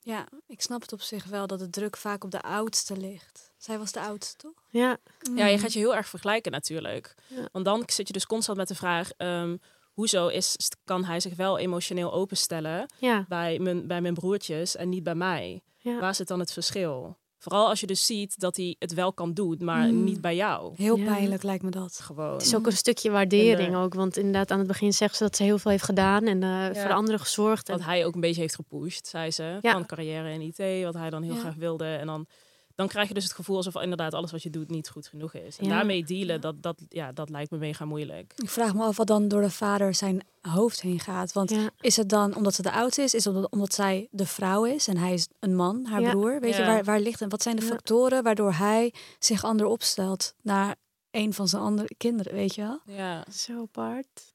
Ja, 0.00 0.28
ik 0.46 0.60
snap 0.62 0.80
het 0.80 0.92
op 0.92 1.00
zich 1.00 1.24
wel 1.24 1.46
dat 1.46 1.58
de 1.58 1.70
druk 1.70 1.96
vaak 1.96 2.24
op 2.24 2.30
de 2.30 2.40
oudste 2.42 2.96
ligt. 2.96 3.52
Zij 3.58 3.78
was 3.78 3.92
de 3.92 4.00
oudste, 4.00 4.36
toch? 4.36 4.62
Ja. 4.70 4.96
Ja, 5.34 5.46
je 5.46 5.58
gaat 5.58 5.72
je 5.72 5.78
heel 5.78 5.94
erg 5.96 6.08
vergelijken 6.08 6.52
natuurlijk. 6.52 7.14
Ja. 7.26 7.48
Want 7.52 7.64
dan 7.64 7.82
zit 7.86 8.06
je 8.06 8.12
dus 8.12 8.26
constant 8.26 8.58
met 8.58 8.68
de 8.68 8.74
vraag... 8.74 9.10
ehm, 9.16 9.56
hoezo 9.92 10.28
is, 10.28 10.56
kan 10.84 11.04
hij 11.04 11.20
zich 11.20 11.34
wel 11.36 11.58
emotioneel 11.58 12.12
openstellen 12.12 12.86
Ja. 12.98 13.24
bij 13.28 13.58
mijn, 13.58 13.86
bij 13.86 14.00
mijn 14.00 14.14
broertjes 14.14 14.76
en 14.76 14.88
niet 14.88 15.02
bij 15.02 15.14
mij? 15.14 15.62
Ja. 15.78 15.98
Waar 16.00 16.14
zit 16.14 16.28
dan 16.28 16.40
het 16.40 16.52
verschil? 16.52 17.16
Vooral 17.42 17.68
als 17.68 17.80
je 17.80 17.86
dus 17.86 18.06
ziet 18.06 18.40
dat 18.40 18.56
hij 18.56 18.76
het 18.78 18.94
wel 18.94 19.12
kan 19.12 19.32
doen, 19.34 19.56
maar 19.60 19.88
Mm. 19.88 20.04
niet 20.04 20.20
bij 20.20 20.36
jou. 20.36 20.72
Heel 20.76 20.96
Ja. 20.96 21.04
pijnlijk 21.04 21.42
lijkt 21.42 21.62
me 21.62 21.70
dat. 21.70 21.98
Gewoon. 22.02 22.32
Het 22.32 22.42
is 22.42 22.54
ook 22.54 22.66
een 22.66 22.76
stukje 22.76 23.10
waardering 23.10 23.68
En, 23.68 23.74
ook. 23.74 23.94
Want 23.94 24.16
inderdaad, 24.16 24.50
aan 24.50 24.58
het 24.58 24.66
begin 24.66 24.92
zegt 24.92 25.16
ze 25.16 25.22
dat 25.22 25.36
ze 25.36 25.42
heel 25.42 25.58
veel 25.58 25.70
heeft 25.70 25.84
gedaan 25.84 26.24
en 26.26 26.42
eh, 26.42 26.64
voor 26.64 26.88
de 26.88 26.94
anderen 26.94 27.20
gezorgd. 27.20 27.68
En, 27.68 27.76
Wat 27.76 27.86
hij 27.86 28.04
ook 28.06 28.14
een 28.14 28.20
beetje 28.20 28.40
heeft 28.40 28.54
gepusht, 28.54 29.06
zei 29.06 29.30
ze. 29.30 29.58
Ja. 29.60 29.72
Van 29.72 29.86
carrière 29.86 30.32
in 30.32 30.40
IT, 30.40 30.84
wat 30.84 30.94
hij 30.94 31.10
dan 31.10 31.22
heel 31.22 31.34
Ja. 31.34 31.40
graag 31.40 31.54
wilde. 31.54 31.84
En 31.94 32.06
dan, 32.06 32.26
dan 32.74 32.88
krijg 32.88 33.08
je 33.08 33.14
dus 33.14 33.24
het 33.24 33.32
gevoel 33.32 33.56
alsof 33.56 33.74
inderdaad 33.82 34.14
alles 34.14 34.30
wat 34.30 34.42
je 34.42 34.50
doet 34.50 34.70
niet 34.70 34.88
goed 34.88 35.06
genoeg 35.06 35.34
is. 35.34 35.58
En 35.58 35.64
Ja. 35.66 35.70
daarmee 35.70 36.04
dealen, 36.04 36.40
dat, 36.40 36.62
dat, 36.62 36.78
ja, 36.88 37.12
dat 37.12 37.30
lijkt 37.30 37.50
me 37.50 37.58
mega 37.58 37.84
moeilijk. 37.84 38.32
Ik 38.36 38.50
vraag 38.50 38.74
me 38.74 38.82
af 38.82 38.96
wat 38.96 39.06
dan 39.06 39.28
door 39.28 39.40
de 39.42 39.50
vader 39.50 39.94
zijn 39.94 40.20
hoofd 40.40 40.80
heen 40.80 41.00
gaat. 41.00 41.32
Want 41.32 41.50
ja. 41.50 41.70
is 41.80 41.96
het 41.96 42.08
dan 42.08 42.34
omdat 42.34 42.54
ze 42.54 42.62
de 42.62 42.72
oudste 42.72 43.02
is? 43.02 43.14
Is 43.14 43.24
het 43.24 43.34
omdat, 43.34 43.50
omdat 43.50 43.74
zij 43.74 44.08
de 44.10 44.26
vrouw 44.26 44.64
is 44.64 44.88
en 44.88 44.96
hij 44.96 45.12
is 45.12 45.28
een 45.38 45.56
man, 45.56 45.84
haar 45.86 46.00
Ja. 46.00 46.10
broer? 46.10 46.40
Weet 46.40 46.54
je, 46.54 46.60
Ja. 46.60 46.66
waar, 46.66 46.84
waar 46.84 47.00
ligt 47.00 47.20
het? 47.20 47.30
Wat 47.30 47.42
zijn 47.42 47.56
de 47.56 47.62
Ja. 47.62 47.68
factoren 47.68 48.22
waardoor 48.22 48.52
hij 48.52 48.94
zich 49.18 49.44
ander 49.44 49.66
opstelt 49.66 50.34
naar 50.42 50.76
een 51.10 51.32
van 51.34 51.48
zijn 51.48 51.62
andere 51.62 51.94
kinderen, 51.96 52.32
weet 52.34 52.54
je 52.54 52.62
wel? 52.62 52.80
Ja, 52.96 53.24
Zo 53.30 53.60
apart. 53.62 54.34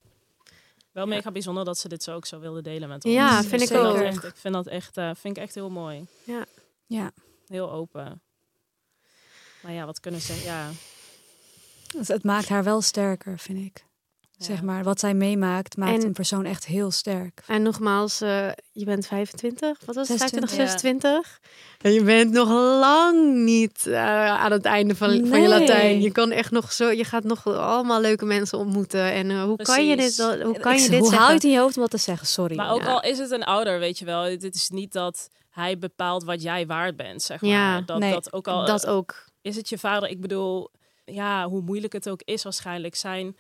wel 0.92 1.06
mega 1.06 1.32
bijzonder 1.32 1.66
dat 1.66 1.78
ze 1.78 1.88
dit 1.88 2.04
zo 2.04 2.16
ook 2.16 2.26
zo 2.26 2.40
wilde 2.40 2.62
delen 2.62 2.90
met 2.90 3.06
ons. 3.06 3.14
Ja, 3.14 3.44
vind 3.44 3.62
ik 3.62 3.68
vind 3.68 3.82
dat 3.82 3.94
ook. 3.96 4.02
Echt, 4.02 4.24
ik 4.24 4.36
vind 4.36 4.54
dat 4.54 4.68
echt, 4.68 4.98
eh, 4.98 5.10
vind 5.16 5.38
ik 5.38 5.44
echt 5.44 5.56
heel 5.56 5.70
mooi. 5.70 6.06
Ja, 6.88 7.12
Heel 7.48 7.72
open. 7.72 8.22
Maar 9.62 9.72
ja, 9.74 9.86
wat 9.86 10.00
kunnen 10.00 10.22
ze... 10.22 10.42
Ja, 10.46 10.70
dus 11.98 12.08
het 12.08 12.24
maakt 12.24 12.50
haar 12.50 12.64
wel 12.64 12.82
sterker, 12.82 13.40
vind 13.40 13.60
ik. 13.66 13.86
Zeg 14.38 14.58
Ja. 14.58 14.64
maar, 14.64 14.84
wat 14.84 15.00
zij 15.00 15.14
meemaakt 15.14 15.78
maakt 15.78 16.02
En- 16.02 16.06
een 16.08 16.14
persoon 16.14 16.46
echt 16.46 16.66
heel 16.66 16.92
sterk. 16.92 17.42
En 17.48 17.62
nogmaals, 17.62 18.22
eh, 18.22 18.48
je 18.72 18.86
bent 18.86 19.08
25, 19.08 19.80
wat 19.86 19.96
was 19.96 20.08
het? 20.08 20.18
25, 20.18 20.50
26. 20.50 21.40
26. 21.40 21.40
En 21.82 21.94
je 21.94 22.04
bent 22.04 22.32
nog 22.32 22.50
lang 22.80 23.36
niet 23.44 23.86
eh, 23.88 24.26
aan 24.26 24.52
het 24.52 24.66
einde 24.66 24.96
van, 24.96 25.28
van 25.28 25.42
je. 25.42 25.48
Latijn. 25.48 26.02
Je 26.02 26.12
kan 26.12 26.32
echt 26.32 26.52
nog 26.52 26.72
zo, 26.74 26.90
je 26.92 27.04
gaat 27.04 27.24
nog 27.24 27.48
allemaal 27.48 28.02
leuke 28.02 28.26
mensen 28.26 28.58
ontmoeten. 28.58 29.12
En 29.12 29.30
eh, 29.32 29.44
hoe 29.44 29.56
kan 29.58 29.88
je 29.88 29.96
dit, 29.96 30.18
hoe 30.18 30.60
kan 30.60 30.74
Ik- 30.74 30.80
je 30.80 30.90
dit 30.90 31.00
hoe 31.00 31.14
het 31.22 31.44
in 31.44 31.52
je 31.52 31.60
hoofd 31.60 31.76
om 31.76 31.82
dat 31.82 31.92
te 31.92 31.98
zeggen? 31.98 32.28
Sorry. 32.28 32.56
Maar 32.56 32.72
ook 32.72 32.82
Ja. 32.82 32.92
al 32.92 33.02
is 33.02 33.18
het 33.18 33.32
een 33.32 33.44
ouder, 33.44 33.80
weet 33.80 34.00
je 34.00 34.06
wel. 34.06 34.24
Dit 34.24 34.56
is 34.56 34.70
niet 34.70 34.92
dat 34.94 35.30
hij 35.50 35.78
bepaalt 35.78 36.24
wat 36.24 36.42
jij 36.42 36.66
waard 36.66 36.96
bent, 36.96 37.22
zeg 37.22 37.42
maar. 37.42 37.50
Ja, 37.52 37.82
dat, 37.82 38.00
nee, 38.00 38.12
dat 38.12 38.34
ook 38.34 38.48
al 38.48 38.66
dat 38.66 38.88
ook. 38.88 39.26
Is 39.48 39.56
het 39.56 39.70
je 39.70 39.78
vader. 39.78 40.10
Ik 40.10 40.22
bedoel, 40.22 40.70
ja, 41.06 41.48
hoe 41.48 41.62
moeilijk 41.62 41.94
het 41.94 42.10
ook 42.10 42.22
is 42.26 42.44
waarschijnlijk. 42.44 42.96
Zijn 42.96 43.38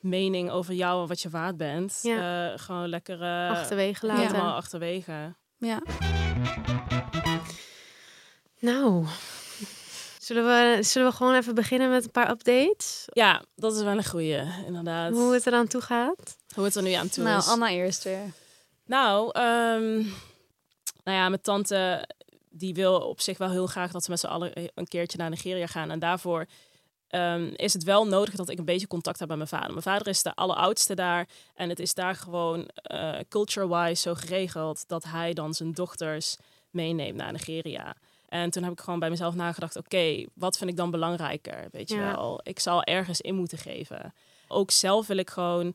mening 0.00 0.50
over 0.50 0.74
jou 0.74 1.02
en 1.02 1.08
wat 1.08 1.20
je 1.20 1.30
waard 1.30 1.56
bent. 1.56 1.98
Ja. 2.02 2.52
eh, 2.52 2.58
gewoon 2.58 2.88
lekker 2.88 3.22
eh, 3.22 3.50
Achterwege 3.50 4.06
laten. 4.06 4.26
helemaal 4.26 4.54
achterwege. 4.54 5.34
ja. 5.58 5.82
Nou, 8.58 9.06
zullen 10.18 10.44
we, 10.44 10.82
zullen 10.82 11.08
we 11.10 11.16
gewoon 11.16 11.34
even 11.34 11.54
beginnen 11.54 11.90
met 11.90 12.04
een 12.04 12.10
paar 12.10 12.30
updates? 12.30 13.04
Ja, 13.06 13.42
dat 13.56 13.76
is 13.76 13.82
wel 13.82 13.96
een 13.96 14.04
goeie, 14.04 14.42
inderdaad. 14.66 15.12
Hoe 15.12 15.32
het 15.34 15.46
eraan 15.46 15.66
toe 15.66 15.80
gaat? 15.80 16.36
Hoe 16.54 16.64
het 16.64 16.74
er 16.74 16.82
nu 16.82 16.92
aan 16.92 17.08
toe 17.08 17.24
Nou, 17.24 17.38
is. 17.38 17.48
Anna 17.48 17.70
eerst 17.70 18.04
weer. 18.04 18.32
Nou, 18.86 19.30
ehm, 19.32 19.94
nou 21.04 21.16
ja, 21.18 21.28
mijn 21.28 21.40
tante 21.42 22.08
die 22.50 22.74
wil 22.74 23.00
op 23.00 23.20
zich 23.20 23.38
wel 23.38 23.50
heel 23.50 23.66
graag 23.66 23.92
dat 23.92 24.04
ze 24.04 24.10
met 24.10 24.20
z'n 24.20 24.26
allen 24.26 24.52
een 24.74 24.88
keertje 24.88 25.18
naar 25.18 25.30
Nigeria 25.30 25.66
gaan. 25.66 25.90
En 25.90 25.98
daarvoor 25.98 26.46
ehm, 27.08 27.50
is 27.56 27.72
het 27.72 27.84
wel 27.84 28.06
nodig 28.06 28.34
dat 28.34 28.48
ik 28.48 28.58
een 28.58 28.64
beetje 28.64 28.86
contact 28.86 29.18
heb 29.18 29.28
met 29.28 29.36
mijn 29.36 29.48
vader. 29.48 29.70
Mijn 29.70 29.82
vader 29.82 30.06
is 30.06 30.22
de 30.22 30.34
alleroudste 30.34 30.94
daar. 30.94 31.28
En 31.54 31.68
het 31.68 31.78
is 31.78 31.94
daar 31.94 32.14
gewoon 32.14 32.68
eh, 32.74 33.18
culture-wise 33.28 34.02
zo 34.02 34.14
geregeld 34.14 34.88
dat 34.88 35.04
hij 35.04 35.32
dan 35.32 35.54
zijn 35.54 35.72
dochters 35.72 36.36
meeneemt 36.70 37.16
naar 37.16 37.32
Nigeria. 37.32 37.94
En 38.28 38.50
toen 38.50 38.62
heb 38.62 38.72
ik 38.72 38.80
gewoon 38.80 38.98
bij 38.98 39.10
mezelf 39.10 39.34
nagedacht, 39.34 39.76
oké, 39.76 40.24
wat 40.34 40.58
vind 40.58 40.70
ik 40.70 40.76
dan 40.76 40.90
belangrijker? 40.90 41.68
Weet 41.72 41.88
je 41.88 41.96
Ja. 41.96 42.12
wel, 42.14 42.40
ik 42.42 42.58
zal 42.58 42.82
ergens 42.82 43.20
in 43.20 43.34
moeten 43.34 43.58
geven. 43.58 44.14
Ook 44.48 44.70
zelf 44.70 45.06
wil 45.06 45.16
ik 45.16 45.30
gewoon 45.30 45.74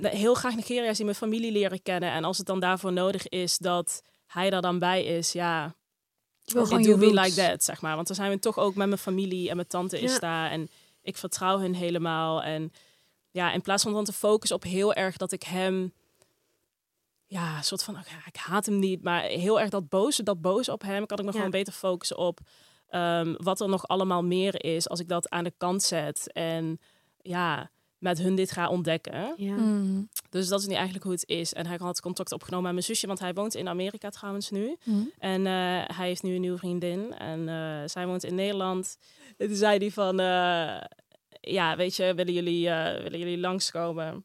heel 0.00 0.34
graag 0.34 0.54
Nigeria 0.54 0.94
zien, 0.94 1.04
mijn 1.04 1.16
familie 1.18 1.52
leren 1.52 1.82
kennen. 1.82 2.10
En 2.10 2.24
als 2.24 2.38
het 2.38 2.46
dan 2.46 2.60
daarvoor 2.60 2.92
nodig 2.92 3.28
is 3.28 3.58
dat 3.58 4.02
hij 4.32 4.50
daar 4.50 4.62
dan 4.62 4.78
bij 4.78 5.04
is, 5.04 5.32
ja, 5.32 5.74
Je 6.44 6.52
wil 6.52 6.66
gewoon 6.66 6.82
do 6.82 6.96
like 7.22 7.34
that, 7.34 7.64
zeg 7.64 7.80
maar. 7.80 7.94
Want 7.94 8.06
dan 8.06 8.16
zijn 8.16 8.30
we 8.30 8.38
toch 8.38 8.58
ook 8.58 8.74
met 8.74 8.86
mijn 8.88 9.00
familie 9.00 9.48
en 9.50 9.56
mijn 9.56 9.68
tante 9.68 10.00
is 10.00 10.12
Ja. 10.12 10.18
daar. 10.18 10.50
En 10.50 10.68
ik 11.02 11.16
vertrouw 11.16 11.58
hun 11.58 11.74
helemaal. 11.74 12.42
En 12.42 12.72
ja, 13.30 13.52
in 13.52 13.60
plaats 13.60 13.82
van 13.82 13.92
dan 13.92 14.04
te 14.04 14.12
focussen 14.12 14.56
op 14.56 14.62
heel 14.62 14.94
erg 14.94 15.16
dat 15.16 15.32
ik 15.32 15.42
hem... 15.42 15.92
Ja, 17.26 17.62
soort 17.62 17.82
van, 17.82 17.96
ik 18.26 18.36
haat 18.36 18.66
hem 18.66 18.78
niet. 18.78 19.02
Maar 19.02 19.22
heel 19.22 19.60
erg 19.60 19.70
dat 19.70 19.88
boze, 19.88 20.22
dat 20.22 20.40
boze 20.40 20.72
op 20.72 20.82
hem... 20.82 21.06
kan 21.06 21.18
ik 21.18 21.24
me 21.24 21.30
Ja. 21.30 21.36
gewoon 21.36 21.50
beter 21.50 21.72
focussen 21.72 22.16
op 22.18 22.40
ehm, 22.88 23.34
wat 23.36 23.60
er 23.60 23.68
nog 23.68 23.88
allemaal 23.88 24.22
meer 24.24 24.64
is... 24.64 24.88
als 24.88 25.00
ik 25.00 25.08
dat 25.08 25.28
aan 25.28 25.44
de 25.44 25.52
kant 25.56 25.82
zet. 25.82 26.32
En 26.32 26.80
ja, 27.20 27.70
met 28.00 28.18
hun 28.18 28.34
dit 28.34 28.50
ga 28.50 28.68
ontdekken. 28.68 29.34
Ja. 29.36 29.54
Mm. 29.54 30.08
Dus 30.30 30.48
dat 30.48 30.60
is 30.60 30.66
niet 30.66 30.74
eigenlijk 30.74 31.04
hoe 31.04 31.12
het 31.14 31.28
is. 31.28 31.52
En 31.52 31.66
hij 31.66 31.76
had 31.80 32.00
contact 32.00 32.32
opgenomen 32.32 32.64
met 32.64 32.72
mijn 32.72 32.84
zusje, 32.84 33.06
want 33.06 33.18
hij 33.18 33.34
woont 33.34 33.54
in 33.54 33.68
Amerika 33.68 34.08
trouwens 34.10 34.50
nu. 34.50 34.76
Mm. 34.84 35.10
En 35.18 35.46
eh, 35.46 35.52
hij 35.96 36.06
heeft 36.06 36.22
nu 36.22 36.34
een 36.34 36.40
nieuwe 36.40 36.58
vriendin 36.58 37.14
en 37.14 37.48
eh, 37.48 37.82
zij 37.88 38.06
woont 38.06 38.24
in 38.24 38.34
Nederland. 38.34 38.96
En 39.36 39.46
toen 39.46 39.56
zei 39.56 39.78
hij 39.78 39.90
van, 39.90 40.20
eh, 40.20 40.80
ja, 41.40 41.76
weet 41.76 41.96
je, 41.96 42.14
willen 42.14 42.34
jullie, 42.34 42.68
eh, 42.68 43.02
willen 43.02 43.18
jullie 43.18 43.38
langskomen? 43.38 44.24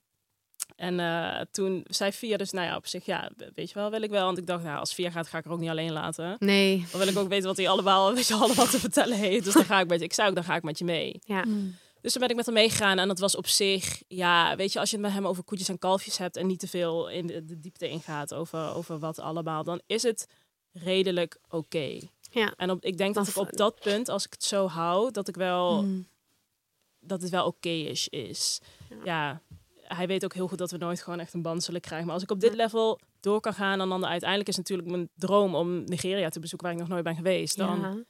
En 0.76 1.00
eh, 1.00 1.42
toen 1.52 1.86
zei 1.88 2.12
Via 2.12 2.38
dus, 2.38 2.52
nou 2.52 2.68
ja, 2.68 2.76
op 2.76 2.88
zich, 2.88 3.06
ja, 3.06 3.32
weet 3.54 3.70
je 3.70 3.76
wel, 3.76 3.90
wil 3.90 4.02
ik 4.02 4.10
wel. 4.10 4.26
Want 4.26 4.38
ik 4.38 4.46
dacht, 4.48 4.64
nou, 4.64 4.80
als 4.80 4.94
Via 4.94 5.12
gaat, 5.12 5.28
ga 5.28 5.38
ik 5.38 5.46
er 5.46 5.52
ook 5.52 5.60
niet 5.60 5.70
alleen 5.70 5.92
laten. 5.92 6.36
Nee, 6.40 6.86
Dan 6.92 7.00
wil 7.00 7.10
ik 7.10 7.18
ook 7.18 7.30
weten 7.30 7.48
wat 7.48 7.58
hij 7.58 7.70
allemaal, 7.70 8.14
weet 8.16 8.28
je, 8.28 8.34
allemaal 8.34 8.66
te 8.68 8.80
vertellen 8.80 9.18
heeft. 9.18 9.44
Dus 9.44 9.54
dan 9.54 9.66
ga 9.66 9.80
ik 9.80 9.88
met 9.88 10.00
je, 10.00 10.06
ik 10.06 10.14
zei 10.14 10.30
ook, 10.30 10.36
dan 10.36 10.44
ga 10.44 10.56
ik 10.56 10.64
met 10.64 10.78
je 10.78 10.86
mee. 10.86 11.22
ja. 11.24 11.46
Mm. 11.46 11.76
Dus 12.06 12.14
toen 12.14 12.22
ben 12.24 12.32
ik 12.32 12.36
met 12.36 12.46
hem 12.46 12.56
meegegaan 12.56 13.00
en 13.00 13.08
dat 13.08 13.20
was 13.20 13.36
op 13.36 13.48
zich, 13.48 14.04
ja, 14.08 14.56
weet 14.56 14.74
je, 14.74 14.80
als 14.80 14.90
je 14.90 14.96
het 14.96 15.06
met 15.06 15.16
hem 15.16 15.28
over 15.28 15.44
koetjes 15.44 15.70
en 15.70 15.80
kalfjes 15.80 16.18
hebt 16.18 16.38
en 16.38 16.48
niet 16.48 16.60
te 16.60 16.68
veel 16.68 17.10
in 17.10 17.28
de, 17.28 17.46
de 17.46 17.60
diepte 17.60 17.90
ingaat 17.90 18.34
over, 18.34 18.76
over 18.76 19.00
wat 19.00 19.20
allemaal, 19.20 19.64
dan 19.64 19.82
is 19.86 20.04
het 20.04 20.28
redelijk 20.72 21.40
oké. 21.50 22.00
Ja. 22.32 22.54
En 22.58 22.70
op, 22.70 22.84
ik 22.84 22.98
denk 22.98 23.16
dat 23.16 23.26
Dan 23.26 23.44
ik 23.44 23.50
op 23.50 23.58
dat 23.58 23.80
punt, 23.80 24.10
als 24.10 24.26
ik 24.26 24.32
het 24.32 24.44
zo 24.44 24.68
hou, 24.68 25.12
dat 25.12 25.28
ik 25.28 25.36
wel, 25.36 25.84
Mm. 25.84 26.08
dat 27.00 27.22
het 27.22 27.32
wel 27.32 27.46
oké-ish 27.46 28.08
is. 28.08 28.60
Ja. 29.04 29.42
hij 29.82 30.08
weet 30.08 30.24
ook 30.24 30.34
heel 30.34 30.48
goed 30.48 30.58
dat 30.58 30.72
we 30.72 30.78
nooit 30.78 31.02
gewoon 31.02 31.20
echt 31.20 31.34
een 31.34 31.42
band 31.42 31.64
zullen 31.64 31.82
krijgen. 31.82 32.06
Maar 32.06 32.16
als 32.16 32.24
ik 32.24 32.32
op 32.32 32.40
dit 32.40 32.56
level 32.56 33.00
door 33.20 33.40
kan 33.40 33.54
gaan 33.54 33.82
en 33.82 33.90
dan 33.90 34.06
uiteindelijk 34.06 34.50
is 34.50 34.58
natuurlijk 34.58 34.90
mijn 34.90 35.10
droom 35.16 35.56
om 35.56 35.84
Nigeria 35.84 36.30
te 36.30 36.40
bezoeken 36.40 36.68
waar 36.68 36.76
ik 36.76 36.82
nog 36.82 36.92
nooit 36.92 37.04
ben 37.04 37.16
geweest, 37.16 37.58
dan, 37.58 38.06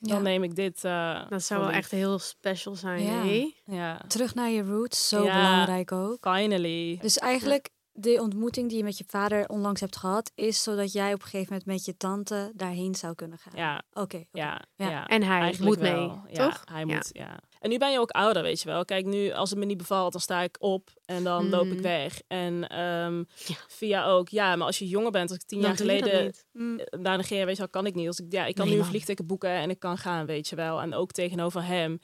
dan 0.00 0.16
Ja. 0.16 0.22
neem 0.22 0.42
ik 0.42 0.54
dit. 0.54 0.84
eh, 0.84 1.28
dat 1.28 1.42
zou 1.42 1.60
wel 1.60 1.70
echt 1.70 1.90
heel 1.90 2.18
special 2.18 2.74
zijn. 2.74 3.02
Ja. 3.02 3.22
hè? 3.24 3.52
Ja, 3.64 4.00
Terug 4.08 4.34
naar 4.34 4.50
je 4.50 4.62
roots, 4.62 5.08
zo 5.08 5.24
Ja. 5.24 5.34
belangrijk 5.36 5.92
ook. 5.92 6.18
finally. 6.20 6.98
Dus 7.00 7.18
eigenlijk, 7.18 7.68
de 7.92 8.20
ontmoeting 8.22 8.68
die 8.68 8.78
je 8.78 8.84
met 8.84 8.98
je 8.98 9.04
vader 9.06 9.48
onlangs 9.48 9.80
hebt 9.80 9.96
gehad, 9.96 10.32
is 10.34 10.62
zodat 10.62 10.92
jij 10.92 11.12
op 11.14 11.20
een 11.22 11.28
gegeven 11.28 11.46
moment 11.48 11.66
met 11.66 11.84
je 11.84 11.96
tante 11.96 12.52
daarheen 12.54 12.94
zou 12.94 13.14
kunnen 13.14 13.38
gaan. 13.38 13.52
Ja, 13.56 13.82
Oké. 13.92 14.24
ja, 14.32 14.62
Ja. 14.74 14.90
ja. 14.90 15.06
En 15.06 15.22
hij 15.22 15.40
Eigenlijk 15.40 15.74
moet 15.76 15.88
wel. 15.90 16.08
mee, 16.08 16.34
Ja, 16.34 16.44
toch? 16.48 16.62
Hij 16.64 16.84
Ja. 16.84 16.94
moet, 16.94 17.08
ja. 17.12 17.38
En 17.60 17.70
nu 17.70 17.78
ben 17.78 17.92
je 17.92 17.98
ook 17.98 18.10
ouder, 18.10 18.42
weet 18.42 18.60
je 18.60 18.68
wel. 18.68 18.84
Kijk, 18.84 19.06
nu 19.06 19.30
als 19.32 19.50
het 19.50 19.58
me 19.58 19.64
niet 19.64 19.76
bevalt, 19.76 20.12
dan 20.12 20.20
sta 20.20 20.40
ik 20.40 20.56
op 20.60 20.90
en 21.04 21.24
dan 21.24 21.48
loop 21.48 21.66
ik 21.66 21.76
Mm. 21.76 21.82
weg. 21.82 22.20
En 22.26 22.68
ehm, 22.68 23.16
Ja. 23.18 23.54
via 23.68 24.06
ook, 24.06 24.28
ja, 24.28 24.56
maar 24.56 24.66
als 24.66 24.78
je 24.78 24.88
jonger 24.88 25.10
bent, 25.10 25.30
als 25.30 25.38
ik 25.38 25.44
tien 25.46 25.58
Dan 25.60 25.68
jaar 25.68 25.76
geleden. 25.78 26.32
Mm. 26.52 26.80
naar 26.90 27.16
Nigeria, 27.16 27.44
weet 27.44 27.54
je 27.56 27.62
wel, 27.62 27.70
kan 27.70 27.86
ik 27.86 27.94
niet. 27.94 28.06
Als 28.06 28.20
ik, 28.20 28.32
ja, 28.32 28.46
ik 28.46 28.54
kan 28.54 28.64
Nee, 28.66 28.74
nu 28.74 28.80
een 28.80 28.86
vliegticket 28.86 29.26
boeken 29.26 29.50
en 29.50 29.70
ik 29.70 29.78
kan 29.78 29.98
gaan, 29.98 30.26
weet 30.26 30.48
je 30.48 30.56
wel. 30.56 30.80
En 30.80 30.94
ook 30.94 31.12
tegenover 31.12 31.64
hem. 31.64 31.98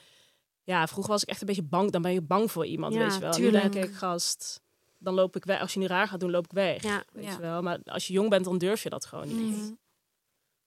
ja, 0.65 0.87
vroeger 0.87 1.13
was 1.13 1.23
ik 1.23 1.29
echt 1.29 1.41
een 1.41 1.47
beetje 1.47 1.63
bang. 1.63 1.91
Dan 1.91 2.03
ben 2.03 2.13
je 2.13 2.23
bang 2.23 2.51
voor 2.51 2.67
iemand, 2.67 2.95
Ja, 2.95 3.01
weet 3.01 3.15
je 3.15 3.21
wel. 3.21 3.31
Nu 3.31 3.37
tuurlijk. 3.37 3.73
denk 3.73 3.85
ik, 3.85 3.95
gast, 3.95 4.61
dan 4.99 5.15
loop 5.15 5.37
ik 5.37 5.45
weg. 5.45 5.61
Als 5.61 5.73
je 5.73 5.79
nu 5.81 5.87
raar 5.87 6.09
gaat 6.09 6.21
doen, 6.21 6.31
loop 6.31 6.45
ik 6.45 6.53
weg. 6.53 6.83
Ja. 6.83 7.05
Weet 7.13 7.25
je 7.33 7.39
wel. 7.41 7.63
Maar 7.63 7.79
als 7.85 8.07
je 8.07 8.13
jong 8.13 8.31
bent, 8.31 8.45
dan 8.45 8.59
durf 8.59 8.83
je 8.83 8.91
dat 8.91 9.05
gewoon 9.07 9.37
niet. 9.37 9.75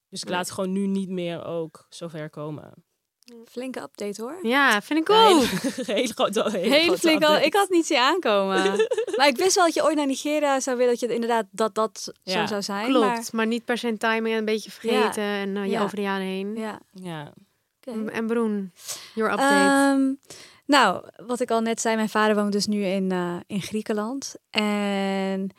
Dus 0.09 0.21
ik 0.21 0.29
laat 0.29 0.39
het 0.45 0.51
gewoon 0.51 0.71
nu 0.71 0.87
niet 0.87 1.09
meer 1.09 1.45
ook 1.45 1.85
zover 1.89 2.29
komen. 2.29 2.73
Flinke 3.51 3.81
update 3.81 4.21
hoor. 4.21 4.37
Ja, 4.41 4.81
vind 4.81 4.99
ik 4.99 5.09
ook. 5.09 5.43
hele, 5.45 5.93
hele 5.93 6.13
grote, 6.13 6.41
hele, 6.49 6.57
Hele 6.57 6.83
grote 6.83 6.99
flinke. 6.99 7.25
update. 7.25 7.45
Ik 7.45 7.53
had 7.53 7.69
niet 7.69 7.85
zien 7.85 7.97
aankomen. 7.97 8.63
maar 9.17 9.27
ik 9.27 9.37
wist 9.37 9.55
wel 9.55 9.65
dat 9.65 9.73
je 9.73 9.83
ooit 9.83 9.95
naar 9.95 10.05
Nigeria 10.05 10.59
zou 10.59 10.77
willen. 10.77 10.91
Dat 10.91 10.99
je 10.99 11.05
het 11.05 11.15
inderdaad 11.15 11.45
dat 11.51 11.75
dat 11.75 11.99
zo 12.03 12.11
Ja, 12.23 12.47
zou 12.47 12.61
zijn. 12.61 12.85
Klopt, 12.89 13.05
Maar, 13.05 13.25
maar, 13.31 13.47
niet 13.47 13.65
per 13.65 13.77
se 13.77 13.97
timing 13.97 14.35
een 14.37 14.45
beetje 14.45 14.71
vergeten 14.71 15.23
en 15.23 15.57
eh, 15.57 15.63
je 15.63 15.69
Ja. 15.69 15.81
over 15.83 15.95
de 15.95 16.01
jaren 16.01 16.25
heen. 16.25 16.55
ja. 16.55 16.79
Ja. 16.93 17.33
oké. 17.87 18.09
En 18.11 18.27
Broen, 18.27 18.73
your 19.15 19.31
update. 19.31 19.53
Ehm, 19.99 20.13
nou, 20.65 21.03
wat 21.27 21.39
ik 21.39 21.51
al 21.51 21.61
net 21.61 21.81
zei, 21.81 21.95
mijn 21.95 22.09
vader 22.09 22.35
woont 22.35 22.51
dus 22.51 22.65
nu 22.65 22.83
in, 22.85 23.11
eh, 23.11 23.35
in 23.47 23.61
Griekenland. 23.61 24.35
En 24.49 25.49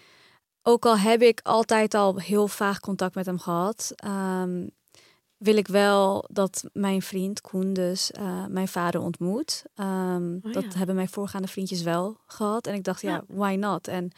ook 0.63 0.87
al 0.87 0.99
heb 0.99 1.23
ik 1.23 1.41
altijd 1.43 1.95
al 1.95 2.17
heel 2.17 2.49
vaag 2.49 2.81
contact 2.81 3.15
met 3.15 3.27
hem 3.27 3.39
gehad, 3.39 3.93
ehm, 3.95 4.67
wil 5.41 5.57
ik 5.57 5.69
wel 5.69 6.25
dat 6.31 6.65
mijn 6.73 7.03
vriend 7.03 7.41
Koen 7.41 7.73
dus 7.73 8.11
eh, 8.13 8.47
mijn 8.47 8.69
vader 8.69 9.01
ontmoet. 9.01 9.65
Ehm, 9.75 10.35
Oh, 10.43 10.53
dat 10.53 10.63
ja. 10.65 10.79
hebben 10.79 10.95
mijn 10.95 11.09
voorgaande 11.09 11.49
vriendjes 11.49 11.83
wel 11.83 12.17
gehad. 12.27 12.67
En 12.67 12.75
ik 12.75 12.85
dacht, 12.85 13.01
ja, 13.03 13.11
Ja. 13.11 13.25
why 13.27 13.55
not? 13.59 13.89
En 13.89 14.11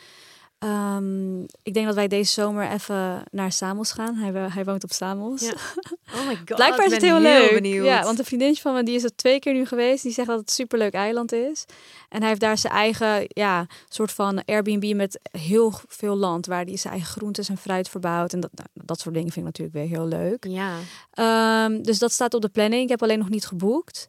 ehm, 0.63 1.41
ik 1.63 1.75
denk 1.75 1.87
dat 1.87 1.95
wij 1.95 2.09
deze 2.09 2.33
zomer 2.33 2.71
even 2.71 3.23
naar 3.31 3.53
Samos 3.53 3.93
gaan. 3.93 4.15
Hij, 4.15 4.49
hij 4.49 4.65
woont 4.65 4.85
op 4.85 4.93
Samos. 4.93 5.41
Ja. 5.41 5.53
oh 6.17 6.27
my 6.27 6.37
god, 6.37 6.45
Blijkbaar 6.45 6.87
is 6.87 6.93
het 6.93 7.01
ben 7.01 7.11
heel 7.11 7.21
leuk. 7.21 7.55
benieuwd. 7.55 7.85
Ja, 7.87 8.03
want 8.03 8.19
een 8.19 8.25
vriendinnetje 8.25 8.63
van 8.63 8.75
me 8.75 8.83
die 8.83 8.95
is 8.95 9.05
er 9.05 9.17
twee 9.17 9.39
keer 9.39 9.53
nu 9.53 9.67
geweest. 9.67 10.03
Die 10.03 10.13
zegt 10.13 10.29
dat 10.29 10.39
het 10.39 10.49
een 10.49 10.55
superleuk 10.55 10.93
eiland 10.95 11.33
is. 11.33 11.65
En 12.09 12.19
hij 12.19 12.29
heeft 12.29 12.41
daar 12.41 12.59
zijn 12.59 12.73
eigen 12.73 13.25
ja, 13.29 13.67
soort 13.89 14.13
van 14.13 14.45
Airbnb 14.45 14.95
met 14.95 15.21
heel 15.39 15.73
veel 15.89 16.17
land. 16.17 16.47
Waar 16.47 16.65
hij 16.65 16.77
zijn 16.77 16.93
eigen 16.93 17.13
groentes 17.13 17.49
en 17.49 17.57
fruit 17.59 17.89
verbouwt. 17.89 18.33
En 18.33 18.41
dat, 18.41 18.51
nou, 18.55 18.69
dat 18.75 19.01
soort 19.01 19.15
dingen 19.15 19.33
vind 19.33 19.47
ik 19.47 19.59
natuurlijk 19.59 19.77
weer 19.89 19.99
heel 19.99 20.07
leuk. 20.09 20.45
Ja, 20.49 20.71
Ehm, 21.13 21.83
dus 21.83 21.99
dat 21.99 22.13
staat 22.13 22.35
op 22.35 22.41
de 22.43 22.49
planning. 22.49 22.83
Ik 22.83 22.89
heb 22.89 23.03
alleen 23.03 23.19
nog 23.19 23.29
niet 23.29 23.47
geboekt. 23.47 24.09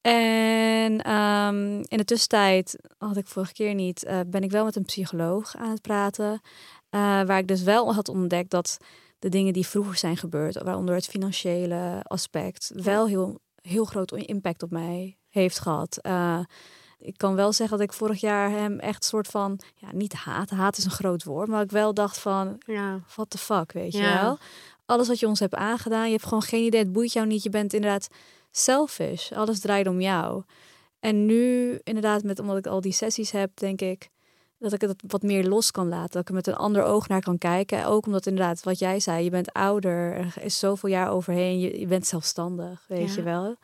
En 0.00 1.02
ehm, 1.02 1.82
in 1.82 1.96
de 1.96 2.04
tussentijd, 2.04 2.76
had 2.98 3.16
ik 3.16 3.26
vorige 3.26 3.52
keer 3.52 3.74
niet, 3.74 4.04
eh, 4.04 4.20
ben 4.26 4.42
ik 4.42 4.50
wel 4.50 4.64
met 4.64 4.76
een 4.76 4.84
psycholoog 4.84 5.56
aan 5.56 5.70
het 5.70 5.82
praten. 5.82 6.40
Eh, 6.90 7.00
waar 7.00 7.38
ik 7.38 7.48
dus 7.48 7.62
wel 7.62 7.94
had 7.94 8.08
ontdekt 8.08 8.50
dat 8.50 8.78
de 9.18 9.28
dingen 9.28 9.52
die 9.52 9.66
vroeger 9.66 9.96
zijn 9.96 10.16
gebeurd, 10.16 10.62
waaronder 10.62 10.94
het 10.94 11.06
financiële 11.06 12.00
aspect, 12.02 12.70
wel 12.74 13.06
heel, 13.06 13.40
heel 13.62 13.84
groot 13.84 14.12
impact 14.12 14.62
op 14.62 14.70
mij 14.70 15.16
heeft 15.28 15.58
gehad. 15.58 15.98
Eh, 16.02 16.40
ik 16.98 17.16
kan 17.16 17.34
wel 17.34 17.52
zeggen 17.52 17.78
dat 17.78 17.86
ik 17.86 17.92
vorig 17.92 18.20
jaar 18.20 18.50
hem 18.50 18.78
echt 18.78 19.04
soort 19.04 19.26
van, 19.26 19.60
ja, 19.74 19.88
niet 19.92 20.12
haat, 20.12 20.50
haat 20.50 20.76
is 20.76 20.84
een 20.84 20.90
groot 20.90 21.24
woord, 21.24 21.48
maar 21.48 21.62
ik 21.62 21.70
wel 21.70 21.94
dacht 21.94 22.18
van, 22.18 22.60
ja. 22.66 23.00
what 23.14 23.30
the 23.30 23.38
fuck, 23.38 23.72
weet 23.72 23.92
je 23.92 24.02
wel? 24.02 24.38
Alles 24.86 25.08
wat 25.08 25.18
je 25.18 25.26
ons 25.26 25.40
hebt 25.40 25.54
aangedaan, 25.54 26.04
je 26.04 26.12
hebt 26.12 26.24
gewoon 26.24 26.42
geen 26.42 26.64
idee, 26.64 26.80
het 26.80 26.92
boeit 26.92 27.12
jou 27.12 27.26
niet. 27.26 27.42
Je 27.42 27.50
bent 27.50 27.72
inderdaad 27.72 28.08
selfish. 28.50 29.32
Alles 29.32 29.60
draait 29.60 29.86
om 29.86 30.00
jou. 30.00 30.42
En 31.00 31.26
nu, 31.26 31.78
inderdaad, 31.84 32.22
met, 32.22 32.38
omdat 32.38 32.56
ik 32.56 32.66
al 32.66 32.80
die 32.80 32.92
sessies 32.92 33.30
heb, 33.30 33.50
denk 33.54 33.80
ik 33.80 34.08
dat 34.58 34.72
ik 34.72 34.80
het 34.80 35.02
wat 35.06 35.22
meer 35.22 35.44
los 35.48 35.70
kan 35.70 35.88
laten. 35.88 36.10
Dat 36.12 36.22
ik 36.22 36.28
er 36.28 36.34
met 36.34 36.46
een 36.46 36.54
ander 36.56 36.82
oog 36.82 37.08
naar 37.08 37.20
kan 37.20 37.38
kijken. 37.38 37.86
Ook 37.86 38.06
omdat 38.06 38.26
inderdaad, 38.26 38.62
wat 38.62 38.78
jij 38.78 39.00
zei, 39.00 39.24
je 39.24 39.30
bent 39.30 39.52
ouder. 39.52 40.12
Er 40.14 40.34
is 40.40 40.58
zoveel 40.58 40.88
jaar 40.88 41.10
overheen. 41.10 41.58
Je, 41.60 41.78
je 41.80 41.86
bent 41.86 42.06
zelfstandig, 42.06 42.84
weet 42.88 43.08
Ja. 43.08 43.14
je 43.14 43.22
wel. 43.22 43.56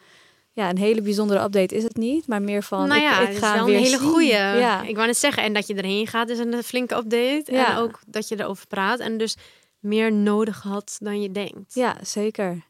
Ja, 0.53 0.71
een 0.71 0.79
hele 0.79 1.03
bijzondere 1.03 1.43
update 1.43 1.75
is 1.75 1.83
het 1.83 1.97
niet, 1.97 2.27
maar 2.27 2.43
meer 2.43 2.63
van 2.63 2.89
nou 2.89 3.01
ja, 3.01 3.21
ik, 3.21 3.29
ik 3.29 3.35
het 3.35 3.45
ga 3.45 3.55
wel 3.55 3.65
weer 3.67 3.77
een 3.77 3.83
hele 3.83 3.99
goeie. 3.99 4.29
Ja, 4.33 4.83
Ik 4.83 4.95
wou 4.95 5.07
net 5.07 5.17
zeggen, 5.17 5.43
en 5.43 5.53
dat 5.53 5.67
je 5.67 5.75
erheen 5.75 6.07
gaat 6.07 6.29
is 6.29 6.39
een 6.39 6.63
flinke 6.63 6.95
update. 6.97 7.45
Ja. 7.47 7.71
En 7.71 7.77
ook 7.77 8.01
dat 8.07 8.29
je 8.29 8.41
erover 8.41 8.67
praat 8.67 8.99
en 8.99 9.19
dus 9.19 9.37
meer 9.79 10.13
nodig 10.13 10.63
had 10.63 10.97
dan 10.99 11.21
je 11.21 11.33
denkt. 11.33 11.75
ja, 11.75 11.97
zeker. 12.03 12.65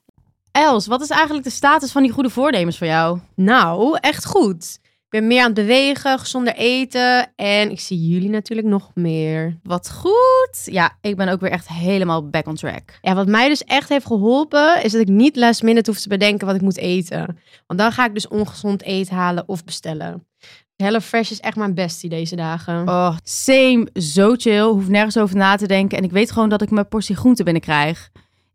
Els, 0.56 0.86
wat 0.86 1.00
is 1.00 1.08
eigenlijk 1.08 1.44
de 1.44 1.50
status 1.50 1.92
van 1.92 2.02
die 2.02 2.12
goede 2.12 2.30
voornemens 2.30 2.78
voor 2.78 2.86
jou? 2.86 3.18
Nou, 3.34 3.98
echt 4.00 4.24
goed. 4.24 4.78
Ik 4.82 5.06
ben 5.08 5.26
meer 5.26 5.40
aan 5.40 5.46
het 5.46 5.54
bewegen, 5.54 6.18
gezonder 6.18 6.54
eten 6.54 7.32
en 7.34 7.70
ik 7.70 7.80
zie 7.80 8.08
jullie 8.08 8.28
natuurlijk 8.28 8.68
nog 8.68 8.90
meer. 8.94 9.58
Wat 9.62 9.90
goed. 9.90 10.62
Ja, 10.64 10.98
ik 11.00 11.16
ben 11.16 11.28
ook 11.28 11.40
weer 11.40 11.50
echt 11.50 11.68
helemaal 11.68 12.28
back 12.28 12.46
on 12.46 12.54
track. 12.54 12.98
Ja, 13.00 13.14
wat 13.14 13.26
mij 13.26 13.48
dus 13.48 13.64
echt 13.64 13.88
heeft 13.88 14.06
geholpen, 14.06 14.82
is 14.82 14.92
dat 14.92 15.00
ik 15.00 15.08
niet 15.08 15.36
last 15.36 15.62
minute 15.62 15.90
hoef 15.90 16.00
te 16.00 16.08
bedenken 16.08 16.46
wat 16.46 16.56
ik 16.56 16.62
moet 16.62 16.78
eten. 16.78 17.38
Want 17.66 17.80
dan 17.80 17.92
ga 17.92 18.06
ik 18.06 18.14
dus 18.14 18.28
ongezond 18.28 18.82
eten 18.82 19.14
halen 19.14 19.48
of 19.48 19.64
bestellen. 19.64 20.26
HelloFresh 20.76 21.30
is 21.30 21.40
echt 21.40 21.56
mijn 21.56 21.74
bestie 21.74 22.10
deze 22.10 22.36
dagen. 22.36 22.88
Oh, 22.88 23.16
same, 23.22 23.88
zo 23.94 24.34
chill. 24.36 24.62
Hoef 24.66 24.88
nergens 24.88 25.16
over 25.16 25.36
na 25.36 25.56
te 25.56 25.66
denken. 25.66 25.98
En 25.98 26.04
ik 26.04 26.12
weet 26.12 26.30
gewoon 26.30 26.48
dat 26.48 26.62
ik 26.62 26.70
mijn 26.70 26.88
portie 26.88 27.16
groente 27.16 27.42
binnenkrijg. 27.42 28.10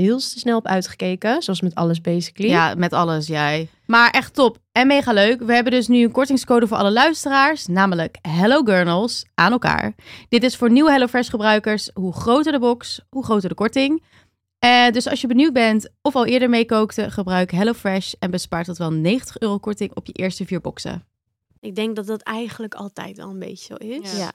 heel 0.00 0.20
snel 0.20 0.56
op 0.56 0.66
uitgekeken. 0.66 1.42
Zoals 1.42 1.60
met 1.60 1.74
alles 1.74 2.00
basically. 2.00 2.50
Ja, 2.50 2.74
met 2.74 2.92
alles 2.92 3.26
jij. 3.26 3.68
Maar 3.86 4.10
echt 4.10 4.34
top 4.34 4.58
en 4.72 4.86
mega 4.86 5.12
leuk. 5.12 5.40
We 5.42 5.54
hebben 5.54 5.72
dus 5.72 5.88
nu 5.88 6.02
een 6.04 6.10
kortingscode 6.12 6.66
voor 6.66 6.76
alle 6.76 6.92
luisteraars, 6.92 7.66
namelijk 7.66 8.18
Hello 8.22 8.62
Gurnals 8.62 9.24
aan 9.34 9.52
elkaar. 9.52 9.94
Dit 10.28 10.42
is 10.42 10.56
voor 10.56 10.70
nieuwe 10.70 10.90
HelloFresh 10.90 11.30
gebruikers. 11.30 11.90
Hoe 11.94 12.12
groter 12.12 12.52
de 12.52 12.58
box, 12.58 13.00
hoe 13.10 13.24
groter 13.24 13.48
de 13.48 13.54
korting. 13.54 14.02
Eh, 14.58 14.90
dus 14.90 15.08
als 15.08 15.20
je 15.20 15.26
benieuwd 15.26 15.52
bent 15.52 15.88
of 16.02 16.14
al 16.16 16.26
eerder 16.26 16.48
meekookte, 16.48 17.10
gebruik 17.10 17.50
HelloFresh 17.50 18.12
en 18.18 18.30
bespaart 18.30 18.66
tot 18.66 18.78
wel 18.78 18.92
90 18.92 19.38
euro 19.38 19.58
korting 19.58 19.94
op 19.94 20.06
je 20.06 20.12
eerste 20.12 20.46
vier 20.46 20.60
boxen. 20.60 21.04
Ik 21.60 21.74
denk 21.74 21.96
dat 21.96 22.06
dat 22.06 22.20
eigenlijk 22.22 22.74
altijd 22.74 23.16
wel 23.16 23.28
een 23.30 23.38
beetje 23.38 23.64
zo 23.64 23.86
is. 23.86 24.12
Ja. 24.12 24.18
Ja. 24.18 24.30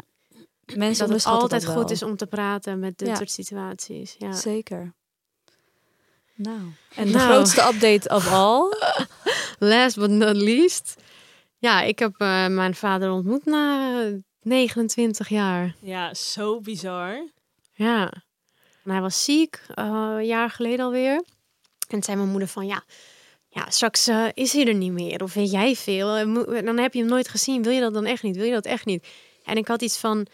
Mensen 0.76 1.08
Dat 1.08 1.16
het 1.18 1.26
altijd 1.26 1.62
dat 1.62 1.72
goed 1.72 1.82
wel. 1.84 1.92
is 1.92 2.04
om 2.04 2.16
te 2.16 2.28
praten 2.28 2.80
met 2.80 2.98
dit 2.98 3.08
Ja. 3.08 3.16
soort 3.16 3.32
situaties. 3.32 4.16
Ja. 4.18 4.32
Zeker. 4.32 4.94
Nou, 6.36 6.60
en 6.96 7.06
de 7.06 7.12
Nou. 7.14 7.30
grootste 7.32 7.62
update 7.74 8.10
of 8.16 8.32
all. 8.44 8.74
Last 9.60 9.96
but 9.96 10.10
not 10.10 10.36
least. 10.36 10.96
Ja, 11.58 11.82
ik 11.82 12.00
heb 12.00 12.14
eh, 12.18 12.48
mijn 12.48 12.76
vader 12.76 13.12
ontmoet 13.12 13.46
na 13.46 13.92
eh, 14.06 14.14
29 14.42 15.30
jaar. 15.30 15.76
Ja, 15.82 16.14
zo 16.14 16.60
bizar. 16.62 17.24
Ja. 17.74 18.12
En 18.84 18.92
hij 18.92 19.02
was 19.02 19.24
ziek, 19.24 19.62
eh, 19.74 19.86
een 20.18 20.26
jaar 20.26 20.50
geleden 20.50 20.86
alweer. 20.86 21.24
En 21.90 22.04
zei 22.04 22.18
mijn 22.18 22.30
moeder 22.30 22.48
van, 22.48 22.66
ja, 22.68 22.84
ja 23.50 23.70
straks 23.70 24.08
eh, 24.08 24.26
is 24.34 24.54
hij 24.54 24.68
er 24.68 24.74
niet 24.74 24.92
meer. 24.92 25.24
Of 25.24 25.34
weet 25.34 25.52
jij 25.52 25.76
veel. 25.76 26.16
En 26.16 26.34
Dan 26.66 26.78
heb 26.78 26.94
je 26.94 27.00
hem 27.00 27.10
nooit 27.10 27.28
gezien. 27.30 27.64
Wil 27.64 27.72
je 27.72 27.82
dat 27.82 27.94
dan 27.94 28.06
echt 28.06 28.24
niet? 28.24 28.36
Wil 28.36 28.46
je 28.46 28.52
dat 28.52 28.66
echt 28.66 28.86
niet? 28.86 29.08
En 29.44 29.58
ik 29.58 29.68
had 29.68 29.82
iets 29.82 29.98
van... 29.98 30.28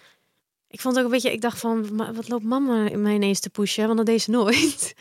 Ik 0.68 0.80
vond 0.82 0.96
het 0.96 1.06
ook 1.06 1.12
een 1.12 1.18
beetje... 1.18 1.32
Ik 1.36 1.42
dacht 1.42 1.60
van, 1.60 1.96
"Ma- 1.96 2.14
wat 2.14 2.30
loopt 2.30 2.44
mama 2.44 2.90
mij 2.98 3.14
ineens 3.14 3.40
te 3.40 3.50
pushen? 3.50 3.86
Want 3.86 3.98
dat 3.98 4.06
deed 4.06 4.22
ze 4.22 4.32
nooit. 4.32 4.94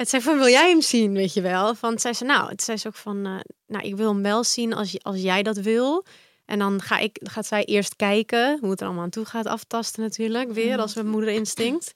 Het 0.00 0.08
zei 0.08 0.22
van, 0.22 0.36
wil 0.38 0.48
jij 0.48 0.68
hem 0.70 0.80
zien, 0.80 1.12
weet 1.12 1.32
je 1.32 1.40
wel? 1.40 1.74
Van, 1.74 1.98
zei 1.98 2.14
ze, 2.14 2.24
nou, 2.24 2.48
het 2.50 2.62
zei 2.62 2.76
ze 2.78 2.86
ook 2.86 2.94
van... 2.94 3.26
eh, 3.26 3.34
nou, 3.66 3.84
ik 3.84 3.96
wil 3.96 4.12
hem 4.12 4.22
wel 4.22 4.44
zien 4.44 4.74
als, 4.74 4.92
je- 4.92 5.00
als 5.02 5.20
jij 5.20 5.42
dat 5.42 5.56
wil. 5.56 6.04
En 6.44 6.58
dan 6.58 6.82
ga 6.82 6.98
ik, 6.98 7.20
gaat 7.22 7.46
zij 7.46 7.64
eerst 7.64 7.96
kijken 7.96 8.58
hoe 8.60 8.70
het 8.70 8.80
er 8.80 8.86
allemaal 8.86 9.04
aan 9.04 9.10
toe 9.10 9.24
gaat. 9.24 9.46
Aftasten 9.46 10.02
natuurlijk, 10.02 10.52
weer 10.52 10.78
als 10.78 10.94
mijn 10.94 11.06
moeder 11.08 11.30
instinct. 11.30 11.92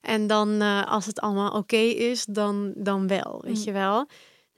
En 0.00 0.26
dan, 0.26 0.60
eh, 0.60 0.86
als 0.86 1.06
het 1.06 1.20
allemaal 1.20 1.50
oké 1.52 1.76
is, 1.76 2.24
dan, 2.24 2.72
dan 2.76 3.06
wel, 3.06 3.40
weet 3.44 3.56
Mm. 3.58 3.64
je 3.64 3.72
wel. 3.72 3.98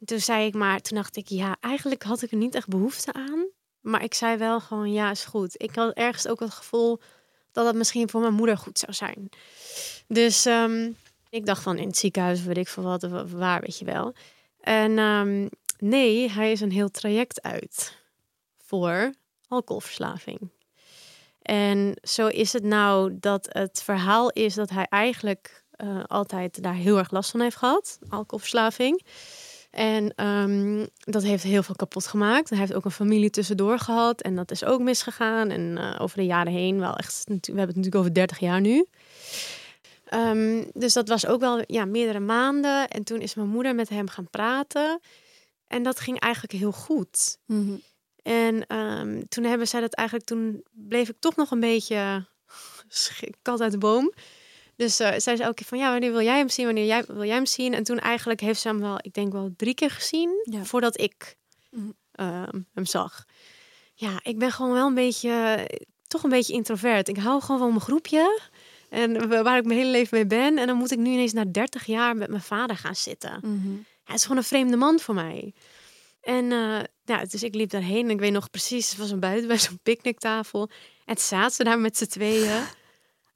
En 0.00 0.06
toen 0.06 0.20
zei 0.20 0.46
ik 0.46 0.54
maar, 0.54 0.80
toen 0.80 0.96
dacht 0.96 1.16
ik, 1.16 1.28
ja, 1.28 1.56
eigenlijk 1.60 2.02
had 2.02 2.22
ik 2.22 2.30
er 2.30 2.36
niet 2.36 2.54
echt 2.54 2.68
behoefte 2.68 3.12
aan. 3.12 3.46
Maar 3.80 4.02
ik 4.04 4.14
zei 4.14 4.36
wel 4.36 4.60
gewoon, 4.60 4.92
ja, 4.92 5.10
is 5.10 5.24
goed. 5.24 5.62
Ik 5.62 5.74
had 5.74 5.92
ergens 5.94 6.28
ook 6.28 6.40
het 6.40 6.52
gevoel 6.52 7.00
dat 7.52 7.66
het 7.66 7.74
misschien 7.76 8.08
voor 8.10 8.20
mijn 8.20 8.34
moeder 8.34 8.56
goed 8.58 8.78
zou 8.78 8.92
zijn. 8.92 9.28
Dus 10.08 10.46
ehm, 10.46 10.90
ik 11.36 11.46
dacht 11.46 11.62
van 11.62 11.76
in 11.78 11.86
het 11.86 11.96
ziekenhuis, 11.96 12.42
weet 12.42 12.56
ik 12.56 12.68
veel 12.68 12.82
wat, 12.82 13.02
wa- 13.02 13.26
waar, 13.26 13.60
weet 13.60 13.78
je 13.78 13.84
wel. 13.84 14.14
En 14.60 14.98
ehm, 14.98 15.48
nee, 15.78 16.30
hij 16.30 16.52
is 16.52 16.60
een 16.60 16.72
heel 16.72 16.90
traject 16.90 17.42
uit 17.42 17.96
voor 18.58 19.12
alcoholverslaving. 19.48 20.50
En 21.42 21.96
zo 22.02 22.26
is 22.26 22.52
het 22.52 22.62
nou 22.64 23.16
dat 23.20 23.46
het 23.50 23.82
verhaal 23.82 24.30
is 24.30 24.54
dat 24.54 24.70
hij 24.70 24.86
eigenlijk 24.88 25.64
eh, 25.70 26.04
altijd 26.06 26.62
daar 26.62 26.74
heel 26.74 26.98
erg 26.98 27.10
last 27.10 27.30
van 27.30 27.40
heeft 27.40 27.56
gehad, 27.56 27.98
alcoholverslaving. 28.08 29.04
En 29.70 30.14
ehm, 30.14 30.86
dat 30.98 31.22
heeft 31.22 31.42
heel 31.42 31.62
veel 31.62 31.74
kapot 31.74 32.06
gemaakt. 32.06 32.48
Hij 32.48 32.58
heeft 32.58 32.74
ook 32.74 32.84
een 32.84 32.90
familie 32.90 33.30
tussendoor 33.30 33.78
gehad. 33.78 34.22
En 34.22 34.36
dat 34.36 34.50
is 34.50 34.64
ook 34.64 34.80
misgegaan. 34.80 35.50
En 35.50 35.78
eh, 35.78 36.00
over 36.00 36.16
de 36.16 36.24
jaren 36.24 36.52
heen, 36.52 36.78
wel 36.78 36.96
echt, 36.96 37.22
we 37.26 37.34
hebben 37.40 37.66
het 37.66 37.66
natuurlijk 37.66 37.94
over 37.94 38.14
30 38.14 38.38
jaar 38.38 38.60
nu. 38.60 38.86
Ehm, 40.06 40.64
dus 40.72 40.92
dat 40.92 41.08
was 41.08 41.26
ook 41.26 41.40
wel 41.40 41.62
ja, 41.66 41.84
meerdere 41.84 42.20
maanden. 42.20 42.88
En 42.88 43.04
toen 43.04 43.20
is 43.20 43.34
mijn 43.34 43.48
moeder 43.48 43.74
met 43.74 43.88
hem 43.88 44.08
gaan 44.08 44.30
praten. 44.30 45.00
En 45.66 45.82
dat 45.82 46.00
ging 46.00 46.20
eigenlijk 46.20 46.52
heel 46.52 46.72
goed. 46.72 47.38
Mhm. 47.46 47.74
En 48.22 48.66
ehm, 48.66 49.22
toen 49.28 49.44
hebben 49.44 49.68
zij 49.68 49.80
dat 49.80 49.94
eigenlijk, 49.94 50.28
toen 50.28 50.64
bleef 50.72 51.08
ik 51.08 51.16
toch 51.18 51.36
nog 51.36 51.50
een 51.50 51.60
beetje 51.60 52.26
kat 53.42 53.60
uit 53.60 53.72
de 53.72 53.78
boom. 53.78 54.12
Dus 54.76 55.00
eh 55.00 55.08
zij 55.18 55.36
zei 55.36 55.46
ook 55.48 55.58
van 55.64 55.78
ja, 55.78 55.90
wanneer 55.90 56.10
wil 56.12 56.22
jij 56.22 56.38
hem 56.38 56.48
zien? 56.48 56.64
Wanneer 56.66 56.86
jij, 56.86 57.04
wil 57.06 57.24
jij 57.24 57.34
hem 57.34 57.46
zien? 57.46 57.74
En 57.74 57.84
toen 57.84 57.98
eigenlijk 57.98 58.40
heeft 58.40 58.60
ze 58.60 58.68
hem 58.68 58.80
wel, 58.80 58.98
ik 59.00 59.12
denk 59.14 59.32
wel 59.32 59.50
drie 59.56 59.74
keer 59.74 59.90
gezien 59.90 60.30
Ja. 60.50 60.64
voordat 60.64 61.00
ik 61.00 61.36
Mhm. 61.70 61.90
ehm, 62.12 62.60
hem 62.74 62.86
zag. 62.86 63.24
Ja, 63.94 64.20
ik 64.22 64.38
ben 64.38 64.52
gewoon 64.52 64.72
wel 64.72 64.86
een 64.86 64.94
beetje, 64.94 65.30
eh, 65.30 65.76
toch 66.06 66.22
een 66.22 66.30
beetje 66.30 66.52
introvert. 66.52 67.08
Ik 67.08 67.16
hou 67.16 67.40
gewoon 67.42 67.58
van 67.60 67.68
mijn 67.68 67.80
groepje. 67.80 68.40
En 68.90 69.28
wa- 69.28 69.42
waar 69.42 69.58
ik 69.58 69.64
mijn 69.64 69.78
hele 69.78 69.90
leven 69.90 70.16
mee 70.16 70.26
ben. 70.26 70.58
En 70.58 70.66
dan 70.66 70.76
moet 70.76 70.90
ik 70.92 70.98
nu 70.98 71.10
ineens 71.10 71.32
na 71.32 71.44
30 71.44 71.86
jaar 71.86 72.16
met 72.16 72.28
mijn 72.30 72.42
vader 72.42 72.76
gaan 72.76 72.96
zitten. 72.96 73.38
Mhm. 73.42 73.74
Hij 74.04 74.14
is 74.14 74.22
gewoon 74.22 74.36
een 74.36 74.42
vreemde 74.44 74.76
man 74.76 74.98
voor 75.00 75.14
mij. 75.14 75.54
En 76.20 76.52
eh, 76.52 76.78
ja, 77.04 77.24
dus 77.24 77.42
ik 77.42 77.54
liep 77.54 77.70
daarheen 77.70 78.04
en 78.04 78.10
ik 78.10 78.18
weet 78.20 78.32
nog 78.32 78.50
precies, 78.50 78.88
het 78.90 78.98
was 78.98 79.10
een 79.10 79.20
buiten 79.20 79.48
bij 79.48 79.58
zo'n 79.58 79.78
picknicktafel. 79.82 80.70
En 81.04 81.16
zaten 81.16 81.54
ze 81.54 81.64
daar 81.64 81.78
met 81.78 81.96
z'n 81.96 82.06
tweeën. 82.06 82.62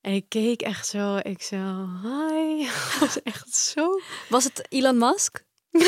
En 0.00 0.12
ik 0.12 0.24
keek 0.28 0.62
echt 0.62 0.86
zo, 0.86 1.16
ik 1.16 1.42
zo, 1.42 1.86
hi. 2.02 2.64
Het 2.66 2.98
was 3.00 3.22
echt 3.22 3.54
zo. 3.54 4.00
Was 4.28 4.44
het 4.44 4.66
Elon 4.68 4.98
Musk? 4.98 5.44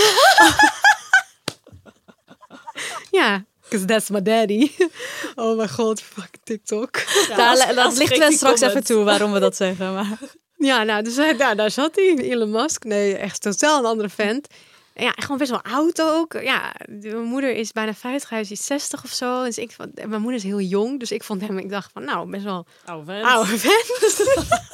Ja, 3.11 3.44
because 3.73 3.85
that's 3.87 4.11
my 4.11 4.23
daddy. 4.23 4.71
Oh 5.35 5.57
mijn 5.57 5.69
god, 5.69 6.01
fuck 6.03 6.31
TikTok. 6.45 6.97
Ja, 7.29 7.37
Daar, 7.37 7.49
als- 7.49 7.67
dat 7.67 7.77
als 7.77 7.97
lichten 7.99 8.07
kreeg 8.07 8.19
we 8.23 8.29
die 8.29 8.37
straks 8.37 8.61
comment. 8.61 8.77
even 8.77 8.87
toe 8.95 9.05
waarom 9.05 9.33
we 9.33 9.39
dat 9.41 9.57
zeggen. 9.57 9.93
Maar... 9.93 10.19
Ja, 10.57 10.83
nou, 10.83 11.03
dus 11.03 11.17
nou, 11.17 11.55
daar 11.55 11.71
zat 11.71 11.95
hij, 11.97 12.17
Elon 12.19 12.51
Musk. 12.51 12.85
Nee, 12.85 13.17
echt 13.17 13.41
totaal 13.43 13.79
een 13.79 13.85
andere 13.85 14.09
vent. 14.09 14.47
En 14.95 15.05
Ja, 15.05 15.13
gewoon 15.17 15.39
best 15.39 15.51
wel 15.51 15.63
oud 15.63 16.03
ook. 16.03 16.33
Ja, 16.43 16.75
de- 16.89 17.09
mijn 17.09 17.23
moeder 17.23 17.55
is 17.55 17.73
bijna 17.73 17.95
50, 17.95 18.31
hij 18.31 18.41
is 18.41 18.51
iets 18.51 18.67
60 18.67 19.05
of 19.05 19.11
zo. 19.11 19.45
Dus 19.45 19.59
ik, 19.59 19.73
vond- 19.73 20.07
mijn 20.07 20.21
moeder 20.21 20.35
is 20.41 20.43
heel 20.47 20.61
jong, 20.61 20.99
dus 21.01 21.13
ik 21.13 21.23
vond 21.25 21.41
hem, 21.41 21.59
ik 21.59 21.71
dacht 21.71 21.91
van, 21.93 22.05
nou, 22.05 22.31
best 22.31 22.45
wel 22.45 22.67
Oh, 22.87 23.05
vent. 23.07 23.25
oude 23.25 23.59
vent. 23.59 24.23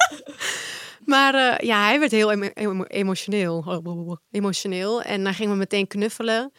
maar 1.05 1.33
eh, 1.33 1.67
ja, 1.67 1.83
hij 1.85 1.99
werd 1.99 2.11
heel 2.11 2.31
emo- 2.31 2.49
emo- 2.53 2.83
emotioneel. 2.87 3.81
Emotioneel. 4.31 5.01
En 5.01 5.23
dan 5.23 5.33
gingen 5.33 5.51
we 5.51 5.57
meteen 5.57 5.87
knuffelen. 5.87 6.51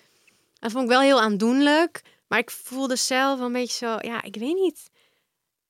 Dat 0.58 0.70
vond 0.70 0.84
ik 0.84 0.90
wel 0.90 1.00
heel 1.00 1.20
aandoenlijk. 1.20 2.02
Maar 2.30 2.38
ik 2.38 2.50
voelde 2.50 2.96
zelf 2.96 3.40
een 3.40 3.52
beetje 3.52 3.86
zo, 3.86 3.96
ja, 4.00 4.22
ik 4.22 4.36
weet 4.36 4.54
niet. 4.54 4.90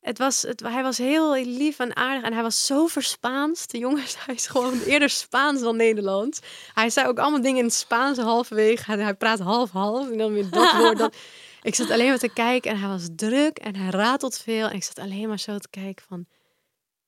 Het 0.01 0.19
was, 0.19 0.43
het, 0.43 0.61
hij 0.61 0.83
was 0.83 0.99
heel 0.99 1.35
lief 1.35 1.79
en 1.79 1.97
aardig 1.97 2.25
en 2.25 2.33
hij 2.33 2.43
was 2.43 2.67
zo 2.67 2.87
verspaanst. 2.87 3.71
De 3.71 3.79
jongens, 3.79 4.17
hij 4.25 4.35
is 4.35 4.47
gewoon 4.47 4.81
eerder 4.81 5.11
Spaans 5.11 5.61
dan 5.61 5.77
Nederlands. 5.77 6.41
Hij 6.75 6.91
zei 6.91 7.09
ook 7.09 7.19
allemaal 7.19 7.41
dingen 7.41 7.59
in 7.59 7.65
het 7.65 7.75
Spaans 7.75 8.19
halverwege. 8.19 8.93
Hij, 8.93 9.03
hij 9.03 9.15
praat 9.15 9.39
half-half 9.39 10.11
en 10.11 10.19
dan 10.19 10.33
weer 10.33 10.51
dat 10.51 10.73
woord. 10.79 10.99
Dat. 10.99 11.17
Ik 11.63 11.75
zat 11.75 11.91
alleen 11.91 12.09
maar 12.09 12.19
te 12.19 12.33
kijken 12.33 12.71
en 12.71 12.79
hij 12.79 12.89
was 12.89 13.09
druk 13.17 13.59
en 13.59 13.77
hij 13.77 13.91
ratelt 13.91 14.39
veel. 14.39 14.69
En 14.69 14.77
ik 14.77 14.85
zat 14.85 14.99
alleen 14.99 15.29
maar 15.29 15.39
zo 15.39 15.59
te 15.59 15.69
kijken 15.71 16.05
van, 16.09 16.27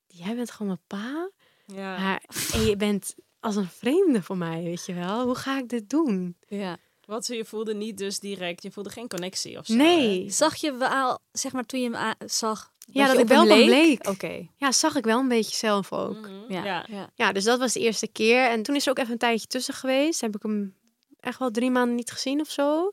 jij 0.06 0.34
bent 0.34 0.50
gewoon 0.50 0.78
mijn 0.88 1.02
pa. 1.02 1.30
Ja. 1.66 1.98
Maar, 1.98 2.22
en 2.52 2.66
je 2.66 2.76
bent 2.76 3.14
als 3.40 3.56
een 3.56 3.68
vreemde 3.68 4.22
voor 4.22 4.36
mij, 4.36 4.62
weet 4.62 4.86
je 4.86 4.94
wel. 4.94 5.24
Hoe 5.24 5.34
ga 5.34 5.58
ik 5.58 5.68
dit 5.68 5.90
doen? 5.90 6.36
Ja. 6.46 6.76
Wat 7.06 7.26
je 7.26 7.44
voelde 7.44 7.74
niet 7.74 7.98
dus 7.98 8.18
direct, 8.18 8.62
je 8.62 8.70
voelde 8.70 8.90
geen 8.90 9.08
connectie 9.08 9.58
of 9.58 9.66
zo. 9.66 9.74
Nee. 9.74 10.30
Zag 10.30 10.56
je 10.56 10.72
wel, 10.74 11.18
zeg 11.32 11.52
maar 11.52 11.64
toen 11.64 11.80
je 11.80 11.90
hem 11.90 12.14
zag, 12.26 12.72
Ja, 12.86 13.06
dat 13.06 13.18
ik 13.18 13.28
wel 13.28 13.38
hem 13.38 13.48
van 13.48 13.56
leek? 13.58 13.66
bleek. 13.66 14.08
Oké. 14.08 14.48
Ja, 14.56 14.72
zag 14.72 14.94
ik 14.96 15.04
wel 15.04 15.18
een 15.18 15.28
beetje 15.28 15.56
zelf 15.56 15.92
ook. 15.92 16.16
Mhm. 16.20 16.52
Ja. 16.52 16.64
ja. 16.64 16.86
Ja. 16.88 17.10
Ja, 17.14 17.32
dus 17.32 17.44
dat 17.44 17.58
was 17.58 17.72
de 17.72 17.80
eerste 17.80 18.06
keer. 18.08 18.44
En 18.48 18.62
toen 18.62 18.74
is 18.74 18.84
er 18.84 18.90
ook 18.90 18.98
even 18.98 19.12
een 19.12 19.18
tijdje 19.18 19.46
tussen 19.46 19.74
geweest. 19.74 20.20
Heb 20.20 20.34
ik 20.36 20.42
hem 20.42 20.76
echt 21.20 21.38
wel 21.38 21.50
drie 21.50 21.70
maanden 21.70 21.94
niet 21.94 22.10
gezien 22.10 22.40
of 22.40 22.50
zo. 22.50 22.92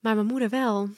Maar 0.00 0.14
mijn 0.14 0.26
moeder 0.26 0.48
wel. 0.48 0.88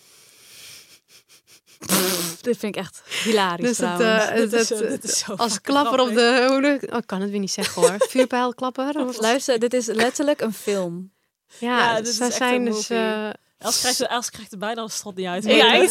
Dit 2.43 2.57
vind 2.59 2.77
ik 2.77 2.83
echt 2.83 3.03
hilarisch 3.23 3.67
Dus 3.67 3.79
het, 3.79 4.01
eh, 4.01 4.29
het, 4.29 4.53
is 4.53 4.69
het- 4.69 5.11
zo 5.11 5.35
als 5.35 5.61
klapper 5.61 6.01
op 6.01 6.09
de... 6.15 6.47
Oh, 6.91 6.99
ik 6.99 7.07
kan 7.07 7.21
het 7.21 7.31
weer 7.31 7.39
niet 7.39 7.51
zeggen 7.51 7.83
hoor. 7.83 7.97
Vuurpijlklapper. 8.11 9.07
Of, 9.07 9.21
Luister, 9.21 9.59
dit 9.59 9.75
is 9.75 9.87
letterlijk 9.87 10.41
een 10.41 10.53
film. 10.53 11.13
Ja, 11.59 11.79
Ja, 11.79 12.01
dus 12.01 12.19
echt 12.19 12.35
zijn 12.35 12.67
een 12.67 12.73
dus... 12.73 12.91
eh, 12.91 13.29
Els 13.59 13.81
krijgt, 13.81 14.01
er- 14.01 14.07
Els 14.07 14.31
krijgt 14.31 14.53
er 14.53 14.59
bijna 14.59 14.85
de 14.85 14.91
strot 14.91 15.15
niet 15.17 15.27
uit. 15.27 15.45
Nee? 15.45 15.89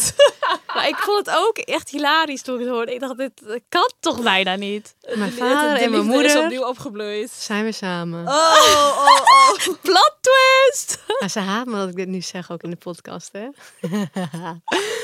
Maar 0.74 0.88
ik 0.88 0.96
vond 0.96 1.26
het 1.26 1.36
ook 1.36 1.58
echt 1.58 1.88
hilarisch 1.90 2.42
toen 2.42 2.54
ik 2.54 2.60
het 2.60 2.68
hoorde. 2.68 2.94
Ik 2.94 3.00
dacht, 3.00 3.16
dit 3.16 3.32
kan 3.68 3.90
toch 4.00 4.22
bijna 4.22 4.54
niet? 4.56 4.94
mijn 5.14 5.30
De- 5.30 5.36
vader 5.36 5.74
de 5.74 5.84
en 5.84 5.90
mijn 5.90 6.02
liefde 6.02 6.24
is 6.24 6.32
moeder 6.32 6.42
opnieuw 6.44 6.66
opgebloeid. 6.68 7.30
zijn 7.30 7.62
weer 7.62 7.74
samen. 7.74 8.26
Oh, 8.28 8.34
oh, 8.34 8.98
oh. 8.98 9.52
Plot 9.82 10.16
twist! 10.20 10.98
Maar 11.20 11.30
ze 11.30 11.38
haat 11.38 11.66
me 11.66 11.76
dat 11.76 11.88
ik 11.88 11.96
dit 11.96 12.08
nu 12.08 12.20
zeg 12.20 12.50
ook 12.50 12.62
in 12.62 12.70
de 12.70 12.76
podcast, 12.76 13.32
hè? 13.32 13.48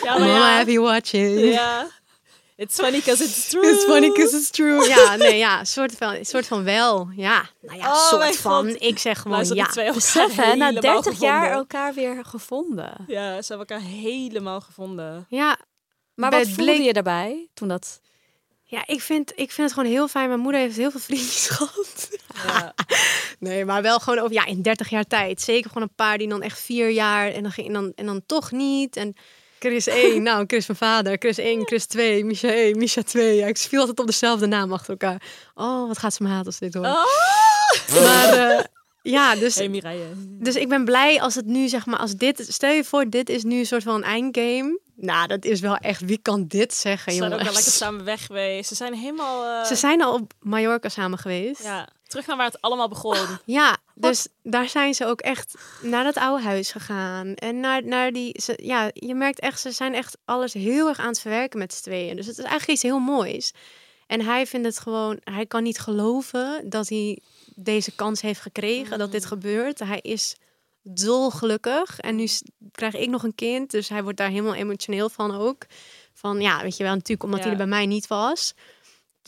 Ja, 0.02 0.18
maar 0.18 0.18
Mama, 0.20 0.26
ja. 0.50 0.56
have 0.56 0.72
you 0.72 0.84
watching? 0.86 1.40
Ja. 1.52 1.86
It's 2.58 2.74
funny 2.74 2.98
because 2.98 3.24
it's 3.24 3.48
true. 3.48 3.66
It's 3.72 3.84
funny 3.84 4.08
because 4.08 4.36
it's 4.36 4.50
true. 4.50 4.88
Ja, 4.88 5.16
nee, 5.16 5.36
ja, 5.38 5.64
soort 5.64 5.92
van, 5.92 6.24
soort 6.24 6.46
van 6.46 6.64
wel. 6.64 7.08
Ja, 7.16 7.48
nou 7.60 7.78
ja, 7.78 7.90
Oh, 7.90 8.08
soort 8.08 8.36
van. 8.36 8.68
God. 8.70 8.82
Ik 8.82 8.98
zeg 8.98 9.20
gewoon 9.20 9.44
ja. 9.54 9.66
twee 9.66 9.92
Besef 9.92 10.36
hè, 10.36 10.54
na 10.54 10.66
helemaal 10.68 11.02
30 11.02 11.20
jaar 11.20 11.50
elkaar 11.50 11.94
weer 11.94 12.24
gevonden. 12.24 13.04
Ja, 13.06 13.42
ze 13.42 13.52
hebben 13.52 13.66
elkaar 13.76 13.88
helemaal 13.88 14.60
gevonden. 14.60 15.26
Ja, 15.28 15.58
Maar 16.14 16.30
Bij 16.30 16.38
wat 16.38 16.48
het 16.48 16.56
voelde 16.56 16.72
bleek- 16.72 16.86
je 16.86 16.92
daarbij 16.92 17.48
toen 17.54 17.68
dat... 17.68 18.00
ja 18.62 18.82
ik, 18.86 19.00
vind, 19.00 19.30
ik 19.30 19.50
vind 19.52 19.68
het 19.70 19.72
gewoon 19.78 19.92
heel 19.92 20.08
fijn. 20.08 20.28
Mijn 20.28 20.40
moeder 20.40 20.60
heeft 20.60 20.76
heel 20.76 20.90
veel 20.90 21.00
vriendjes 21.00 21.48
gehad. 21.56 22.08
Ja. 22.46 22.74
Nee, 23.38 23.64
maar 23.64 23.82
wel 23.82 23.98
gewoon 23.98 24.18
over, 24.18 24.32
ja, 24.32 24.44
in 24.44 24.62
30 24.62 24.88
jaar 24.90 25.04
tijd. 25.06 25.40
Zeker 25.40 25.70
gewoon 25.70 25.88
een 25.88 25.94
paar 25.94 26.18
die 26.18 26.28
dan 26.28 26.42
echt 26.42 26.60
vier 26.60 26.88
jaar 26.90 27.30
en 27.32 27.42
dan, 27.42 27.52
ging, 27.52 27.66
en 27.66 27.72
dan, 27.72 27.92
en 27.94 28.06
dan 28.06 28.22
toch 28.26 28.50
niet. 28.52 28.96
En 28.96 29.14
Chris 29.58 29.86
1, 29.86 30.22
nou, 30.22 30.44
Chris 30.46 30.66
mijn 30.66 30.78
vader. 30.78 31.16
Chris 31.18 31.38
1, 31.38 31.66
Chris 31.66 31.86
2, 31.86 32.24
Misha 32.24 32.48
1, 32.48 32.78
Misha 32.78 33.02
2. 33.02 33.36
Ja, 33.36 33.46
ik 33.46 33.58
viel 33.58 33.80
altijd 33.80 33.98
op 34.00 34.06
dezelfde 34.06 34.46
naam 34.46 34.72
achter 34.72 34.90
elkaar. 34.90 35.22
Oh, 35.54 35.86
wat 35.88 35.98
gaat 35.98 36.14
ze 36.14 36.22
me 36.22 36.28
haten 36.28 36.46
als 36.46 36.58
dit 36.58 36.74
hoor. 36.74 36.84
Oh. 36.84 37.04
Maar 38.02 38.32
eh, 38.32 38.64
ja, 39.02 39.34
dus 39.34 39.54
Hey. 39.54 39.82
Dus 40.22 40.54
ik 40.54 40.68
ben 40.68 40.84
blij 40.84 41.20
als 41.20 41.34
het 41.34 41.46
nu, 41.46 41.68
zeg 41.68 41.86
maar, 41.86 41.98
als 41.98 42.14
dit, 42.14 42.46
stel 42.48 42.70
je 42.72 42.84
voor, 42.84 43.08
dit 43.10 43.28
is 43.28 43.42
nu 43.42 43.58
een 43.58 43.66
soort 43.66 43.82
van 43.82 43.94
een 43.94 44.02
eindgame. 44.02 44.78
Nou, 44.96 45.26
dat 45.26 45.44
is 45.44 45.60
wel 45.60 45.76
echt, 45.76 46.00
wie 46.04 46.18
kan 46.22 46.44
dit 46.46 46.74
zeggen, 46.74 47.12
Ze 47.12 47.18
zijn 47.18 47.32
ook 47.32 47.42
wel 47.42 47.52
lekker 47.52 47.72
samen 47.72 48.04
weg 48.04 48.26
geweest. 48.26 48.68
Ze 48.68 48.74
zijn 48.74 48.94
helemaal... 48.94 49.44
eh, 49.60 49.64
Ze 49.64 49.74
zijn 49.74 50.02
al 50.02 50.12
op 50.14 50.32
Mallorca 50.40 50.88
samen 50.88 51.18
geweest. 51.18 51.62
Ja, 51.62 51.88
terug 52.08 52.26
naar 52.26 52.36
waar 52.36 52.46
het 52.46 52.60
allemaal 52.60 52.88
begon. 52.88 53.16
dus 53.94 54.28
daar 54.42 54.68
zijn 54.68 54.94
ze 54.94 55.06
ook 55.06 55.20
echt 55.20 55.54
naar 55.82 56.04
dat 56.04 56.16
oude 56.16 56.42
huis 56.42 56.72
gegaan. 56.72 57.34
En 57.34 57.60
naar, 57.60 57.84
naar 57.84 58.12
die, 58.12 58.40
ze, 58.42 58.58
ja, 58.62 58.90
je 58.94 59.14
merkt 59.14 59.40
echt, 59.40 59.60
ze 59.60 59.70
zijn 59.70 59.94
echt 59.94 60.18
alles 60.24 60.52
heel 60.52 60.88
erg 60.88 60.98
aan 60.98 61.08
het 61.08 61.20
verwerken 61.20 61.58
met 61.58 61.74
z'n 61.74 61.82
tweeën. 61.82 62.16
Dus 62.16 62.26
het 62.26 62.38
is 62.38 62.44
eigenlijk 62.44 62.72
iets 62.72 62.82
heel 62.82 62.98
moois. 62.98 63.52
En 64.06 64.20
hij 64.24 64.46
vindt 64.46 64.66
het 64.66 64.78
gewoon, 64.78 65.18
hij 65.24 65.46
kan 65.46 65.62
niet 65.62 65.78
geloven 65.78 66.70
dat 66.70 66.88
hij 66.88 67.18
deze 67.54 67.92
kans 67.94 68.20
heeft 68.20 68.40
gekregen, 68.40 68.98
dat 68.98 69.12
dit 69.12 69.26
gebeurt. 69.26 69.78
Hij 69.78 70.00
is 70.02 70.36
dolgelukkig. 70.82 72.00
En 72.00 72.16
nu 72.16 72.28
krijg 72.72 72.94
ik 72.94 73.08
nog 73.08 73.22
een 73.22 73.34
kind, 73.34 73.70
dus 73.70 73.88
hij 73.88 74.02
wordt 74.02 74.18
daar 74.18 74.28
helemaal 74.28 74.54
emotioneel 74.54 75.08
van 75.08 75.34
ook. 75.34 75.66
Van 76.12 76.40
ja, 76.40 76.62
weet 76.62 76.76
je 76.76 76.82
wel, 76.84 76.92
natuurlijk 76.92 77.22
omdat 77.22 77.38
hij 77.40 77.48
Ja. 77.48 77.52
er 77.52 77.68
bij 77.68 77.76
mij 77.76 77.86
niet 77.86 78.06
was. 78.06 78.54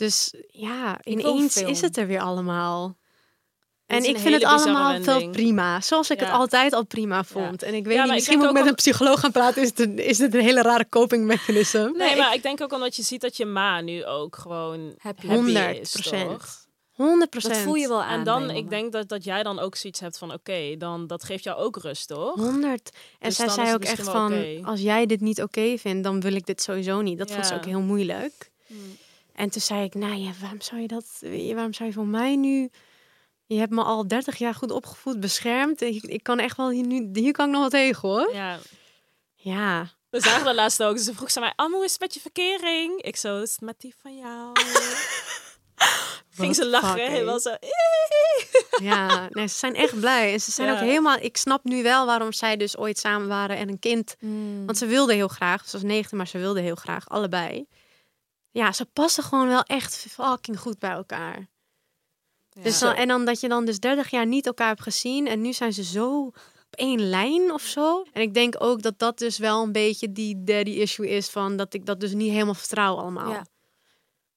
Dus 0.01 0.33
ja, 0.47 0.99
ineens 1.03 1.57
is 1.57 1.81
het 1.81 1.97
er 1.97 2.07
weer 2.07 2.19
allemaal. 2.21 2.97
En 3.85 4.03
ik 4.03 4.17
vind 4.17 4.33
het 4.33 4.43
allemaal 4.43 5.01
veel 5.01 5.29
prima. 5.29 5.81
Zoals 5.81 6.09
ik 6.09 6.19
het 6.19 6.29
altijd 6.29 6.73
al 6.73 6.85
prima 6.85 7.23
vond. 7.23 7.63
En 7.63 7.73
ik 7.73 7.85
weet 7.85 7.95
Ja, 7.95 8.03
niet, 8.03 8.13
misschien 8.13 8.37
moet 8.37 8.47
ik 8.47 8.53
met 8.53 8.65
een 8.67 8.75
psycholoog 8.75 9.19
gaan 9.19 9.31
praten. 9.31 9.61
Is 9.61 9.69
het, 9.69 9.79
een- 9.79 9.99
is 9.99 10.17
dit 10.17 10.33
een 10.33 10.41
hele 10.41 10.61
rare 10.61 10.89
coping 10.89 11.25
mechanism? 11.25 11.89
Nee, 11.97 12.15
maar 12.15 12.33
ik 12.33 12.43
denk 12.43 12.61
ook 12.61 12.73
omdat 12.73 12.95
je 12.95 13.01
ziet 13.01 13.21
dat 13.21 13.37
je 13.37 13.45
ma 13.45 13.81
nu 13.81 14.05
ook 14.05 14.35
gewoon 14.35 14.93
Happy. 14.97 15.27
happy 15.27 15.41
100 15.41 15.77
is, 15.79 15.91
procent. 15.91 16.29
toch? 16.29 16.59
100 16.91 17.29
procent. 17.29 17.53
Dat 17.53 17.63
voel 17.63 17.75
je 17.75 17.87
wel 17.87 18.03
aan. 18.03 18.19
En 18.19 18.23
dan, 18.23 18.49
ik 18.49 18.69
denk 18.69 18.91
dat, 18.91 19.09
dat 19.09 19.23
jij 19.23 19.43
dan 19.43 19.59
ook 19.59 19.75
zoiets 19.75 19.99
hebt 19.99 20.17
van, 20.17 20.33
oké, 20.33 20.75
dan 20.77 21.07
dat 21.07 21.23
geeft 21.23 21.43
jou 21.43 21.57
ook 21.59 21.77
rust, 21.77 22.07
toch? 22.07 22.35
100. 22.35 22.89
En 23.19 23.27
Dus 23.29 23.35
zij 23.37 23.49
zei 23.49 23.65
het 23.67 23.75
ook 23.75 23.83
echt 23.83 24.09
van, 24.09 24.59
als 24.65 24.81
jij 24.81 25.05
dit 25.05 25.21
niet 25.21 25.41
oké 25.41 25.77
vindt, 25.77 26.03
dan 26.03 26.21
wil 26.21 26.33
ik 26.33 26.45
dit 26.45 26.61
sowieso 26.61 27.01
niet. 27.01 27.17
Dat 27.17 27.31
vond 27.31 27.45
ze 27.47 27.53
ook 27.53 27.65
heel 27.65 27.81
moeilijk. 27.81 28.49
Hmm. 28.67 28.97
En 29.35 29.49
toen 29.49 29.61
zei 29.61 29.83
ik, 29.83 29.93
nou 29.93 30.13
ja, 30.15 30.31
waarom 30.39 30.61
zou 30.61 30.81
je 30.81 30.87
dat, 30.87 31.05
waarom 31.53 31.73
zou 31.73 31.89
je 31.89 31.95
voor 31.95 32.07
mij 32.07 32.35
nu, 32.35 32.69
je 33.45 33.59
hebt 33.59 33.71
me 33.71 33.83
al 33.83 34.07
30 34.07 34.37
jaar 34.37 34.53
goed 34.55 34.71
opgevoed, 34.71 35.19
beschermd. 35.19 35.81
Ik, 35.81 36.03
ik 36.03 36.23
kan 36.23 36.39
echt 36.39 36.57
wel, 36.57 36.69
hier, 36.69 36.85
nu, 36.85 37.09
hier 37.13 37.31
kan 37.31 37.45
ik 37.45 37.51
nog 37.51 37.61
wel 37.61 37.69
tegen 37.69 38.09
hoor. 38.09 38.33
Ja. 38.33 38.57
Ja, 39.35 39.89
We 40.09 40.21
zagen 40.21 40.45
dat 40.45 40.55
laatst 40.55 40.83
ook. 40.83 40.95
Dus 40.95 41.05
ze 41.05 41.13
vroeg 41.13 41.31
ze 41.31 41.39
mij, 41.39 41.53
Am, 41.55 41.73
hoe 41.73 41.83
is 41.83 41.91
het 41.91 41.99
met 42.01 42.13
je 42.13 42.19
verkering? 42.19 43.01
Ik 43.01 43.15
zo, 43.15 43.41
is 43.41 43.51
het 43.51 43.61
met 43.61 43.79
die 43.79 43.95
van 44.01 44.17
jou? 44.17 44.51
Ging 46.35 46.55
ze 46.55 46.67
lachen, 46.67 47.11
helemaal 47.11 47.39
zo. 47.39 47.55
Ja, 48.81 49.27
nee, 49.29 49.47
ze 49.47 49.55
zijn 49.57 49.75
echt 49.75 49.99
blij. 49.99 50.33
En 50.33 50.39
ze 50.39 50.51
zijn 50.51 50.67
Ja. 50.67 50.73
ook 50.73 50.79
helemaal... 50.79 51.17
Ik 51.17 51.37
snap 51.37 51.63
nu 51.63 51.83
wel 51.83 52.05
waarom 52.05 52.31
zij 52.33 52.57
dus 52.57 52.77
ooit 52.77 52.99
samen 52.99 53.27
waren 53.27 53.57
en 53.57 53.69
een 53.69 53.79
kind. 53.79 54.15
Mm. 54.19 54.65
Want 54.65 54.77
ze 54.77 54.85
wilde 54.85 55.13
heel 55.13 55.27
graag. 55.27 55.65
Ze 55.65 55.71
was 55.71 55.81
19, 55.83 56.17
maar 56.17 56.27
ze 56.27 56.37
wilde 56.37 56.61
heel 56.61 56.75
graag. 56.75 57.09
Allebei. 57.09 57.67
Ja, 58.51 58.71
ze 58.71 58.85
passen 58.85 59.23
gewoon 59.23 59.47
wel 59.47 59.63
echt 59.63 59.95
fucking 60.09 60.59
goed 60.59 60.79
bij 60.79 60.91
elkaar. 60.91 61.49
Dus 62.61 62.79
dan, 62.79 62.93
en 62.95 63.07
dan 63.07 63.25
dat 63.25 63.39
je 63.39 63.47
dan 63.47 63.65
dus 63.65 63.79
30 63.79 64.09
jaar 64.09 64.25
niet 64.25 64.45
elkaar 64.45 64.67
hebt 64.67 64.81
gezien. 64.81 65.27
En 65.27 65.41
nu 65.41 65.53
zijn 65.53 65.73
ze 65.73 65.83
zo 65.83 66.25
op 66.25 66.75
één 66.75 67.09
lijn 67.09 67.53
of 67.53 67.61
zo. 67.61 68.05
En 68.13 68.21
ik 68.21 68.33
denk 68.33 68.55
ook 68.57 68.81
dat 68.81 68.99
dat 68.99 69.17
dus 69.17 69.37
wel 69.37 69.63
een 69.63 69.71
beetje 69.71 70.11
die 70.11 70.43
daddy 70.43 70.71
issue 70.71 71.09
is. 71.09 71.29
Van 71.29 71.57
dat 71.57 71.73
ik 71.73 71.85
dat 71.85 71.99
dus 71.99 72.13
niet 72.13 72.31
helemaal 72.31 72.53
vertrouw 72.53 72.95
allemaal. 72.95 73.31
Ja. 73.31 73.45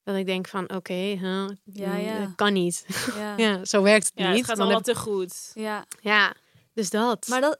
Dat 0.03 0.15
ik 0.15 0.25
denk 0.25 0.47
van, 0.47 0.69
oké, 0.73 0.93
huh, 0.93 1.47
Ja, 1.63 1.93
mm, 1.93 1.99
ja. 1.99 2.33
kan 2.35 2.53
niet. 2.53 2.85
Ja. 3.37 3.65
zo 3.65 3.81
werkt 3.81 4.05
het 4.05 4.27
niet. 4.27 4.37
het 4.37 4.45
gaat 4.45 4.59
allemaal 4.59 4.81
te 4.81 4.95
goed. 4.95 5.51
ja. 5.53 5.85
Ja, 6.01 6.33
dus 6.73 6.89
dat. 6.89 7.27
Maar 7.27 7.41
dat. 7.41 7.59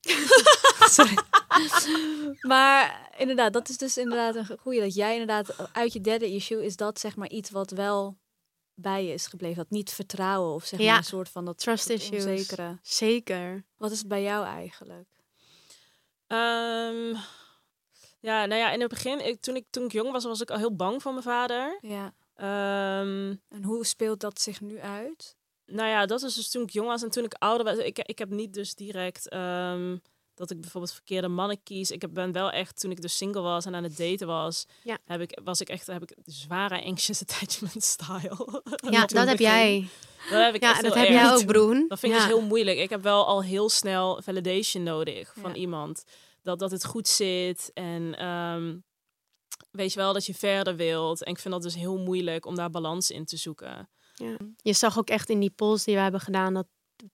Sorry. 0.96 1.16
maar 2.40 3.10
inderdaad, 3.18 3.52
dat 3.52 3.68
is 3.68 3.76
dus 3.76 3.96
inderdaad 3.96 4.34
een 4.34 4.58
goede. 4.60 4.80
Dat 4.80 4.94
jij 4.94 5.12
inderdaad 5.12 5.74
uit 5.74 5.92
je 5.92 6.00
derde 6.00 6.32
issue 6.34 6.64
is 6.64 6.76
dat 6.76 6.98
zeg 7.00 7.16
maar 7.16 7.28
iets 7.28 7.50
wat 7.50 7.70
wel 7.70 8.18
bij 8.74 9.04
je 9.04 9.12
is 9.12 9.26
gebleven. 9.26 9.56
Dat 9.56 9.70
niet 9.70 9.90
vertrouwen 9.92 10.54
of 10.54 10.64
zeg 10.64 10.80
Ja. 10.80 10.86
maar 10.88 10.96
een 10.98 11.04
soort 11.04 11.28
van 11.28 11.44
dat 11.44 11.58
Trust 11.58 11.88
dat 11.88 11.96
issues. 11.98 12.24
onzekere. 12.24 12.78
Zeker. 12.82 13.64
Wat 13.76 13.90
is 13.90 13.98
het 13.98 14.08
bij 14.08 14.22
jou 14.22 14.46
eigenlijk? 14.46 15.08
Ehm, 16.26 17.14
ja, 18.20 18.46
nou 18.46 18.54
ja, 18.54 18.70
in 18.70 18.80
het 18.80 18.88
begin, 18.88 19.26
ik, 19.26 19.40
toen, 19.40 19.56
ik, 19.56 19.66
toen 19.70 19.84
ik 19.84 19.92
jong 19.92 20.12
was, 20.12 20.24
was 20.24 20.40
ik 20.40 20.50
al 20.50 20.58
heel 20.58 20.76
bang 20.76 21.02
voor 21.02 21.12
mijn 21.12 21.24
vader. 21.24 21.78
Ja. 21.80 22.14
Ehm, 22.34 23.34
En 23.48 23.64
hoe 23.64 23.86
speelt 23.86 24.20
dat 24.20 24.40
zich 24.40 24.60
nu 24.60 24.80
uit? 24.80 25.36
Nou 25.70 25.88
ja, 25.88 26.06
dat 26.06 26.22
is 26.22 26.34
dus 26.34 26.50
toen 26.50 26.62
ik 26.62 26.70
jong 26.70 26.88
was 26.88 27.02
en 27.02 27.10
toen 27.10 27.24
ik 27.24 27.34
ouder 27.38 27.66
was. 27.66 27.84
Ik, 27.84 27.98
ik 27.98 28.18
heb 28.18 28.30
niet 28.30 28.54
dus 28.54 28.74
direct 28.74 29.28
ehm, 29.28 29.96
dat 30.34 30.50
ik 30.50 30.60
bijvoorbeeld 30.60 30.92
verkeerde 30.92 31.28
mannen 31.28 31.62
kies. 31.62 31.90
Ik 31.90 32.00
heb, 32.00 32.14
ben 32.14 32.32
wel 32.32 32.50
echt, 32.50 32.80
toen 32.80 32.90
ik 32.90 33.00
dus 33.00 33.16
single 33.16 33.40
was 33.42 33.64
en 33.64 33.74
aan 33.74 33.82
het 33.82 33.96
daten 33.96 34.26
was, 34.26 34.66
Ja. 34.82 34.98
heb 35.04 35.20
ik, 35.20 35.40
was 35.44 35.60
ik 35.60 35.68
echt, 35.68 35.86
heb 35.86 36.02
ik 36.02 36.16
zware 36.24 36.84
anxious 36.84 37.22
attachment 37.28 37.82
style. 37.84 38.62
Ja, 38.90 39.06
dat 39.06 39.26
heb 39.28 39.38
jij. 39.38 39.88
Dat 40.30 40.44
heb 40.44 40.54
ik 40.54 40.62
Ja, 40.62 40.74
dat 40.80 40.94
heb 40.94 41.04
erg. 41.04 41.08
jij 41.14 41.32
ook, 41.32 41.46
Broen. 41.46 41.84
Dat 41.88 41.98
vind 41.98 42.12
ik 42.12 42.18
ja. 42.18 42.24
dus 42.26 42.34
heel 42.36 42.46
moeilijk. 42.46 42.78
Ik 42.78 42.90
heb 42.90 43.02
wel 43.02 43.26
al 43.26 43.42
heel 43.42 43.68
snel 43.68 44.22
validation 44.22 44.82
nodig 44.82 45.32
van 45.40 45.50
Ja. 45.50 45.56
iemand. 45.56 46.04
Dat, 46.42 46.58
dat 46.58 46.70
het 46.70 46.84
goed 46.84 47.08
zit 47.08 47.70
en 47.74 48.14
ehm, 48.18 48.76
weet 49.70 49.92
je 49.92 49.98
wel 49.98 50.12
dat 50.12 50.26
je 50.26 50.34
verder 50.34 50.76
wilt. 50.76 51.24
En 51.24 51.32
ik 51.32 51.38
vind 51.38 51.54
dat 51.54 51.62
dus 51.62 51.74
heel 51.74 51.98
moeilijk 51.98 52.46
om 52.46 52.54
daar 52.54 52.70
balans 52.70 53.10
in 53.10 53.24
te 53.24 53.36
zoeken. 53.36 53.88
Je 54.56 54.72
zag 54.72 54.98
ook 54.98 55.08
echt 55.10 55.28
in 55.28 55.40
die 55.40 55.50
polls 55.50 55.84
die 55.84 55.94
we 55.94 56.00
hebben 56.00 56.20
gedaan 56.20 56.54
dat 56.54 56.66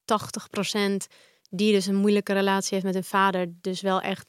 80% 0.04 1.06
die 1.50 1.72
dus 1.72 1.86
een 1.86 1.94
moeilijke 1.96 2.32
relatie 2.32 2.70
heeft 2.72 2.84
met 2.84 2.94
hun 2.94 3.04
vader, 3.04 3.46
dus 3.60 3.80
wel 3.80 4.00
echt, 4.00 4.26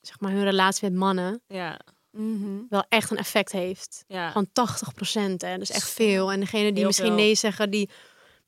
zeg 0.00 0.20
maar, 0.20 0.32
hun 0.32 0.44
relatie 0.44 0.88
met 0.90 0.98
mannen 0.98 1.42
Ja, 1.46 1.80
Mhm. 2.10 2.60
wel 2.68 2.84
echt 2.88 3.10
een 3.10 3.16
effect 3.16 3.52
heeft. 3.52 4.04
ja. 4.06 4.32
Van 4.32 4.46
80%, 4.52 5.40
hè. 5.42 5.52
Dat 5.52 5.60
is 5.60 5.70
echt 5.70 5.90
veel. 5.90 6.32
En 6.32 6.40
degene 6.40 6.64
die 6.68 6.74
Heel 6.76 6.86
misschien 6.86 7.06
veel. 7.06 7.16
nee 7.16 7.34
zeggen, 7.34 7.70
die, 7.70 7.90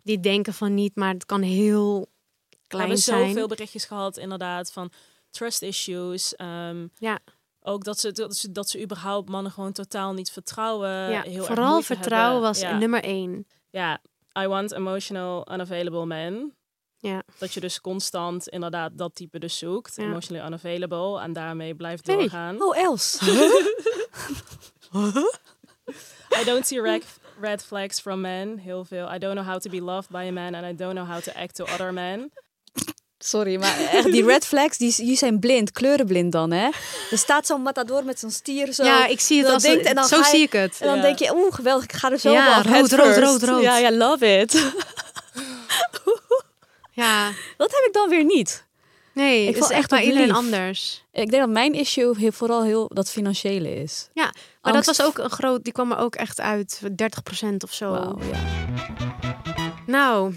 die 0.03 0.21
denken 0.21 0.55
van 0.55 0.75
niet, 0.75 0.97
maar 0.97 1.13
het 1.13 1.25
kan 1.27 1.43
heel 1.43 2.01
we 2.51 2.57
klein 2.67 2.83
hebben 2.85 3.03
zijn. 3.03 3.29
zoveel 3.29 3.47
berichtjes 3.47 3.85
gehad 3.85 4.17
inderdaad 4.17 4.73
van 4.73 4.91
trust 5.31 5.63
issues. 5.63 6.35
ehm, 6.37 6.87
Ja. 6.99 7.19
Ook 7.61 7.85
dat 7.85 7.99
ze, 8.01 8.13
dat, 8.13 8.37
ze, 8.37 8.53
dat 8.53 8.69
ze 8.71 8.83
überhaupt 8.83 9.29
mannen 9.29 9.53
gewoon 9.53 9.73
totaal 9.73 10.13
niet 10.13 10.31
vertrouwen. 10.31 10.89
Ja, 11.11 11.23
heel 11.23 11.45
vooral 11.45 11.83
vertrouwen 11.83 12.33
hebben. 12.33 12.51
was 12.51 12.61
ja. 12.61 12.79
nummer 12.79 13.03
één. 13.03 13.47
Ja, 13.75 13.99
I 14.43 14.47
want 14.47 14.73
emotional 14.73 15.47
unavailable 15.53 16.07
men. 16.07 16.55
Ja. 16.99 17.23
Dat 17.39 17.55
je 17.55 17.61
dus 17.61 17.81
constant 17.81 18.49
inderdaad 18.49 18.91
dat 18.99 19.15
type 19.15 19.39
dus 19.39 19.59
zoekt. 19.59 19.97
Ja. 19.97 20.03
Emotionally 20.05 20.47
unavailable. 20.47 21.21
En 21.21 21.33
daarmee 21.33 21.75
blijft 21.75 22.07
Hey. 22.07 22.17
doorgaan. 22.17 22.63
Oh, 22.63 22.77
Els. 22.79 23.19
I 26.41 26.45
don't 26.45 26.67
see 26.67 26.81
red, 26.81 27.05
red 27.41 27.63
flags 27.63 28.01
from 28.01 28.21
men. 28.21 28.59
Heel 28.59 28.85
veel. 28.85 29.15
I 29.15 29.19
don't 29.19 29.35
know 29.35 29.45
how 29.47 29.59
to 29.59 29.71
be 29.71 29.81
loved 29.81 30.11
by 30.11 30.25
a 30.29 30.33
man. 30.33 30.55
And 30.55 30.67
I 30.67 30.73
don't 30.73 30.95
know 30.95 31.05
how 31.07 31.21
to 31.21 31.33
act 31.37 31.55
to 31.57 31.65
other 31.65 31.93
men. 31.93 32.31
Sorry, 33.27 33.57
maar 33.61 33.79
echt, 33.93 34.13
die 34.13 34.25
red 34.25 34.47
flags, 34.47 34.79
die, 34.79 34.95
die 34.97 35.17
zijn 35.17 35.39
blind, 35.39 35.71
kleurenblind 35.71 36.33
dan, 36.33 36.51
hè? 36.51 36.69
Er 37.11 37.19
staat 37.19 37.47
zo'n 37.47 37.63
matador 37.63 38.05
met 38.05 38.19
zo'n 38.19 38.31
stier 38.31 38.73
zo. 38.73 38.85
ja, 38.85 39.07
ik 39.07 39.21
zie 39.21 39.43
het 39.43 39.53
als 39.53 39.63
denkt 39.63 39.85
en 39.87 39.95
dan 39.95 40.05
zo 40.09 40.17
je- 40.19 40.25
zie 40.25 40.41
ik 40.43 40.53
het. 40.53 40.77
En 40.81 40.87
dan 40.87 40.97
Ja. 40.97 41.03
denk 41.03 41.19
je, 41.19 41.35
oeh, 41.37 41.55
geweldig, 41.55 41.85
ik 41.85 41.93
ga 41.93 42.11
er 42.11 42.19
zo 42.19 42.31
Ja, 42.33 42.59
op 42.59 42.65
rood, 42.67 42.93
rood, 42.93 43.17
rood, 43.19 43.43
rood. 43.43 43.63
Ja, 43.63 43.79
ja, 43.79 43.93
love 43.93 44.39
it. 44.41 44.53
Ja, 46.93 47.31
Dat 47.57 47.71
heb 47.71 47.85
ik 47.87 47.93
dan 47.93 48.09
weer 48.09 48.25
niet. 48.25 48.65
nee, 49.13 49.47
Ik 49.49 49.55
het 49.55 49.65
is 49.65 49.71
echt 49.71 49.91
bij 49.91 50.03
iedereen 50.05 50.27
lief. 50.27 50.37
anders. 50.37 51.05
Ik 51.13 51.31
denk 51.31 51.43
dat 51.43 51.49
mijn 51.51 51.73
issue 51.75 52.19
heel, 52.19 52.33
vooral 52.33 52.63
heel 52.63 52.91
dat 52.95 53.11
financiële 53.11 53.75
is. 53.83 54.09
Ja, 54.13 54.23
maar 54.23 54.73
Angst. 54.73 54.87
dat 54.87 54.97
was 54.97 55.07
ook 55.07 55.19
een 55.19 55.31
groot, 55.31 55.65
die 55.65 55.73
kwam 55.73 55.91
er 55.93 55.99
ook 55.99 56.15
echt 56.15 56.41
uit, 56.41 56.81
30% 56.97 57.65
of 57.65 57.73
zo. 57.73 57.91
Wauw, 57.91 58.19
ja. 58.33 58.39
Nou, 59.87 60.33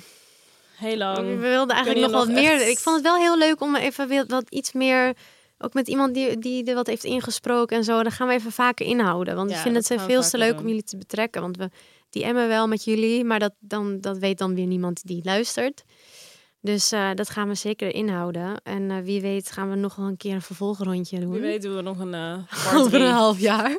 Heel 0.77 0.97
lang. 0.97 1.17
we 1.17 1.35
wilden 1.35 1.75
eigenlijk 1.75 2.11
nog 2.11 2.25
wat 2.25 2.35
meer. 2.35 2.67
Ik 2.67 2.77
vond 2.77 2.95
het 2.95 3.05
wel 3.05 3.15
heel 3.15 3.37
leuk 3.37 3.61
om 3.61 3.75
even 3.75 4.27
wat 4.27 4.49
iets 4.49 4.71
meer, 4.71 5.13
ook 5.57 5.73
met 5.73 5.87
iemand 5.87 6.13
die, 6.13 6.37
die 6.37 6.63
er 6.65 6.75
wat 6.75 6.87
heeft 6.87 7.03
ingesproken 7.03 7.77
en 7.77 7.83
zo. 7.83 8.03
Dan 8.03 8.11
gaan 8.11 8.27
we 8.27 8.33
even 8.33 8.51
vaker 8.51 8.85
inhouden. 8.85 9.35
Want 9.35 9.49
Ja, 9.49 9.55
ik 9.55 9.61
vind 9.61 9.75
het 9.75 10.01
veel 10.01 10.21
te 10.21 10.37
leuk 10.37 10.51
doen. 10.51 10.59
om 10.61 10.67
jullie 10.67 10.83
te 10.83 10.97
betrekken. 10.97 11.41
Want 11.41 11.57
we 11.57 11.69
DM'en 12.09 12.47
wel 12.47 12.67
met 12.67 12.83
jullie, 12.83 13.23
maar 13.23 13.39
dat, 13.39 13.53
dan, 13.59 14.01
dat 14.01 14.17
weet 14.17 14.37
dan 14.37 14.55
weer 14.55 14.65
niemand 14.65 15.01
die 15.05 15.21
luistert. 15.23 15.83
Dus 16.67 16.91
eh, 16.91 17.09
dat 17.15 17.29
gaan 17.29 17.47
we 17.47 17.55
zeker 17.55 17.93
inhouden. 17.93 18.61
En 18.63 18.91
eh, 18.91 18.97
wie 19.03 19.21
weet 19.21 19.51
gaan 19.51 19.69
we 19.69 19.75
nog 19.75 19.95
wel 19.95 20.05
een 20.05 20.17
keer 20.17 20.33
een 20.33 20.41
vervolgrondje 20.41 21.19
doen. 21.19 21.31
Wie 21.31 21.41
weet 21.41 21.61
doen 21.61 21.75
we 21.75 21.81
nog 21.81 21.99
een 21.99 22.13
eh 22.13 22.75
Over 22.79 23.01
een 23.01 23.11
half 23.11 23.39
jaar. 23.39 23.77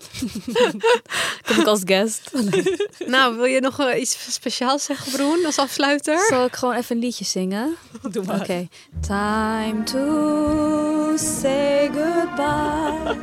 Kom 1.46 1.60
ik 1.60 1.66
als 1.66 1.80
guest. 1.84 2.30
nou, 3.06 3.36
wil 3.36 3.44
je 3.44 3.60
nog 3.60 3.94
iets 3.94 4.32
speciaals 4.34 4.84
zeggen, 4.84 5.12
Broen, 5.12 5.44
als 5.46 5.58
afsluiter? 5.58 6.26
Zal 6.28 6.44
ik 6.44 6.56
gewoon 6.56 6.74
even 6.74 6.96
een 6.96 7.02
liedje 7.02 7.24
zingen? 7.24 7.76
Doe 8.10 8.24
maar. 8.24 8.40
Oké. 8.40 8.68
Time 9.00 9.82
to 9.82 11.16
say 11.16 11.86
goodbye. 11.86 13.16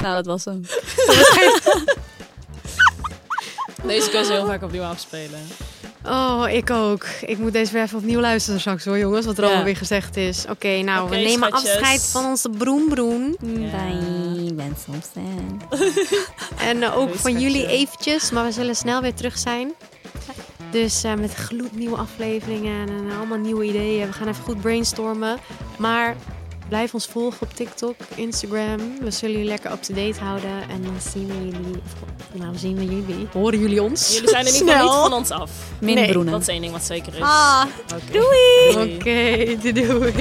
nou, 0.00 0.14
dat 0.14 0.26
was 0.26 0.44
hem. 0.44 0.60
Deze 3.82 4.10
kun 4.10 4.20
je 4.20 4.32
heel 4.32 4.46
vaak 4.46 4.62
opnieuw 4.62 4.82
afspelen. 4.82 5.40
Oh, 6.10 6.44
ik 6.50 6.70
ook. 6.70 7.04
Ik 7.26 7.38
moet 7.38 7.52
deze 7.52 7.72
weer 7.72 7.82
even 7.82 7.98
opnieuw 7.98 8.20
luisteren 8.20 8.60
straks 8.60 8.84
hoor, 8.84 8.98
jongens. 8.98 9.26
Wat 9.26 9.36
er 9.36 9.40
Ja. 9.42 9.46
allemaal 9.46 9.64
weer 9.66 9.76
gezegd 9.76 10.16
is. 10.16 10.44
Oké, 10.50 10.82
nou, 10.82 11.10
we 11.10 11.16
nemen 11.16 11.48
schatjes. 11.48 11.70
afscheid 11.70 12.02
van 12.02 12.24
onze 12.24 12.50
Broen 12.50 12.88
Broen. 12.88 13.36
Bye, 13.40 14.54
ben 14.54 14.76
soms 14.84 15.06
En 16.68 16.82
eh, 16.82 16.98
ook 16.98 17.14
van 17.14 17.40
jullie 17.40 17.66
eventjes. 17.66 18.30
Maar 18.30 18.44
we 18.44 18.52
zullen 18.52 18.76
snel 18.76 19.02
weer 19.02 19.14
terug 19.14 19.38
zijn. 19.38 19.72
Dus 20.70 21.04
eh, 21.04 21.14
met 21.14 21.34
gloednieuwe 21.34 21.96
afleveringen 21.96 22.88
en 22.88 23.10
eh, 23.10 23.16
allemaal 23.16 23.38
nieuwe 23.38 23.64
ideeën. 23.64 24.06
We 24.06 24.12
gaan 24.12 24.28
even 24.28 24.44
goed 24.44 24.60
brainstormen. 24.60 25.38
Maar 25.78 26.16
blijf 26.70 26.94
ons 26.94 27.06
volgen 27.06 27.40
op 27.42 27.52
TikTok, 27.54 27.94
Instagram. 28.14 28.78
We 29.00 29.10
zullen 29.10 29.34
jullie 29.34 29.48
lekker 29.50 29.72
up-to-date 29.72 30.20
houden. 30.20 30.68
En 30.70 30.82
dan 30.82 30.94
zien 31.12 31.26
we 31.26 31.34
jullie... 31.34 31.82
Nou, 32.32 32.56
zien 32.56 32.76
we 32.76 32.84
jullie. 32.84 33.28
Horen 33.32 33.58
jullie 33.58 33.82
ons? 33.82 34.12
Jullie 34.14 34.28
zijn 34.28 34.46
geval 34.46 34.60
Snel. 34.68 34.82
niet 34.84 34.92
van 35.02 35.12
ons 35.12 35.30
af. 35.30 35.50
Min 35.80 35.94
Nee, 35.94 36.08
broenen. 36.10 36.32
Dat 36.32 36.40
is 36.40 36.48
één 36.48 36.60
ding 36.60 36.72
wat 36.72 36.84
zeker 36.84 37.14
is. 37.14 37.20
Ah, 37.20 37.64
Oké. 37.94 38.12
Doei! 38.12 38.94
oké. 38.94 39.56
doei. 39.72 39.86
doei. 39.86 40.12